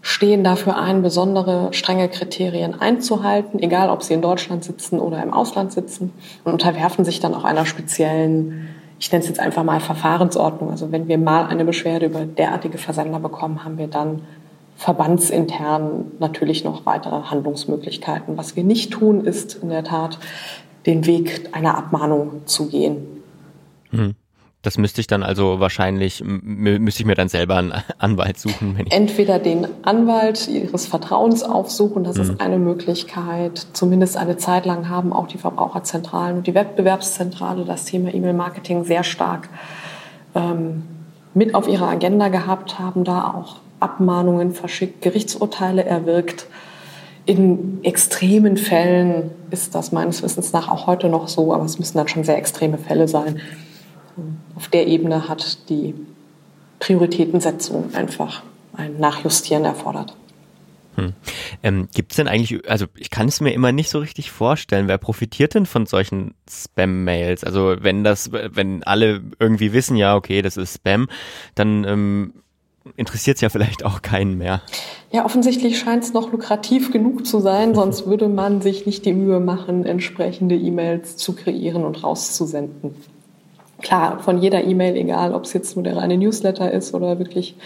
stehen 0.02 0.42
dafür 0.42 0.76
ein, 0.76 1.02
besondere 1.02 1.68
strenge 1.72 2.08
Kriterien 2.08 2.80
einzuhalten, 2.80 3.60
egal 3.60 3.90
ob 3.90 4.02
sie 4.02 4.14
in 4.14 4.22
Deutschland 4.22 4.64
sitzen 4.64 4.98
oder 4.98 5.22
im 5.22 5.32
Ausland 5.32 5.70
sitzen 5.70 6.12
und 6.42 6.52
unterwerfen 6.52 7.04
sich 7.04 7.20
dann 7.20 7.32
auch 7.32 7.44
einer 7.44 7.64
speziellen, 7.64 8.70
ich 9.00 9.10
nenne 9.10 9.22
es 9.22 9.28
jetzt 9.28 9.40
einfach 9.40 9.64
mal 9.64 9.80
Verfahrensordnung. 9.80 10.70
Also 10.70 10.92
wenn 10.92 11.08
wir 11.08 11.16
mal 11.16 11.46
eine 11.46 11.64
Beschwerde 11.64 12.06
über 12.06 12.26
derartige 12.26 12.76
Versender 12.76 13.18
bekommen, 13.18 13.64
haben 13.64 13.78
wir 13.78 13.88
dann 13.88 14.22
verbandsintern 14.76 16.12
natürlich 16.18 16.64
noch 16.64 16.84
weitere 16.84 17.22
Handlungsmöglichkeiten. 17.22 18.36
Was 18.36 18.56
wir 18.56 18.64
nicht 18.64 18.92
tun, 18.92 19.24
ist 19.24 19.54
in 19.54 19.70
der 19.70 19.84
Tat 19.84 20.18
den 20.84 21.06
Weg 21.06 21.48
einer 21.52 21.78
Abmahnung 21.78 22.42
zu 22.46 22.68
gehen. 22.68 23.06
Hm. 23.90 24.14
Das 24.62 24.76
müsste 24.76 25.00
ich 25.00 25.06
dann 25.06 25.22
also 25.22 25.58
wahrscheinlich, 25.58 26.22
müsste 26.22 27.00
ich 27.00 27.06
mir 27.06 27.14
dann 27.14 27.30
selber 27.30 27.56
einen 27.56 27.72
Anwalt 27.98 28.38
suchen. 28.38 28.76
Entweder 28.90 29.38
den 29.38 29.66
Anwalt 29.82 30.48
Ihres 30.48 30.86
Vertrauens 30.86 31.42
aufsuchen, 31.42 32.04
das 32.04 32.16
mhm. 32.16 32.22
ist 32.22 32.40
eine 32.42 32.58
Möglichkeit. 32.58 33.66
Zumindest 33.72 34.18
eine 34.18 34.36
Zeit 34.36 34.66
lang 34.66 34.90
haben 34.90 35.14
auch 35.14 35.28
die 35.28 35.38
Verbraucherzentralen 35.38 36.36
und 36.36 36.46
die 36.46 36.54
Wettbewerbszentrale 36.54 37.64
das 37.64 37.86
Thema 37.86 38.12
E-Mail-Marketing 38.12 38.84
sehr 38.84 39.02
stark 39.02 39.48
ähm, 40.34 40.82
mit 41.32 41.54
auf 41.54 41.66
ihrer 41.66 41.88
Agenda 41.88 42.28
gehabt, 42.28 42.78
haben 42.78 43.04
da 43.04 43.32
auch 43.34 43.56
Abmahnungen 43.78 44.52
verschickt, 44.52 45.00
Gerichtsurteile 45.00 45.84
erwirkt. 45.84 46.46
In 47.24 47.78
extremen 47.82 48.58
Fällen 48.58 49.30
ist 49.50 49.74
das 49.74 49.90
meines 49.90 50.22
Wissens 50.22 50.52
nach 50.52 50.68
auch 50.68 50.86
heute 50.86 51.08
noch 51.08 51.28
so, 51.28 51.54
aber 51.54 51.64
es 51.64 51.78
müssen 51.78 51.96
dann 51.96 52.08
schon 52.08 52.24
sehr 52.24 52.36
extreme 52.36 52.76
Fälle 52.76 53.08
sein 53.08 53.40
auf 54.56 54.68
der 54.68 54.86
Ebene 54.86 55.28
hat 55.28 55.68
die 55.68 55.94
Prioritätensetzung 56.78 57.94
einfach 57.94 58.42
ein 58.76 58.98
Nachjustieren 58.98 59.64
erfordert. 59.64 60.16
Hm. 60.96 61.12
Ähm, 61.62 61.88
Gibt 61.94 62.12
es 62.12 62.16
denn 62.16 62.26
eigentlich, 62.28 62.68
also 62.68 62.86
ich 62.96 63.10
kann 63.10 63.28
es 63.28 63.40
mir 63.40 63.52
immer 63.52 63.72
nicht 63.72 63.90
so 63.90 63.98
richtig 63.98 64.30
vorstellen, 64.30 64.88
wer 64.88 64.98
profitiert 64.98 65.54
denn 65.54 65.66
von 65.66 65.86
solchen 65.86 66.34
Spam-Mails? 66.48 67.44
Also 67.44 67.76
wenn 67.80 68.02
das, 68.02 68.32
wenn 68.32 68.82
alle 68.82 69.22
irgendwie 69.38 69.72
wissen, 69.72 69.96
ja, 69.96 70.16
okay, 70.16 70.42
das 70.42 70.56
ist 70.56 70.76
Spam, 70.76 71.08
dann 71.54 71.84
ähm, 71.84 72.32
interessiert 72.96 73.36
es 73.36 73.40
ja 73.40 73.50
vielleicht 73.50 73.84
auch 73.84 74.02
keinen 74.02 74.36
mehr. 74.38 74.62
Ja, 75.12 75.24
offensichtlich 75.24 75.78
scheint 75.78 76.02
es 76.02 76.12
noch 76.12 76.32
lukrativ 76.32 76.90
genug 76.90 77.26
zu 77.26 77.40
sein, 77.40 77.74
sonst 77.76 78.06
würde 78.06 78.28
man 78.28 78.60
sich 78.60 78.84
nicht 78.84 79.04
die 79.04 79.12
Mühe 79.12 79.38
machen, 79.38 79.84
entsprechende 79.84 80.56
E-Mails 80.56 81.16
zu 81.16 81.34
kreieren 81.34 81.84
und 81.84 82.02
rauszusenden 82.02 82.96
klar, 83.80 84.18
von 84.20 84.38
jeder 84.38 84.64
E-Mail, 84.64 84.96
egal 84.96 85.34
ob 85.34 85.44
es 85.44 85.52
jetzt 85.52 85.76
nur 85.76 85.82
der 85.82 85.96
reine 85.96 86.16
Newsletter 86.16 86.70
ist 86.70 86.94
oder 86.94 87.18
wirklich 87.18 87.56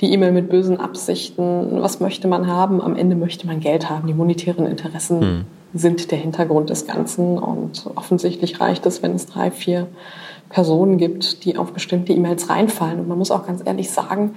die 0.00 0.12
E-Mail 0.12 0.32
mit 0.32 0.50
bösen 0.50 0.80
Absichten, 0.80 1.80
was 1.80 2.00
möchte 2.00 2.28
man 2.28 2.46
haben? 2.46 2.80
Am 2.80 2.96
Ende 2.96 3.16
möchte 3.16 3.46
man 3.46 3.60
Geld 3.60 3.88
haben. 3.90 4.06
Die 4.06 4.14
monetären 4.14 4.66
Interessen 4.66 5.20
hm. 5.20 5.44
sind 5.72 6.10
der 6.10 6.18
Hintergrund 6.18 6.70
des 6.70 6.86
Ganzen 6.86 7.38
und 7.38 7.86
offensichtlich 7.94 8.60
reicht 8.60 8.86
es, 8.86 9.02
wenn 9.02 9.14
es 9.14 9.26
drei, 9.26 9.50
vier 9.50 9.86
Personen 10.50 10.98
gibt, 10.98 11.44
die 11.44 11.56
auf 11.56 11.72
bestimmte 11.72 12.12
E-Mails 12.12 12.50
reinfallen. 12.50 13.00
Und 13.00 13.08
man 13.08 13.18
muss 13.18 13.30
auch 13.30 13.46
ganz 13.46 13.62
ehrlich 13.64 13.90
sagen, 13.90 14.34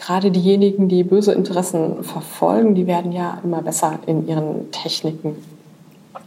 gerade 0.00 0.30
diejenigen, 0.30 0.88
die 0.88 1.04
böse 1.04 1.32
Interessen 1.32 2.02
verfolgen, 2.02 2.74
die 2.74 2.86
werden 2.86 3.12
ja 3.12 3.38
immer 3.44 3.62
besser 3.62 3.98
in 4.06 4.26
ihren 4.26 4.70
Techniken. 4.70 5.36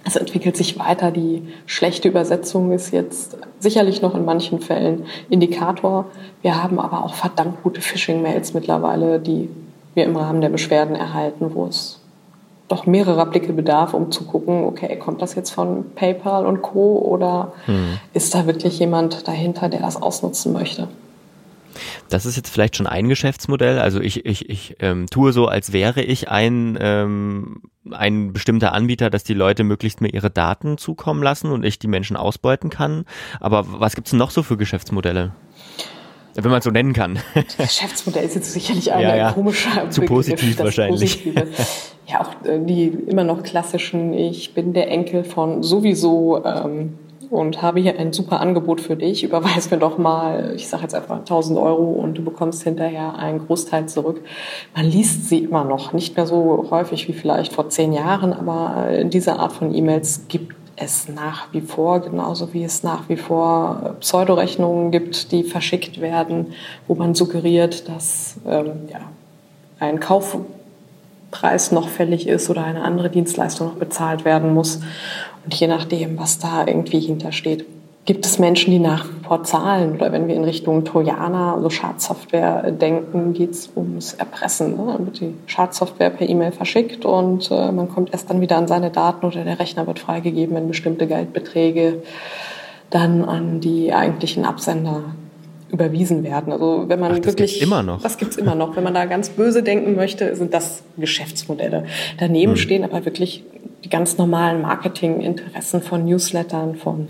Es 0.03 0.15
entwickelt 0.15 0.57
sich 0.57 0.77
weiter. 0.77 1.11
Die 1.11 1.47
schlechte 1.65 2.09
Übersetzung 2.09 2.71
ist 2.71 2.91
jetzt 2.91 3.37
sicherlich 3.59 4.01
noch 4.01 4.15
in 4.15 4.25
manchen 4.25 4.59
Fällen 4.59 5.05
Indikator. 5.29 6.05
Wir 6.41 6.61
haben 6.61 6.79
aber 6.79 7.05
auch 7.05 7.13
verdammt 7.13 7.63
gute 7.63 7.81
Phishing-Mails 7.81 8.53
mittlerweile, 8.53 9.19
die 9.19 9.49
wir 9.93 10.05
im 10.05 10.15
Rahmen 10.15 10.41
der 10.41 10.49
Beschwerden 10.49 10.95
erhalten, 10.95 11.51
wo 11.53 11.65
es 11.65 11.99
doch 12.67 12.85
mehrerer 12.85 13.25
Blicke 13.25 13.53
bedarf, 13.53 13.93
um 13.93 14.11
zu 14.11 14.25
gucken, 14.25 14.65
okay, 14.65 14.97
kommt 14.97 15.21
das 15.21 15.35
jetzt 15.35 15.51
von 15.51 15.91
PayPal 15.95 16.45
und 16.45 16.61
Co. 16.61 16.97
oder 16.97 17.51
hm. 17.65 17.99
ist 18.13 18.33
da 18.33 18.45
wirklich 18.45 18.79
jemand 18.79 19.27
dahinter, 19.27 19.69
der 19.69 19.81
das 19.81 20.01
ausnutzen 20.01 20.53
möchte? 20.53 20.87
Das 22.09 22.25
ist 22.25 22.35
jetzt 22.35 22.49
vielleicht 22.49 22.75
schon 22.75 22.87
ein 22.87 23.09
Geschäftsmodell. 23.09 23.79
Also 23.79 23.99
ich, 23.99 24.25
ich, 24.25 24.49
ich 24.49 24.75
ähm, 24.79 25.07
tue 25.09 25.33
so, 25.33 25.47
als 25.47 25.73
wäre 25.73 26.01
ich 26.01 26.29
ein, 26.29 26.77
ähm, 26.79 27.61
ein 27.91 28.33
bestimmter 28.33 28.73
Anbieter, 28.73 29.09
dass 29.09 29.23
die 29.23 29.33
Leute 29.33 29.63
möglichst 29.63 30.01
mir 30.01 30.09
ihre 30.09 30.29
Daten 30.29 30.77
zukommen 30.77 31.23
lassen 31.23 31.51
und 31.51 31.65
ich 31.65 31.79
die 31.79 31.87
Menschen 31.87 32.15
ausbeuten 32.15 32.69
kann. 32.69 33.05
Aber 33.39 33.65
was 33.67 33.95
gibt's 33.95 34.11
denn 34.11 34.19
noch 34.19 34.31
so 34.31 34.43
für 34.43 34.57
Geschäftsmodelle? 34.57 35.33
Wenn 36.35 36.49
man 36.49 36.59
es 36.59 36.63
so 36.63 36.71
nennen 36.71 36.93
kann. 36.93 37.19
Geschäftsmodell 37.57 38.25
ist 38.25 38.35
jetzt 38.35 38.53
sicherlich 38.53 38.91
ein 38.91 39.01
ja, 39.01 39.15
ja. 39.15 39.31
komischer 39.33 39.89
Zu 39.89 40.01
positiv 40.01 40.57
wahrscheinlich. 40.59 41.23
Positive. 41.23 41.47
Ja, 42.07 42.21
auch 42.21 42.45
äh, 42.45 42.59
die 42.59 42.87
immer 42.87 43.23
noch 43.23 43.43
klassischen, 43.43 44.13
ich 44.13 44.53
bin 44.53 44.73
der 44.73 44.89
Enkel 44.89 45.23
von 45.23 45.63
sowieso 45.63 46.43
ähm, 46.43 46.97
und 47.33 47.61
habe 47.61 47.79
hier 47.79 47.99
ein 47.99 48.13
super 48.13 48.39
Angebot 48.39 48.79
für 48.79 48.95
dich. 48.95 49.23
Überweis 49.23 49.71
mir 49.71 49.77
doch 49.77 49.97
mal, 49.97 50.53
ich 50.55 50.67
sage 50.67 50.83
jetzt 50.83 50.95
einfach 50.95 51.17
1000 51.19 51.57
Euro 51.57 51.83
und 51.83 52.17
du 52.17 52.23
bekommst 52.23 52.63
hinterher 52.63 53.15
einen 53.15 53.45
Großteil 53.45 53.87
zurück. 53.87 54.21
Man 54.75 54.85
liest 54.85 55.27
sie 55.29 55.39
immer 55.39 55.63
noch, 55.63 55.93
nicht 55.93 56.15
mehr 56.15 56.27
so 56.27 56.67
häufig 56.69 57.07
wie 57.07 57.13
vielleicht 57.13 57.53
vor 57.53 57.69
zehn 57.69 57.91
Jahren, 57.93 58.33
aber 58.33 58.87
äh, 58.89 59.05
diese 59.05 59.39
Art 59.39 59.53
von 59.53 59.73
E-Mails 59.73 60.27
gibt 60.27 60.55
es 60.75 61.07
nach 61.09 61.47
wie 61.51 61.61
vor, 61.61 61.99
genauso 61.99 62.53
wie 62.53 62.63
es 62.63 62.83
nach 62.83 63.09
wie 63.09 63.17
vor 63.17 63.95
Pseudorechnungen 63.99 64.91
gibt, 64.91 65.31
die 65.31 65.43
verschickt 65.43 66.01
werden, 66.01 66.53
wo 66.87 66.95
man 66.95 67.13
suggeriert, 67.13 67.87
dass 67.89 68.37
ähm, 68.47 68.87
ja, 68.91 69.01
ein 69.79 69.99
Kaufpreis 69.99 71.71
noch 71.71 71.89
fällig 71.89 72.27
ist 72.27 72.49
oder 72.49 72.63
eine 72.63 72.83
andere 72.83 73.09
Dienstleistung 73.09 73.67
noch 73.67 73.75
bezahlt 73.75 74.25
werden 74.25 74.53
muss. 74.53 74.79
Und 75.43 75.53
je 75.53 75.67
nachdem, 75.67 76.17
was 76.17 76.39
da 76.39 76.65
irgendwie 76.65 76.99
hintersteht, 76.99 77.65
gibt 78.05 78.25
es 78.25 78.37
Menschen, 78.37 78.71
die 78.71 78.79
nach 78.79 79.05
wie 79.05 79.25
vor 79.25 79.43
zahlen. 79.43 79.95
Oder 79.95 80.11
wenn 80.11 80.27
wir 80.27 80.35
in 80.35 80.43
Richtung 80.43 80.83
Trojaner, 80.83 81.53
also 81.55 81.69
Schadsoftware 81.69 82.71
denken, 82.71 83.33
geht 83.33 83.51
es 83.51 83.69
ums 83.75 84.13
Erpressen. 84.13 84.75
Ne? 84.75 84.93
Dann 84.93 85.05
wird 85.05 85.19
die 85.21 85.33
Schadsoftware 85.45 86.09
per 86.09 86.27
E-Mail 86.27 86.51
verschickt 86.51 87.05
und 87.05 87.49
äh, 87.51 87.71
man 87.71 87.89
kommt 87.89 88.11
erst 88.11 88.29
dann 88.29 88.41
wieder 88.41 88.57
an 88.57 88.67
seine 88.67 88.89
Daten 88.89 89.25
oder 89.25 89.43
der 89.43 89.59
Rechner 89.59 89.87
wird 89.87 89.99
freigegeben, 89.99 90.55
wenn 90.55 90.67
bestimmte 90.67 91.07
Geldbeträge 91.07 92.03
dann 92.89 93.23
an 93.23 93.59
die 93.59 93.93
eigentlichen 93.93 94.45
Absender 94.45 95.03
überwiesen 95.73 96.23
werden. 96.23 96.53
Also 96.53 96.85
wenn 96.87 96.99
man 96.99 97.13
Ach, 97.13 97.17
das 97.17 97.25
wirklich 97.25 97.53
gibt's 97.53 97.65
immer 97.65 97.81
noch. 97.81 98.01
Das 98.01 98.17
gibt's 98.17 98.37
immer 98.37 98.53
noch. 98.53 98.75
Wenn 98.75 98.83
man 98.83 98.93
da 98.93 99.05
ganz 99.05 99.29
böse 99.29 99.63
denken 99.63 99.95
möchte, 99.95 100.35
sind 100.35 100.53
das 100.53 100.83
Geschäftsmodelle. 100.97 101.85
Daneben 102.19 102.53
hm. 102.53 102.57
stehen 102.57 102.83
aber 102.83 103.03
wirklich 103.05 103.43
die 103.83 103.89
ganz 103.89 104.17
normalen 104.17 104.61
Marketinginteressen 104.61 105.81
von 105.81 106.05
Newslettern, 106.05 106.75
von 106.75 107.09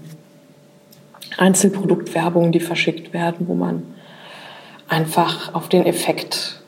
Einzelproduktwerbungen, 1.38 2.52
die 2.52 2.62
verschickt 2.62 3.14
werden, 3.14 3.48
wo 3.48 3.54
man 3.54 3.84
einfach 4.88 5.54
auf 5.54 5.68
den 5.68 5.86
Effekt 5.86 6.62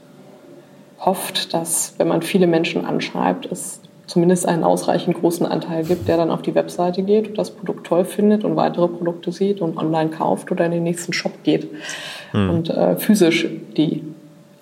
hofft, 1.00 1.54
dass 1.54 1.96
wenn 1.98 2.08
man 2.08 2.22
viele 2.22 2.48
Menschen 2.48 2.84
anschreibt, 2.84 3.46
es 3.46 3.80
zumindest 4.08 4.48
einen 4.48 4.64
ausreichend 4.64 5.20
großen 5.20 5.46
Anteil 5.46 5.84
gibt, 5.84 6.08
der 6.08 6.18
dann 6.18 6.32
auf 6.32 6.42
die 6.42 6.56
Webseite 6.56 7.04
geht 7.04 7.30
und 7.30 7.38
das 7.38 7.52
Produkt 7.52 7.88
toll 7.88 8.06
findet 8.06 8.44
und 8.44 8.56
weitere 8.56 8.88
Produkte 8.88 9.32
sieht 9.32 9.62
und 9.62 9.78
online 9.78 10.10
kauft 10.10 10.52
oder 10.52 10.66
in 10.66 10.72
den 10.72 10.84
nächsten 10.84 11.14
Shop 11.14 11.44
geht 11.44 11.68
hm. 12.32 12.50
und 12.50 12.70
äh, 12.70 12.96
physisch 12.98 13.48
die 13.78 14.04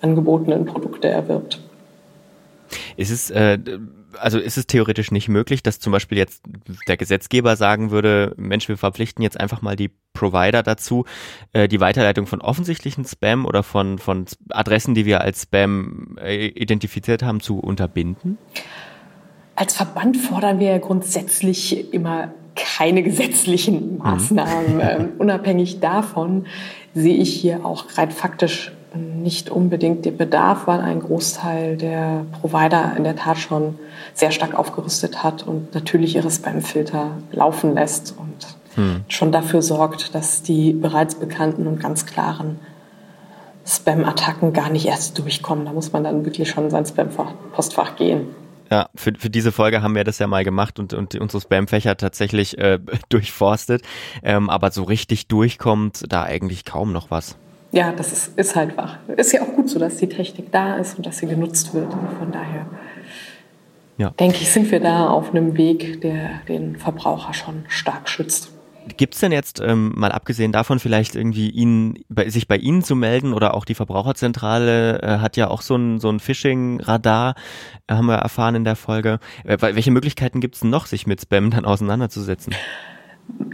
angebotenen 0.00 0.64
Produkte 0.64 1.08
erwirbt. 1.08 1.60
Ist 2.96 3.10
es 3.10 3.30
äh, 3.30 3.58
also 4.20 4.38
ist 4.38 4.56
es 4.56 4.66
theoretisch 4.66 5.10
nicht 5.10 5.28
möglich, 5.28 5.62
dass 5.62 5.80
zum 5.80 5.92
Beispiel 5.92 6.18
jetzt 6.18 6.42
der 6.88 6.96
Gesetzgeber 6.96 7.56
sagen 7.56 7.90
würde, 7.90 8.34
Mensch, 8.36 8.68
wir 8.68 8.76
verpflichten 8.76 9.22
jetzt 9.22 9.38
einfach 9.38 9.62
mal 9.62 9.76
die 9.76 9.90
Provider 10.12 10.62
dazu, 10.62 11.04
äh, 11.52 11.68
die 11.68 11.80
Weiterleitung 11.80 12.26
von 12.26 12.40
offensichtlichen 12.40 13.04
Spam 13.04 13.46
oder 13.46 13.62
von, 13.62 13.98
von 13.98 14.26
Adressen, 14.50 14.94
die 14.94 15.06
wir 15.06 15.20
als 15.20 15.42
Spam 15.42 16.16
äh, 16.20 16.46
identifiziert 16.46 17.22
haben, 17.22 17.40
zu 17.40 17.58
unterbinden? 17.58 18.38
Als 19.56 19.74
Verband 19.74 20.16
fordern 20.16 20.58
wir 20.58 20.78
grundsätzlich 20.78 21.92
immer 21.92 22.28
keine 22.56 23.02
gesetzlichen 23.02 23.94
mhm. 23.94 23.98
Maßnahmen. 23.98 24.80
Ähm, 24.80 25.12
unabhängig 25.18 25.80
davon 25.80 26.46
sehe 26.94 27.16
ich 27.16 27.34
hier 27.34 27.64
auch 27.64 27.84
rein 27.96 28.10
faktisch 28.10 28.72
nicht 28.96 29.50
unbedingt 29.50 30.04
den 30.04 30.16
Bedarf, 30.16 30.66
weil 30.66 30.80
ein 30.80 31.00
Großteil 31.00 31.76
der 31.76 32.26
Provider 32.40 32.92
in 32.96 33.04
der 33.04 33.16
Tat 33.16 33.38
schon 33.38 33.78
sehr 34.12 34.30
stark 34.30 34.54
aufgerüstet 34.54 35.22
hat 35.22 35.42
und 35.46 35.74
natürlich 35.74 36.14
ihre 36.14 36.30
Spamfilter 36.30 37.10
laufen 37.32 37.74
lässt 37.74 38.14
und 38.16 38.56
hm. 38.76 39.04
schon 39.08 39.32
dafür 39.32 39.62
sorgt, 39.62 40.14
dass 40.14 40.42
die 40.42 40.72
bereits 40.72 41.16
bekannten 41.16 41.66
und 41.66 41.80
ganz 41.80 42.06
klaren 42.06 42.58
Spam-Attacken 43.66 44.52
gar 44.52 44.70
nicht 44.70 44.86
erst 44.86 45.18
durchkommen. 45.18 45.64
Da 45.64 45.72
muss 45.72 45.92
man 45.92 46.04
dann 46.04 46.24
wirklich 46.24 46.48
schon 46.50 46.64
in 46.64 46.70
sein 46.70 46.84
Spam-Postfach 46.86 47.96
gehen. 47.96 48.26
Ja, 48.70 48.88
für, 48.94 49.12
für 49.16 49.30
diese 49.30 49.52
Folge 49.52 49.82
haben 49.82 49.94
wir 49.94 50.04
das 50.04 50.18
ja 50.18 50.26
mal 50.26 50.44
gemacht 50.44 50.78
und, 50.78 50.94
und 50.94 51.14
unsere 51.16 51.40
Spam-Fächer 51.40 51.96
tatsächlich 51.96 52.58
äh, 52.58 52.78
durchforstet. 53.08 53.82
Ähm, 54.22 54.50
aber 54.50 54.70
so 54.70 54.84
richtig 54.84 55.28
durchkommt 55.28 56.04
da 56.08 56.22
eigentlich 56.22 56.64
kaum 56.64 56.92
noch 56.92 57.10
was. 57.10 57.36
Ja, 57.72 57.92
das 57.92 58.12
ist, 58.12 58.38
ist 58.38 58.54
halt 58.54 58.76
wahr. 58.76 58.98
Ist 59.16 59.32
ja 59.32 59.42
auch 59.42 59.52
gut 59.52 59.68
so, 59.68 59.78
dass 59.78 59.96
die 59.96 60.08
Technik 60.08 60.52
da 60.52 60.76
ist 60.76 60.96
und 60.96 61.06
dass 61.06 61.18
sie 61.18 61.26
genutzt 61.26 61.74
wird. 61.74 61.92
Von 61.92 62.30
daher 62.30 62.66
ja. 63.98 64.10
denke 64.10 64.36
ich, 64.40 64.50
sind 64.50 64.70
wir 64.70 64.80
da 64.80 65.08
auf 65.08 65.30
einem 65.30 65.56
Weg, 65.56 66.00
der 66.00 66.40
den 66.48 66.76
Verbraucher 66.76 67.34
schon 67.34 67.64
stark 67.68 68.08
schützt. 68.08 68.53
Gibt 68.96 69.14
es 69.14 69.20
denn 69.20 69.32
jetzt, 69.32 69.60
ähm, 69.60 69.92
mal 69.96 70.12
abgesehen 70.12 70.52
davon, 70.52 70.78
vielleicht 70.78 71.14
irgendwie 71.14 71.50
ihn, 71.50 72.04
bei, 72.08 72.28
sich 72.28 72.46
bei 72.46 72.56
Ihnen 72.56 72.82
zu 72.82 72.94
melden 72.94 73.32
oder 73.32 73.54
auch 73.54 73.64
die 73.64 73.74
Verbraucherzentrale 73.74 75.02
äh, 75.02 75.18
hat 75.18 75.36
ja 75.36 75.48
auch 75.48 75.62
so 75.62 75.76
ein, 75.76 76.00
so 76.00 76.10
ein 76.10 76.20
Phishing-Radar, 76.20 77.34
äh, 77.86 77.94
haben 77.94 78.06
wir 78.06 78.16
erfahren 78.16 78.54
in 78.54 78.64
der 78.64 78.76
Folge. 78.76 79.20
Äh, 79.44 79.56
welche 79.60 79.90
Möglichkeiten 79.90 80.40
gibt 80.40 80.56
es 80.56 80.64
noch, 80.64 80.86
sich 80.86 81.06
mit 81.06 81.22
Spam 81.22 81.50
dann 81.50 81.64
auseinanderzusetzen? 81.64 82.54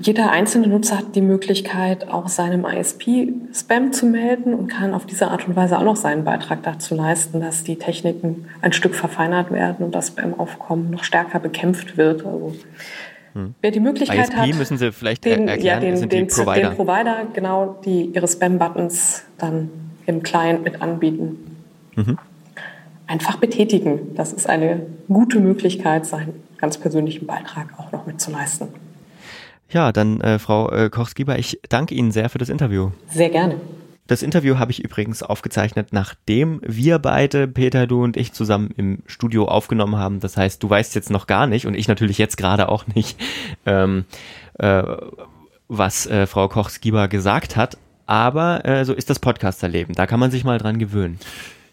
Jeder 0.00 0.30
einzelne 0.32 0.66
Nutzer 0.66 0.98
hat 0.98 1.14
die 1.14 1.20
Möglichkeit, 1.20 2.08
auch 2.08 2.26
seinem 2.28 2.64
ISP 2.64 3.32
Spam 3.54 3.92
zu 3.92 4.06
melden 4.06 4.52
und 4.52 4.66
kann 4.66 4.94
auf 4.94 5.06
diese 5.06 5.30
Art 5.30 5.46
und 5.46 5.54
Weise 5.54 5.78
auch 5.78 5.84
noch 5.84 5.96
seinen 5.96 6.24
Beitrag 6.24 6.62
dazu 6.64 6.94
leisten, 6.94 7.40
dass 7.40 7.62
die 7.62 7.76
Techniken 7.76 8.46
ein 8.62 8.72
Stück 8.72 8.94
verfeinert 8.94 9.52
werden 9.52 9.86
und 9.86 9.94
das 9.94 10.08
Spam-Aufkommen 10.08 10.90
noch 10.90 11.04
stärker 11.04 11.38
bekämpft 11.38 11.96
wird. 11.96 12.26
Also 12.26 12.56
hm. 13.32 13.54
Wer 13.60 13.70
die 13.70 13.80
Möglichkeit 13.80 14.28
ISP 14.28 14.36
hat, 14.36 14.54
müssen 14.54 14.76
Sie 14.78 14.92
vielleicht 14.92 15.24
den, 15.24 15.46
erklären, 15.46 15.82
ja, 15.82 15.88
den, 15.88 15.96
sind 15.96 16.12
den, 16.12 16.26
die 16.26 16.34
Provider. 16.34 16.70
den 16.70 16.76
Provider, 16.76 17.26
genau, 17.32 17.80
die 17.84 18.06
ihre 18.06 18.26
Spam-Buttons 18.26 19.22
dann 19.38 19.70
im 20.06 20.22
Client 20.22 20.64
mit 20.64 20.82
anbieten. 20.82 21.56
Mhm. 21.94 22.18
Einfach 23.06 23.36
betätigen. 23.36 24.14
Das 24.14 24.32
ist 24.32 24.48
eine 24.48 24.86
gute 25.08 25.40
Möglichkeit, 25.40 26.06
seinen 26.06 26.42
ganz 26.58 26.78
persönlichen 26.78 27.26
Beitrag 27.26 27.68
auch 27.78 27.92
noch 27.92 28.06
mitzuleisten. 28.06 28.68
Ja, 29.70 29.92
dann 29.92 30.20
äh, 30.20 30.38
Frau 30.38 30.70
äh, 30.70 30.90
Koch-Skieber, 30.90 31.38
ich 31.38 31.60
danke 31.68 31.94
Ihnen 31.94 32.10
sehr 32.10 32.28
für 32.28 32.38
das 32.38 32.48
Interview. 32.48 32.90
Sehr 33.08 33.30
gerne. 33.30 33.56
Das 34.06 34.22
Interview 34.22 34.58
habe 34.58 34.72
ich 34.72 34.82
übrigens 34.82 35.22
aufgezeichnet, 35.22 35.88
nachdem 35.92 36.60
wir 36.64 36.98
beide, 36.98 37.46
Peter, 37.46 37.86
du 37.86 38.02
und 38.02 38.16
ich, 38.16 38.32
zusammen 38.32 38.70
im 38.76 38.98
Studio 39.06 39.46
aufgenommen 39.46 39.96
haben. 39.96 40.20
Das 40.20 40.36
heißt, 40.36 40.62
du 40.62 40.68
weißt 40.68 40.96
jetzt 40.96 41.10
noch 41.10 41.28
gar 41.28 41.46
nicht 41.46 41.66
und 41.66 41.74
ich 41.74 41.86
natürlich 41.86 42.18
jetzt 42.18 42.36
gerade 42.36 42.68
auch 42.68 42.86
nicht, 42.88 43.16
ähm, 43.66 44.04
äh, 44.58 44.82
was 45.68 46.06
äh, 46.06 46.26
Frau 46.26 46.48
Koch-Skieber 46.48 47.08
gesagt 47.08 47.56
hat. 47.56 47.78
Aber 48.06 48.64
äh, 48.64 48.84
so 48.84 48.92
ist 48.92 49.08
das 49.08 49.20
Podcasterleben. 49.20 49.94
Da 49.94 50.08
kann 50.08 50.18
man 50.18 50.32
sich 50.32 50.42
mal 50.42 50.58
dran 50.58 50.80
gewöhnen. 50.80 51.20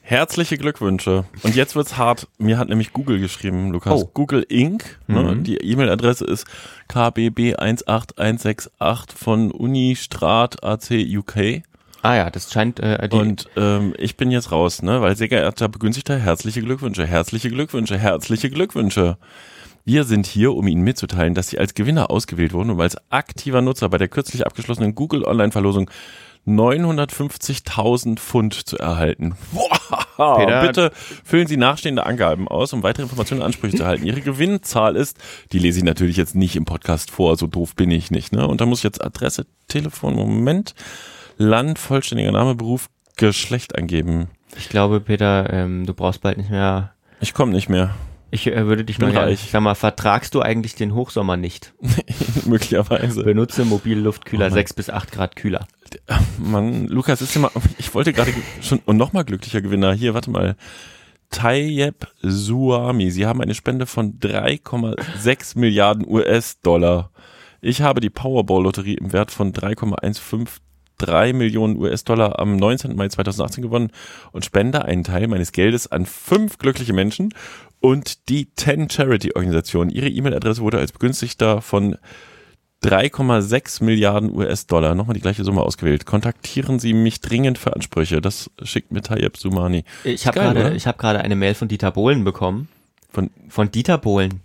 Herzliche 0.08 0.58
Glückwünsche. 0.58 1.26
Und 1.44 1.56
jetzt 1.56 1.76
wird's 1.76 1.98
hart. 1.98 2.30
Mir 2.38 2.58
hat 2.58 2.70
nämlich 2.70 2.94
Google 2.94 3.20
geschrieben, 3.20 3.72
Lukas. 3.72 4.04
Oh. 4.04 4.10
Google 4.14 4.46
Inc. 4.48 5.02
Ne? 5.08 5.22
Mhm. 5.22 5.44
Die 5.44 5.58
E-Mail-Adresse 5.58 6.24
ist 6.24 6.48
kbb18168 6.90 9.18
von 9.18 9.52
Uni 9.52 9.98
Strat 9.98 10.64
AC 10.64 10.92
UK. 10.92 11.64
Ah 12.02 12.16
ja, 12.16 12.30
das 12.30 12.52
scheint 12.52 12.80
äh, 12.80 13.08
die 13.10 13.16
Und 13.16 13.50
ähm, 13.58 13.94
ich 13.98 14.18
bin 14.18 14.32
jetzt 14.32 14.52
raus, 14.52 14.82
ne? 14.82 15.02
Weil 15.02 15.16
sehr 15.16 15.28
geehrter 15.28 15.68
Begünstigter, 15.68 16.18
herzliche 16.18 16.62
Glückwünsche, 16.62 17.06
herzliche 17.06 17.50
Glückwünsche, 17.50 17.98
herzliche 17.98 18.50
Glückwünsche. 18.50 19.18
Wir 19.84 20.04
sind 20.04 20.28
hier, 20.28 20.54
um 20.54 20.68
Ihnen 20.68 20.82
mitzuteilen, 20.82 21.34
dass 21.34 21.48
Sie 21.48 21.60
als 21.60 21.74
Gewinner 21.74 22.12
ausgewählt 22.12 22.54
wurden, 22.54 22.72
um 22.72 22.80
als 22.82 22.98
aktiver 23.10 23.62
Nutzer 23.62 23.90
bei 23.90 23.98
der 23.98 24.10
kürzlich 24.10 24.46
abgeschlossenen 24.46 24.96
Google 24.96 25.24
Online-Verlosung 25.24 25.90
950.000 26.48 28.18
Pfund 28.18 28.54
zu 28.54 28.78
erhalten. 28.78 29.36
Wow. 30.18 30.40
Peter. 30.40 30.62
Bitte 30.62 30.92
füllen 31.24 31.46
Sie 31.46 31.58
nachstehende 31.58 32.08
Angaben 32.08 32.48
aus, 32.48 32.74
um 32.74 32.82
weitere 32.82 33.04
Informationen 33.04 33.42
und 33.42 33.46
Ansprüche 33.46 33.78
zu 33.78 33.84
erhalten. 33.84 34.04
Ihre 34.04 34.22
Gewinnzahl 34.22 34.96
ist, 34.96 35.20
die 35.52 35.60
lese 35.60 35.78
ich 35.78 35.86
natürlich 35.86 36.18
jetzt 36.18 36.34
nicht 36.34 36.56
im 36.56 36.66
Podcast 36.66 37.12
vor, 37.12 37.38
so 37.38 37.46
doof 37.46 37.76
bin 37.76 37.92
ich 37.92 38.10
nicht. 38.10 38.34
Ne? 38.34 38.48
Und 38.48 38.60
da 38.60 38.66
muss 38.66 38.80
ich 38.80 38.84
jetzt 38.84 39.04
Adresse, 39.04 39.46
Telefon, 39.68 40.16
Moment. 40.16 40.74
Land, 41.38 41.80
vollständiger 41.80 42.32
Name, 42.32 42.56
Beruf, 42.56 42.90
Geschlecht 43.16 43.78
angeben. 43.78 44.30
Ich 44.56 44.70
glaube, 44.70 45.00
Peter, 45.00 45.52
ähm, 45.52 45.86
du 45.86 45.94
brauchst 45.94 46.22
bald 46.22 46.38
nicht 46.38 46.50
mehr. 46.50 46.94
Ich 47.20 47.34
komme 47.34 47.52
nicht 47.52 47.70
mehr. 47.70 47.96
Ich 48.30 48.48
äh, 48.48 48.68
würde 48.68 48.84
dich 48.84 49.00
mal 49.00 49.12
gerne, 49.12 49.36
sag 49.36 49.62
mal, 49.62 49.76
vertragst 49.76 50.36
du 50.36 50.42
eigentlich 50.42 50.76
den 50.76 50.94
Hochsommer 50.94 51.38
nicht? 51.38 51.74
Möglicherweise. 52.46 53.24
Benutze 53.24 53.64
Mobilluftkühler 53.64 54.48
oh 54.48 54.54
6 54.54 54.74
bis 54.74 54.90
8 54.90 55.12
Grad 55.12 55.36
kühler. 55.36 55.68
Mann, 56.38 56.88
Lukas 56.88 57.22
ist 57.22 57.36
immer, 57.36 57.52
ich 57.78 57.94
wollte 57.94 58.12
gerade 58.12 58.34
schon, 58.62 58.82
und 58.86 58.98
nochmal 58.98 59.24
glücklicher 59.24 59.62
Gewinner. 59.62 59.94
Hier, 59.94 60.14
warte 60.14 60.30
mal. 60.30 60.56
Tayyip 61.30 62.08
Suami. 62.22 63.12
Sie 63.12 63.26
haben 63.26 63.42
eine 63.42 63.54
Spende 63.54 63.86
von 63.86 64.20
3,6 64.20 65.58
Milliarden 65.58 66.06
US-Dollar. 66.08 67.12
Ich 67.62 67.82
habe 67.82 68.02
die 68.02 68.10
Powerball-Lotterie 68.10 68.96
im 68.96 69.14
Wert 69.14 69.32
von 69.32 69.54
3,15 69.54 70.48
3 70.98 71.34
Millionen 71.34 71.78
US-Dollar 71.78 72.40
am 72.40 72.56
19. 72.56 72.96
Mai 72.96 73.08
2018 73.08 73.62
gewonnen 73.62 73.92
und 74.32 74.46
spende 74.46 74.86
einen 74.86 75.04
Teil 75.04 75.28
meines 75.28 75.52
Geldes 75.52 75.92
an 75.92 76.06
fünf 76.06 76.58
glückliche 76.58 76.94
Menschen 76.94 77.34
und 77.80 78.30
die 78.30 78.54
10 78.54 78.90
Charity-Organisationen. 78.90 79.90
Ihre 79.92 80.10
E-Mail-Adresse 80.10 80.62
wurde 80.62 80.80
als 80.80 80.92
Begünstigter 80.92 81.62
von 81.62 81.98
3,6 82.84 83.84
Milliarden 83.84 84.36
US-Dollar, 84.36 84.94
nochmal 84.94 85.16
die 85.16 85.22
gleiche 85.22 85.44
Summe 85.44 85.62
ausgewählt. 85.62 86.06
Kontaktieren 86.06 86.80
Sie 86.80 86.94
mich 86.94 87.22
dringend 87.22 87.58
für 87.58 87.76
Ansprüche. 87.76 88.22
Das 88.22 88.52
schickt 88.64 88.92
mir 88.92 89.02
Tayyip 89.02 89.38
Sumani. 89.38 89.84
Ich 90.04 90.28
habe 90.28 90.40
gerade 90.40 90.86
hab 90.86 91.24
eine 91.24 91.36
Mail 91.36 91.56
von 91.56 91.68
Dieter 91.68 91.92
Bohlen 91.92 92.24
bekommen. 92.24 92.70
Von, 93.10 93.32
von 93.50 93.72
Dieter 93.72 93.98
Bohlen. 93.98 94.42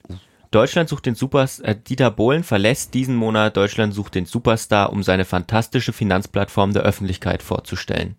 Deutschland 0.52 0.88
sucht 0.88 1.06
den 1.06 1.14
Superstar, 1.16 1.68
äh, 1.68 1.76
Dieter 1.76 2.10
Bohlen 2.10 2.44
verlässt 2.44 2.94
diesen 2.94 3.16
Monat 3.16 3.56
Deutschland 3.56 3.92
sucht 3.94 4.14
den 4.14 4.26
Superstar, 4.26 4.92
um 4.92 5.02
seine 5.02 5.24
fantastische 5.24 5.92
Finanzplattform 5.92 6.72
der 6.72 6.82
Öffentlichkeit 6.82 7.42
vorzustellen. 7.42 8.16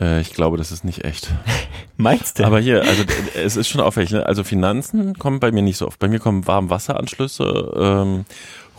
Äh, 0.00 0.20
ich 0.20 0.32
glaube, 0.32 0.56
das 0.56 0.72
ist 0.72 0.84
nicht 0.84 1.04
echt. 1.04 1.30
Meinst 1.96 2.38
du? 2.38 2.44
Aber 2.44 2.60
hier, 2.60 2.82
also 2.82 3.02
es 3.34 3.56
ist 3.56 3.68
schon 3.68 3.80
auffällig. 3.80 4.10
Ne? 4.12 4.24
Also 4.24 4.44
Finanzen 4.44 5.18
kommen 5.18 5.40
bei 5.40 5.50
mir 5.50 5.62
nicht 5.62 5.78
so 5.78 5.86
oft. 5.86 5.98
Bei 5.98 6.08
mir 6.08 6.20
kommen 6.20 6.46
Warmwasseranschlüsse, 6.46 7.72
ähm, 7.76 8.24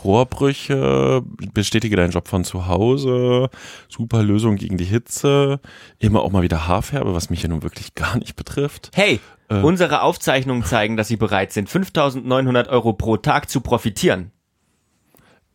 Rohrbrüche, 0.08 1.22
bestätige 1.54 1.96
deinen 1.98 2.12
Job 2.12 2.28
von 2.28 2.44
zu 2.44 2.68
Hause, 2.68 3.50
super 3.90 4.24
Lösung 4.24 4.56
gegen 4.56 4.78
die 4.78 4.86
Hitze, 4.86 5.60
immer 6.00 6.22
auch 6.22 6.32
mal 6.32 6.42
wieder 6.42 6.68
Haarfärbe, 6.68 7.14
was 7.14 7.30
mich 7.30 7.44
ja 7.44 7.50
nun 7.50 7.62
wirklich 7.62 7.94
gar 7.94 8.18
nicht 8.18 8.36
betrifft. 8.36 8.90
Hey, 8.96 9.20
äh. 9.50 9.62
Unsere 9.62 10.02
Aufzeichnungen 10.02 10.64
zeigen, 10.64 10.98
dass 10.98 11.10
Sie 11.10 11.18
bereit 11.18 11.52
sind, 11.52 11.70
5.900 11.70 12.70
Euro 12.70 12.94
pro 12.94 13.18
Tag 13.18 13.50
zu 13.50 13.62
profitieren. 13.62 14.32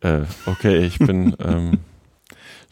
Äh, 0.00 0.22
okay, 0.46 0.78
ich 0.78 0.98
bin 0.98 1.34
ähm, 1.44 1.78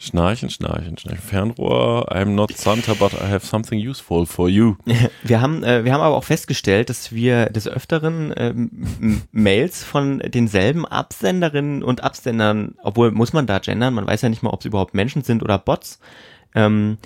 Schnarchen, 0.01 0.49
Schnarchen, 0.49 0.97
Schnarchen. 0.97 1.21
Fernrohr, 1.21 2.11
I'm 2.11 2.33
not 2.33 2.57
Santa, 2.57 2.95
but 2.95 3.13
I 3.13 3.27
have 3.29 3.45
something 3.45 3.79
useful 3.79 4.25
for 4.25 4.49
you. 4.49 4.75
Wir 5.23 5.41
haben, 5.41 5.63
äh, 5.63 5.85
wir 5.85 5.93
haben 5.93 6.01
aber 6.01 6.15
auch 6.15 6.23
festgestellt, 6.23 6.89
dass 6.89 7.13
wir 7.13 7.45
des 7.47 7.67
Öfteren 7.67 8.33
ähm, 8.35 9.21
Mails 9.31 9.83
von 9.83 10.17
denselben 10.19 10.87
Absenderinnen 10.87 11.83
und 11.83 12.03
Absendern, 12.03 12.73
obwohl 12.81 13.11
muss 13.11 13.33
man 13.33 13.45
da 13.45 13.59
gendern, 13.59 13.93
man 13.93 14.07
weiß 14.07 14.23
ja 14.23 14.29
nicht 14.29 14.41
mal, 14.41 14.49
ob 14.49 14.61
es 14.61 14.65
überhaupt 14.65 14.95
Menschen 14.95 15.21
sind 15.21 15.43
oder 15.43 15.59
Bots, 15.59 15.99
ähm, 16.55 16.97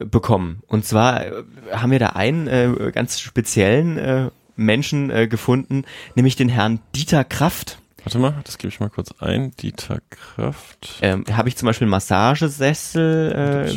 bekommen. 0.00 0.62
Und 0.66 0.84
zwar 0.84 1.24
äh, 1.24 1.32
haben 1.72 1.92
wir 1.92 2.00
da 2.00 2.10
einen 2.10 2.48
äh, 2.48 2.90
ganz 2.92 3.20
speziellen 3.20 3.96
äh, 3.96 4.30
Menschen 4.56 5.10
äh, 5.10 5.28
gefunden, 5.28 5.84
nämlich 6.16 6.34
den 6.34 6.48
Herrn 6.48 6.80
Dieter 6.96 7.22
Kraft. 7.22 7.79
Warte 8.04 8.18
mal, 8.18 8.34
das 8.44 8.58
gebe 8.58 8.72
ich 8.72 8.80
mal 8.80 8.90
kurz 8.90 9.12
ein. 9.20 9.52
Dieter 9.52 9.98
Kraft. 10.08 10.98
Ähm, 11.02 11.24
Habe 11.30 11.48
ich 11.48 11.56
zum 11.56 11.66
Beispiel 11.66 11.86
Massagesessel, 11.86 13.76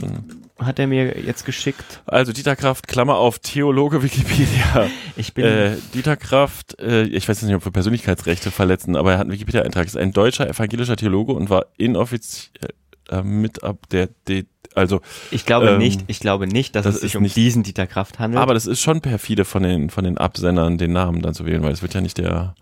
äh, 0.61 0.63
hat 0.63 0.79
er 0.79 0.87
mir 0.87 1.19
jetzt 1.19 1.45
geschickt. 1.45 2.01
Also 2.05 2.31
Dieter 2.31 2.55
Kraft, 2.55 2.87
Klammer 2.87 3.17
auf 3.17 3.39
Theologe 3.39 4.03
Wikipedia. 4.03 4.87
Ich 5.15 5.35
bin 5.35 5.45
äh, 5.45 5.75
Dieter 5.93 6.17
Kraft, 6.17 6.79
äh, 6.79 7.03
ich 7.03 7.29
weiß 7.29 7.41
jetzt 7.41 7.47
nicht, 7.47 7.55
ob 7.55 7.63
wir 7.63 7.71
Persönlichkeitsrechte 7.71 8.49
verletzen, 8.49 8.95
aber 8.95 9.11
er 9.11 9.19
hat 9.19 9.25
einen 9.25 9.33
Wikipedia-Eintrag. 9.33 9.85
Ist 9.85 9.95
ein 9.95 10.11
deutscher 10.11 10.49
evangelischer 10.49 10.95
Theologe 10.95 11.33
und 11.33 11.51
war 11.51 11.67
inoffiziell 11.77 12.73
äh, 13.09 13.21
mit 13.21 13.63
ab 13.63 13.77
der, 13.91 14.09
der 14.27 14.43
also 14.75 15.01
ich 15.29 15.45
glaube 15.45 15.69
ähm, 15.69 15.77
nicht, 15.77 16.03
ich 16.07 16.19
glaube 16.19 16.47
nicht, 16.47 16.75
dass 16.75 16.85
das 16.85 16.95
es 16.95 17.01
sich 17.01 17.15
um 17.15 17.23
nicht, 17.23 17.35
diesen 17.35 17.61
Dieter 17.61 17.85
Kraft 17.85 18.17
handelt. 18.17 18.41
Aber 18.41 18.55
das 18.55 18.65
ist 18.65 18.81
schon 18.81 19.01
perfide 19.01 19.45
von 19.45 19.61
den 19.61 19.91
von 19.91 20.03
den 20.03 20.17
Absendern, 20.17 20.79
den 20.79 20.93
Namen 20.93 21.21
dann 21.21 21.35
zu 21.35 21.45
wählen, 21.45 21.61
weil 21.61 21.73
es 21.73 21.83
wird 21.83 21.93
ja 21.93 22.01
nicht 22.01 22.17
der 22.17 22.55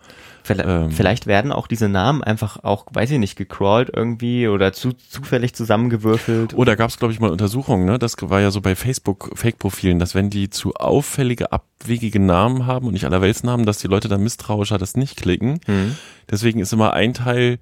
Vielleicht, 0.44 0.68
ähm, 0.68 0.92
vielleicht 0.92 1.28
werden 1.28 1.52
auch 1.52 1.68
diese 1.68 1.88
Namen 1.88 2.24
einfach 2.24 2.64
auch, 2.64 2.86
weiß 2.92 3.12
ich 3.12 3.20
nicht, 3.20 3.36
gecrawlt 3.36 3.92
irgendwie 3.96 4.48
oder 4.48 4.74
zu, 4.74 4.94
zufällig 4.94 5.54
zusammengewürfelt. 5.54 6.54
Oder 6.54 6.76
gab 6.76 6.90
es, 6.90 6.98
glaube 6.98 7.14
ich, 7.14 7.20
mal 7.20 7.30
Untersuchungen, 7.30 7.86
ne? 7.86 8.00
Das 8.00 8.16
war 8.22 8.42
ja 8.42 8.52
so 8.52 8.62
bei 8.62 8.76
Facebook 8.76 9.32
Fake-Profilen, 9.36 10.00
dass 10.00 10.16
wenn 10.16 10.30
die 10.30 10.50
zu 10.50 10.74
auffällige, 10.74 11.52
abwegige 11.52 12.20
Namen 12.20 12.66
haben 12.66 12.88
und 12.88 12.94
nicht 12.94 13.06
allerweltsnamen, 13.06 13.66
dass 13.66 13.78
die 13.78 13.88
Leute 13.88 14.08
dann 14.08 14.24
misstrauischer 14.24 14.78
das 14.78 14.96
nicht 14.96 15.18
klicken. 15.18 15.60
Mhm. 15.68 15.96
Deswegen 16.30 16.60
ist 16.60 16.74
immer 16.74 16.94
ein 16.94 17.14
Teil 17.14 17.60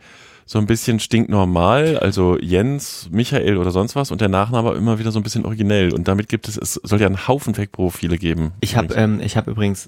so 0.50 0.58
ein 0.58 0.66
bisschen 0.66 1.00
stinknormal, 1.00 2.00
also 2.00 2.36
Jens, 2.40 3.08
Michael 3.12 3.58
oder 3.58 3.70
sonst 3.70 3.96
was 3.96 4.10
und 4.10 4.20
der 4.20 4.30
Nachname 4.30 4.74
immer 4.74 4.98
wieder 4.98 5.12
so 5.12 5.20
ein 5.20 5.24
bisschen 5.24 5.46
originell 5.46 5.94
und 5.94 6.08
damit 6.08 6.28
gibt 6.28 6.48
es, 6.48 6.58
es 6.58 6.74
soll 6.74 7.00
ja 7.00 7.06
einen 7.06 7.28
Haufen 7.28 7.54
Fake-Profile 7.54 8.18
geben. 8.18 8.54
Ich 8.60 8.76
habe 8.76 8.96
ähm, 8.96 9.20
ich 9.22 9.38
hab 9.38 9.48
übrigens 9.48 9.88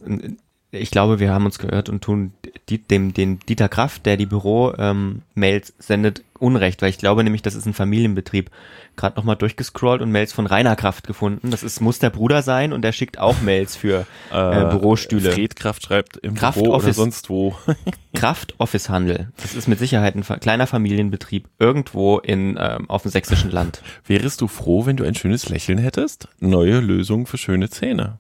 ich 0.72 0.91
glaube, 0.91 1.19
wir 1.19 1.32
haben 1.32 1.45
uns 1.45 1.59
gehört 1.59 1.89
und 1.89 2.01
tun 2.01 2.34
die, 2.69 2.78
dem 2.78 3.13
den 3.13 3.39
Dieter 3.39 3.67
Kraft, 3.67 4.05
der 4.05 4.15
die 4.15 4.26
Büro-Mails 4.26 5.69
ähm, 5.69 5.76
sendet, 5.80 6.24
Unrecht, 6.39 6.82
weil 6.82 6.89
ich 6.89 6.97
glaube 6.97 7.24
nämlich, 7.24 7.43
das 7.43 7.53
ist 7.53 7.67
ein 7.67 7.74
Familienbetrieb. 7.74 8.49
Gerade 8.95 9.15
nochmal 9.15 9.36
durchgescrollt 9.36 10.01
und 10.01 10.11
Mails 10.11 10.34
von 10.34 10.47
Rainer 10.47 10.76
Kraft 10.76 11.05
gefunden. 11.05 11.51
Das 11.51 11.61
ist, 11.61 11.82
muss 11.82 11.99
der 11.99 12.09
Bruder 12.09 12.41
sein 12.41 12.74
und 12.74 12.82
der 12.82 12.93
schickt 12.93 13.19
auch 13.19 13.41
Mails 13.41 13.76
für 13.76 14.07
äh, 14.34 14.61
äh 14.61 14.72
Bürostühle. 14.72 15.32
Fred 15.32 15.55
Kraft 15.55 15.84
schreibt 15.84 16.17
im 16.17 16.34
Kraft 16.34 16.57
Büro 16.57 16.74
Office, 16.74 16.97
oder 16.97 17.05
sonst 17.05 17.30
wo. 17.30 17.55
Kraft 18.13 18.55
Office 18.57 18.89
Handel. 18.89 19.32
Das 19.39 19.53
ist 19.53 19.67
mit 19.67 19.78
Sicherheit 19.78 20.15
ein 20.15 20.24
kleiner 20.39 20.67
Familienbetrieb 20.67 21.47
irgendwo 21.59 22.17
in 22.17 22.57
ähm, 22.59 22.89
auf 22.89 23.03
dem 23.03 23.11
sächsischen 23.11 23.51
Land. 23.51 23.84
Wärest 24.05 24.41
du 24.41 24.47
froh, 24.47 24.86
wenn 24.86 24.97
du 24.97 25.03
ein 25.03 25.15
schönes 25.15 25.47
Lächeln 25.47 25.78
hättest? 25.78 26.28
Neue 26.39 26.80
Lösungen 26.80 27.28
für 27.28 27.38
schöne 27.38 27.69
Zähne. 27.69 28.17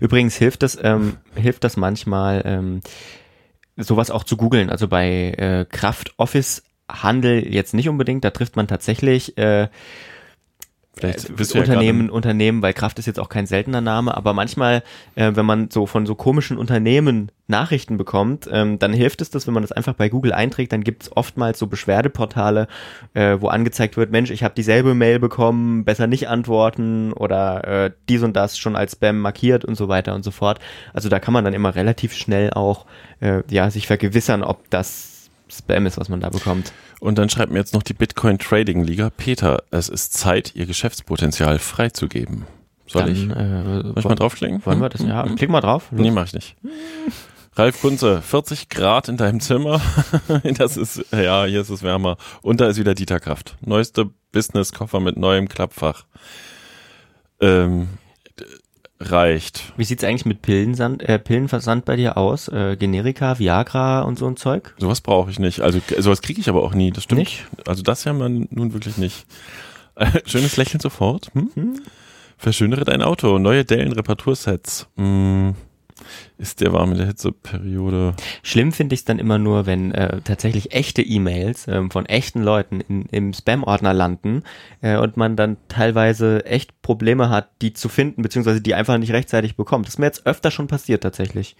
Übrigens 0.00 0.36
hilft 0.36 0.62
das, 0.62 0.78
ähm, 0.82 1.16
hilft 1.34 1.64
das 1.64 1.76
manchmal, 1.76 2.42
ähm, 2.44 2.80
sowas 3.76 4.10
auch 4.10 4.24
zu 4.24 4.36
googeln. 4.36 4.70
Also 4.70 4.88
bei 4.88 5.32
äh, 5.32 5.64
Kraft 5.68 6.14
Office 6.16 6.62
Handel 6.88 7.52
jetzt 7.52 7.74
nicht 7.74 7.88
unbedingt, 7.88 8.24
da 8.24 8.30
trifft 8.30 8.56
man 8.56 8.68
tatsächlich 8.68 9.36
äh, 9.38 9.68
Vielleicht 10.96 11.28
äh, 11.28 11.58
Unternehmen, 11.58 12.06
ja 12.06 12.12
Unternehmen, 12.12 12.62
weil 12.62 12.72
Kraft 12.72 12.98
ist 12.98 13.06
jetzt 13.06 13.18
auch 13.18 13.28
kein 13.28 13.46
seltener 13.46 13.80
Name, 13.80 14.16
aber 14.16 14.32
manchmal, 14.32 14.82
äh, 15.14 15.32
wenn 15.34 15.46
man 15.46 15.70
so 15.70 15.86
von 15.86 16.06
so 16.06 16.14
komischen 16.14 16.56
Unternehmen 16.56 17.30
Nachrichten 17.46 17.98
bekommt, 17.98 18.48
ähm, 18.50 18.78
dann 18.78 18.94
hilft 18.94 19.20
es 19.20 19.28
das, 19.28 19.46
wenn 19.46 19.52
man 19.52 19.62
das 19.62 19.72
einfach 19.72 19.94
bei 19.94 20.08
Google 20.08 20.32
einträgt, 20.32 20.72
dann 20.72 20.82
gibt 20.82 21.02
es 21.02 21.16
oftmals 21.16 21.58
so 21.58 21.66
Beschwerdeportale, 21.66 22.68
äh, 23.12 23.36
wo 23.38 23.48
angezeigt 23.48 23.96
wird, 23.96 24.10
Mensch, 24.10 24.30
ich 24.30 24.42
habe 24.42 24.54
dieselbe 24.54 24.94
Mail 24.94 25.18
bekommen, 25.18 25.84
besser 25.84 26.06
nicht 26.06 26.28
antworten 26.28 27.12
oder 27.12 27.84
äh, 27.86 27.90
dies 28.08 28.22
und 28.22 28.34
das 28.34 28.56
schon 28.56 28.76
als 28.76 28.92
Spam 28.92 29.20
markiert 29.20 29.64
und 29.64 29.74
so 29.74 29.88
weiter 29.88 30.14
und 30.14 30.24
so 30.24 30.30
fort. 30.30 30.58
Also 30.94 31.08
da 31.08 31.18
kann 31.18 31.34
man 31.34 31.44
dann 31.44 31.54
immer 31.54 31.74
relativ 31.74 32.14
schnell 32.14 32.50
auch 32.50 32.86
äh, 33.20 33.42
ja 33.50 33.70
sich 33.70 33.86
vergewissern, 33.86 34.42
ob 34.42 34.70
das 34.70 35.13
Spam 35.48 35.86
ist, 35.86 35.98
was 35.98 36.08
man 36.08 36.20
da 36.20 36.30
bekommt. 36.30 36.72
Und 37.00 37.18
dann 37.18 37.28
schreibt 37.28 37.52
mir 37.52 37.58
jetzt 37.58 37.74
noch 37.74 37.82
die 37.82 37.92
Bitcoin 37.92 38.38
Trading 38.38 38.82
Liga. 38.82 39.10
Peter, 39.10 39.62
es 39.70 39.88
ist 39.88 40.14
Zeit, 40.14 40.54
Ihr 40.54 40.66
Geschäftspotenzial 40.66 41.58
freizugeben. 41.58 42.46
Soll 42.86 43.02
dann, 43.02 43.12
ich? 43.12 43.30
Äh, 43.30 43.82
Soll 43.82 43.94
ich 43.98 44.04
mal 44.04 44.14
draufklicken? 44.14 44.64
Wollen 44.64 44.80
wir 44.80 44.88
das? 44.88 45.02
Ja, 45.02 45.24
hm? 45.24 45.36
klick 45.36 45.50
mal 45.50 45.60
drauf. 45.60 45.88
Los. 45.90 46.00
Nee, 46.00 46.10
mach 46.10 46.26
ich 46.26 46.32
nicht. 46.32 46.56
Ralf 47.56 47.80
Kunze, 47.80 48.20
40 48.20 48.68
Grad 48.68 49.08
in 49.08 49.16
deinem 49.16 49.40
Zimmer. 49.40 49.80
das 50.58 50.76
ist, 50.76 51.04
ja, 51.12 51.44
hier 51.44 51.60
ist 51.60 51.70
es 51.70 51.82
wärmer. 51.82 52.16
Und 52.42 52.60
da 52.60 52.66
ist 52.66 52.78
wieder 52.78 52.94
Dieter 52.94 53.20
Kraft. 53.20 53.56
Neueste 53.60 54.10
Business-Koffer 54.32 54.98
mit 55.00 55.16
neuem 55.16 55.48
Klappfach. 55.48 56.04
Ähm, 57.40 57.88
reicht. 59.00 59.72
Wie 59.76 59.84
sieht's 59.84 60.04
eigentlich 60.04 60.24
mit 60.24 60.42
Pillensand, 60.42 61.02
äh, 61.02 61.18
Pillenversand 61.18 61.84
bei 61.84 61.96
dir 61.96 62.16
aus? 62.16 62.48
Äh, 62.48 62.76
Generika, 62.76 63.38
Viagra 63.38 64.02
und 64.02 64.18
so 64.18 64.26
ein 64.26 64.36
Zeug? 64.36 64.74
Sowas 64.78 65.00
brauche 65.00 65.30
ich 65.30 65.38
nicht. 65.38 65.60
Also 65.60 65.80
sowas 65.98 66.22
kriege 66.22 66.40
ich 66.40 66.48
aber 66.48 66.62
auch 66.62 66.74
nie. 66.74 66.90
Das 66.90 67.04
stimmt. 67.04 67.20
Nicht? 67.20 67.44
Also 67.66 67.82
das 67.82 68.04
ja 68.04 68.12
man 68.12 68.48
nun 68.50 68.72
wirklich 68.72 68.96
nicht. 68.96 69.26
Äh, 69.96 70.06
schönes 70.26 70.56
Lächeln 70.56 70.80
sofort. 70.80 71.30
Hm? 71.34 71.50
Hm? 71.54 71.80
Verschönere 72.36 72.84
dein 72.84 73.02
Auto. 73.02 73.38
Neue 73.38 73.64
Dellen 73.64 73.92
Reparatursets. 73.92 74.88
Hm 74.96 75.54
ist 76.38 76.60
der 76.60 76.72
warm 76.72 76.92
in 76.92 76.98
der 76.98 77.06
Hitzeperiode. 77.06 78.14
Schlimm 78.42 78.72
finde 78.72 78.94
ich 78.94 79.00
es 79.00 79.04
dann 79.04 79.18
immer 79.18 79.38
nur, 79.38 79.66
wenn 79.66 79.92
äh, 79.92 80.20
tatsächlich 80.22 80.72
echte 80.72 81.02
E-Mails 81.02 81.68
ähm, 81.68 81.90
von 81.90 82.06
echten 82.06 82.42
Leuten 82.42 82.80
in, 82.80 83.06
im 83.06 83.32
Spam-Ordner 83.32 83.94
landen 83.94 84.42
äh, 84.80 84.96
und 84.96 85.16
man 85.16 85.36
dann 85.36 85.56
teilweise 85.68 86.44
echt 86.46 86.82
Probleme 86.82 87.30
hat, 87.30 87.50
die 87.62 87.72
zu 87.72 87.88
finden, 87.88 88.22
beziehungsweise 88.22 88.60
die 88.60 88.74
einfach 88.74 88.98
nicht 88.98 89.12
rechtzeitig 89.12 89.56
bekommt. 89.56 89.86
Das 89.86 89.94
ist 89.94 89.98
mir 89.98 90.06
jetzt 90.06 90.26
öfter 90.26 90.50
schon 90.50 90.66
passiert 90.66 91.02
tatsächlich. 91.02 91.56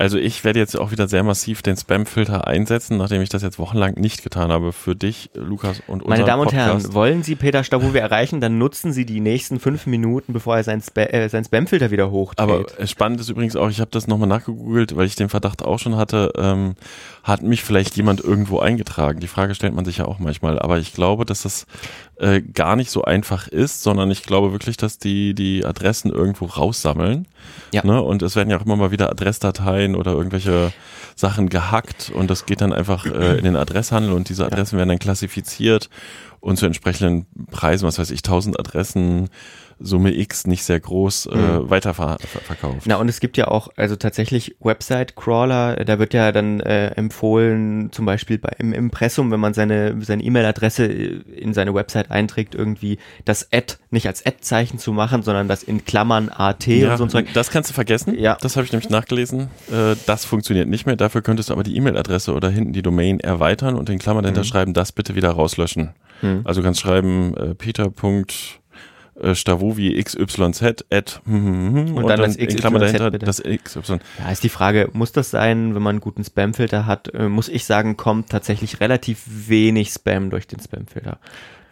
Also 0.00 0.16
ich 0.16 0.44
werde 0.44 0.58
jetzt 0.58 0.78
auch 0.78 0.92
wieder 0.92 1.08
sehr 1.08 1.22
massiv 1.22 1.60
den 1.60 1.76
Spam-Filter 1.76 2.46
einsetzen, 2.46 2.96
nachdem 2.96 3.20
ich 3.20 3.28
das 3.28 3.42
jetzt 3.42 3.58
wochenlang 3.58 3.96
nicht 3.96 4.22
getan 4.22 4.50
habe. 4.50 4.72
Für 4.72 4.96
dich, 4.96 5.28
Lukas 5.34 5.82
und 5.86 6.08
Meine 6.08 6.24
Damen 6.24 6.40
und 6.40 6.54
Herren, 6.54 6.94
wollen 6.94 7.22
Sie 7.22 7.36
Peter 7.36 7.64
Stauwe 7.64 8.00
erreichen, 8.00 8.40
dann 8.40 8.56
nutzen 8.56 8.94
Sie 8.94 9.04
die 9.04 9.20
nächsten 9.20 9.60
fünf 9.60 9.84
Minuten, 9.84 10.32
bevor 10.32 10.56
er 10.56 10.64
seinen, 10.64 10.80
Spa 10.80 11.02
äh, 11.02 11.28
seinen 11.28 11.44
Spam-Filter 11.44 11.90
wieder 11.90 12.10
hochdreht. 12.10 12.40
Aber 12.40 12.86
spannend 12.86 13.20
ist 13.20 13.28
übrigens 13.28 13.56
auch, 13.56 13.68
ich 13.68 13.82
habe 13.82 13.90
das 13.90 14.06
nochmal 14.06 14.26
nachgegoogelt, 14.26 14.96
weil 14.96 15.04
ich 15.04 15.16
den 15.16 15.28
Verdacht 15.28 15.62
auch 15.62 15.78
schon 15.78 15.96
hatte, 15.96 16.32
ähm, 16.38 16.76
hat 17.22 17.42
mich 17.42 17.62
vielleicht 17.62 17.94
jemand 17.98 18.24
irgendwo 18.24 18.58
eingetragen? 18.58 19.20
Die 19.20 19.28
Frage 19.28 19.54
stellt 19.54 19.74
man 19.74 19.84
sich 19.84 19.98
ja 19.98 20.06
auch 20.06 20.18
manchmal. 20.18 20.58
Aber 20.58 20.78
ich 20.78 20.94
glaube, 20.94 21.26
dass 21.26 21.42
das 21.42 21.66
äh, 22.20 22.40
gar 22.40 22.76
nicht 22.76 22.90
so 22.90 23.02
einfach 23.02 23.48
ist, 23.48 23.82
sondern 23.82 24.10
ich 24.10 24.22
glaube 24.22 24.52
wirklich, 24.52 24.76
dass 24.76 24.98
die 24.98 25.34
die 25.34 25.64
Adressen 25.64 26.10
irgendwo 26.10 26.46
raussammeln. 26.46 27.26
Ja. 27.72 27.84
Ne? 27.84 28.00
Und 28.02 28.22
es 28.22 28.36
werden 28.36 28.50
ja 28.50 28.58
auch 28.58 28.64
immer 28.64 28.76
mal 28.76 28.90
wieder 28.90 29.10
Adressdateien 29.10 29.89
oder 29.94 30.12
irgendwelche 30.12 30.72
Sachen 31.16 31.48
gehackt 31.48 32.10
und 32.14 32.30
das 32.30 32.46
geht 32.46 32.60
dann 32.60 32.72
einfach 32.72 33.04
äh, 33.04 33.38
in 33.38 33.44
den 33.44 33.56
Adresshandel 33.56 34.12
und 34.12 34.28
diese 34.28 34.46
Adressen 34.46 34.76
ja. 34.76 34.78
werden 34.78 34.88
dann 34.90 34.98
klassifiziert 34.98 35.90
und 36.40 36.56
zu 36.56 36.66
entsprechenden 36.66 37.26
Preisen, 37.50 37.86
was 37.86 37.98
weiß 37.98 38.10
ich, 38.10 38.20
1000 38.20 38.58
Adressen 38.58 39.28
Summe 39.82 40.14
X 40.14 40.46
nicht 40.46 40.62
sehr 40.62 40.78
groß 40.78 41.26
äh, 41.26 41.36
mhm. 41.36 41.70
weiterverkauft. 41.70 42.82
Na 42.84 42.96
und 42.96 43.08
es 43.08 43.18
gibt 43.18 43.38
ja 43.38 43.48
auch 43.48 43.68
also 43.76 43.96
tatsächlich 43.96 44.54
Website-Crawler, 44.60 45.76
da 45.76 45.98
wird 45.98 46.12
ja 46.12 46.32
dann 46.32 46.60
äh, 46.60 46.88
empfohlen, 46.88 47.90
zum 47.90 48.04
Beispiel 48.04 48.38
bei, 48.38 48.52
im 48.58 48.74
Impressum, 48.74 49.30
wenn 49.30 49.40
man 49.40 49.54
seine 49.54 49.96
seine 50.02 50.22
E-Mail-Adresse 50.22 50.84
in 50.84 51.54
seine 51.54 51.74
Website 51.74 52.10
einträgt, 52.10 52.54
irgendwie 52.54 52.98
das 53.24 53.48
Ad 53.52 53.76
nicht 53.90 54.06
als 54.06 54.24
Ad-Zeichen 54.24 54.78
zu 54.78 54.92
machen, 54.92 55.22
sondern 55.22 55.48
das 55.48 55.62
in 55.62 55.84
Klammern 55.84 56.28
AT 56.28 56.66
ja, 56.66 56.92
und 56.92 56.98
so 56.98 57.04
ein 57.04 57.10
Zeug. 57.10 57.28
Das 57.32 57.50
kannst 57.50 57.70
du 57.70 57.74
vergessen. 57.74 58.18
Ja. 58.18 58.36
Das 58.40 58.56
habe 58.56 58.66
ich 58.66 58.72
nämlich 58.72 58.90
nachgelesen. 58.90 59.48
Äh, 59.72 59.96
das 60.04 60.26
funktioniert 60.26 60.68
nicht 60.68 60.84
mehr. 60.84 60.96
Dafür 60.96 61.22
könntest 61.22 61.48
du 61.48 61.54
aber 61.54 61.62
die 61.62 61.74
E-Mail-Adresse 61.76 62.34
oder 62.34 62.50
hinten 62.50 62.74
die 62.74 62.82
Domain 62.82 63.18
erweitern 63.18 63.76
und 63.76 63.88
in 63.88 63.98
Klammern 63.98 64.24
dahinter 64.24 64.42
mhm. 64.42 64.46
schreiben, 64.46 64.74
das 64.74 64.92
bitte 64.92 65.14
wieder 65.14 65.30
rauslöschen. 65.30 65.94
Mhm. 66.22 66.29
Also 66.44 66.60
du 66.60 66.66
kannst 66.66 66.80
schreiben 66.80 67.34
äh, 67.36 67.54
peter 67.54 67.90
äh, 69.20 69.34
Stavovi 69.34 70.02
XYZ 70.02 70.84
at 70.90 71.20
hm, 71.24 71.34
hm, 71.34 71.74
hm, 71.74 71.96
und, 71.96 72.04
und, 72.04 72.06
dann, 72.08 72.20
das 72.20 72.36
XYZ 72.36 72.52
in 72.52 72.56
Klammer 72.58 72.78
dahinter 72.78 73.10
bitte. 73.10 73.26
das 73.26 73.42
XY. 73.42 73.98
Ja, 74.18 74.30
ist 74.30 74.42
die 74.42 74.48
Frage, 74.48 74.88
muss 74.92 75.12
das 75.12 75.30
sein, 75.30 75.74
wenn 75.74 75.82
man 75.82 75.96
einen 75.96 76.00
guten 76.00 76.24
Spamfilter 76.24 76.86
hat? 76.86 77.12
Äh, 77.14 77.28
muss 77.28 77.48
ich 77.48 77.64
sagen, 77.64 77.96
kommt 77.96 78.30
tatsächlich 78.30 78.80
relativ 78.80 79.22
wenig 79.26 79.90
Spam 79.90 80.30
durch 80.30 80.46
den 80.46 80.60
Spamfilter. 80.60 81.18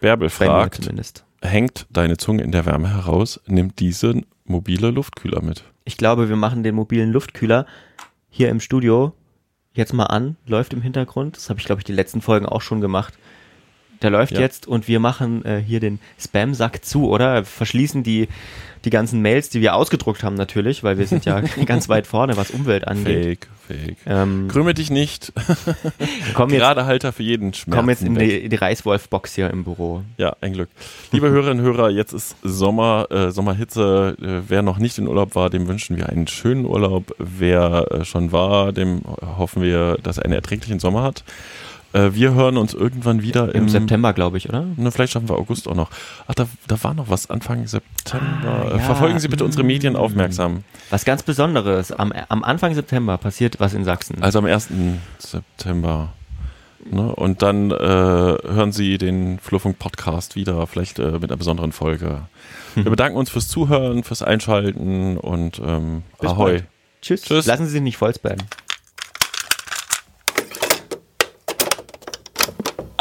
Bärbel 0.01 0.31
fragt, 0.31 0.77
zumindest. 0.77 1.25
hängt 1.43 1.87
deine 1.91 2.17
Zunge 2.17 2.43
in 2.43 2.53
der 2.53 2.67
Wärme 2.67 2.91
heraus, 2.95 3.41
nimmt 3.47 3.81
diese 3.81 4.23
mobile 4.45 4.91
Luftkühler 4.91 5.43
mit? 5.43 5.65
Ich 5.85 5.97
glaube, 5.97 6.29
wir 6.29 6.37
machen 6.37 6.63
den 6.63 6.75
mobilen 6.75 7.11
Luftkühler 7.11 7.67
hier 8.29 8.51
im 8.51 8.61
Studio 8.61 9.15
jetzt 9.73 9.93
mal 9.93 10.07
an, 10.07 10.37
läuft 10.47 10.73
im 10.73 10.83
Hintergrund. 10.83 11.37
Das 11.37 11.49
habe 11.49 11.61
ich, 11.61 11.67
glaube 11.67 11.81
ich, 11.81 11.85
die 11.85 11.93
letzten 11.93 12.21
Folgen 12.21 12.47
auch 12.47 12.61
schon 12.61 12.81
gemacht. 12.81 13.15
Der 14.03 14.11
läuft 14.11 14.33
ja. 14.33 14.41
jetzt 14.41 14.67
und 14.67 14.87
wir 14.87 15.01
machen 15.01 15.45
äh, 15.45 15.61
hier 15.65 15.81
den 15.81 15.99
Spam-Sack 16.19 16.85
zu, 16.85 17.09
oder? 17.09 17.45
Verschließen 17.45 18.03
die, 18.03 18.29
die 18.85 18.91
ganzen 18.91 19.23
Mails, 19.23 19.49
die 19.49 19.61
wir 19.61 19.75
ausgedruckt 19.75 20.23
haben 20.23 20.37
natürlich, 20.37 20.85
weil 20.85 20.99
wir 20.99 21.07
sind 21.07 21.25
ja 21.25 21.41
ganz 21.67 21.89
weit 21.89 22.07
vorne, 22.07 22.37
was 22.37 22.51
Umwelt 22.51 22.87
angeht. 22.87 23.49
Fake, 23.67 23.87
fake. 23.87 23.97
Ähm, 24.07 24.47
Krümme 24.49 24.75
dich 24.75 24.91
nicht. 24.91 25.33
komm 26.35 26.51
jetzt, 26.51 26.61
Gerade 26.61 26.87
Halter 26.87 27.13
für 27.13 27.25
jeden 27.25 27.53
Schmerz. 27.55 27.77
Komm 27.77 27.89
jetzt 27.91 28.03
in 28.03 28.15
die, 28.15 28.49
die 28.49 28.57
Reißwolf-Box 28.57 29.35
hier 29.35 29.51
im 29.51 29.65
Büro. 29.65 30.03
Ja, 30.17 30.37
ein 30.41 30.53
Glück. 30.53 30.69
Liebe 31.11 31.29
Hörerinnen 31.31 31.65
und 31.65 31.67
Hörer, 31.67 31.91
jetzt 31.91 32.13
ist 32.13 32.37
Sommer, 32.43 33.09
äh, 33.11 33.31
Sommerhitze. 33.33 34.17
Äh, 34.21 34.49
wer 34.49 34.63
noch 34.63 34.79
nicht 34.79 34.97
in 34.99 35.09
Urlaub 35.09 35.35
war, 35.35 35.51
dem 35.51 35.67
wünschen 35.67 35.97
wir 35.97 36.09
einen 36.09 36.29
schönen 36.29 36.67
Urlaub. 36.67 37.15
Wer 37.19 37.87
äh, 37.91 38.05
schon 38.05 38.31
war, 38.31 38.73
dem 38.73 39.03
hoffen 39.37 39.63
wir, 39.63 39.99
dass 40.03 40.19
er 40.19 40.25
einen 40.25 40.35
erträglichen 40.35 40.79
Sommer 40.79 41.03
hat. 41.03 41.25
Äh, 41.93 42.11
wir 42.13 42.35
hören 42.35 42.57
uns 42.57 42.75
irgendwann 42.75 43.23
wieder 43.23 43.55
im, 43.55 43.63
im 43.63 43.69
September, 43.69 44.13
glaube 44.13 44.37
ich, 44.37 44.49
oder? 44.49 44.65
Ne, 44.77 44.91
vielleicht 44.91 45.13
schaffen 45.13 45.29
wir 45.29 45.37
August 45.37 45.69
auch 45.69 45.75
noch. 45.75 45.91
Ach, 46.27 46.35
da, 46.35 46.47
da 46.67 46.83
war 46.83 46.95
noch 46.95 47.09
was 47.09 47.31
Anfang 47.31 47.67
September. 47.67 48.67
Ah, 48.67 48.71
ja. 48.73 48.79
Verfolgen 48.79 49.19
Sie 49.19 49.29
bitte 49.29 49.45
unsere 49.45 49.65
Medien 49.65 49.97
aufmerksam. 49.97 50.65
Was 50.91 51.05
ganz 51.05 51.23
Besonderes. 51.23 51.93
Am, 51.93 52.13
am 52.29 52.45
Anfang 52.45 52.75
September 52.75 53.17
passiert 53.17 53.61
was 53.61 53.75
in 53.75 53.85
Sachsen. 53.85 54.23
Also 54.23 54.39
am 54.39 54.45
1. 54.45 54.69
September. 55.19 56.13
Ne? 56.91 57.15
Und 57.15 57.43
dann 57.43 57.71
äh, 57.71 57.75
hören 57.75 58.73
Sie 58.73 58.99
den 58.99 59.39
Fluffunk 59.39 59.79
Podcast 59.79 60.37
wieder, 60.37 60.67
vielleicht 60.67 60.99
äh, 60.99 61.13
mit 61.13 61.25
einer 61.25 61.37
besonderen 61.37 61.73
Folge. 61.73 62.29
Wir 62.75 62.85
bedanken 62.91 63.19
uns 63.19 63.31
fürs 63.31 63.49
Zuhören, 63.49 64.05
fürs 64.05 64.23
Einschalten 64.23 65.17
und 65.17 65.61
ähm, 65.65 66.03
Ahoi. 66.21 66.63
Tschüss. 67.03 67.23
Tschüss. 67.23 67.47
Lassen 67.47 67.67
Sie 67.67 67.73
sich 67.73 67.83
nicht 67.83 67.97
voll 67.97 68.15
spammen. 68.15 68.43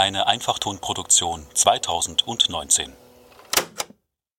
eine 0.07 0.25
Einfachtonproduktion 0.25 1.45
2019. 1.53 2.93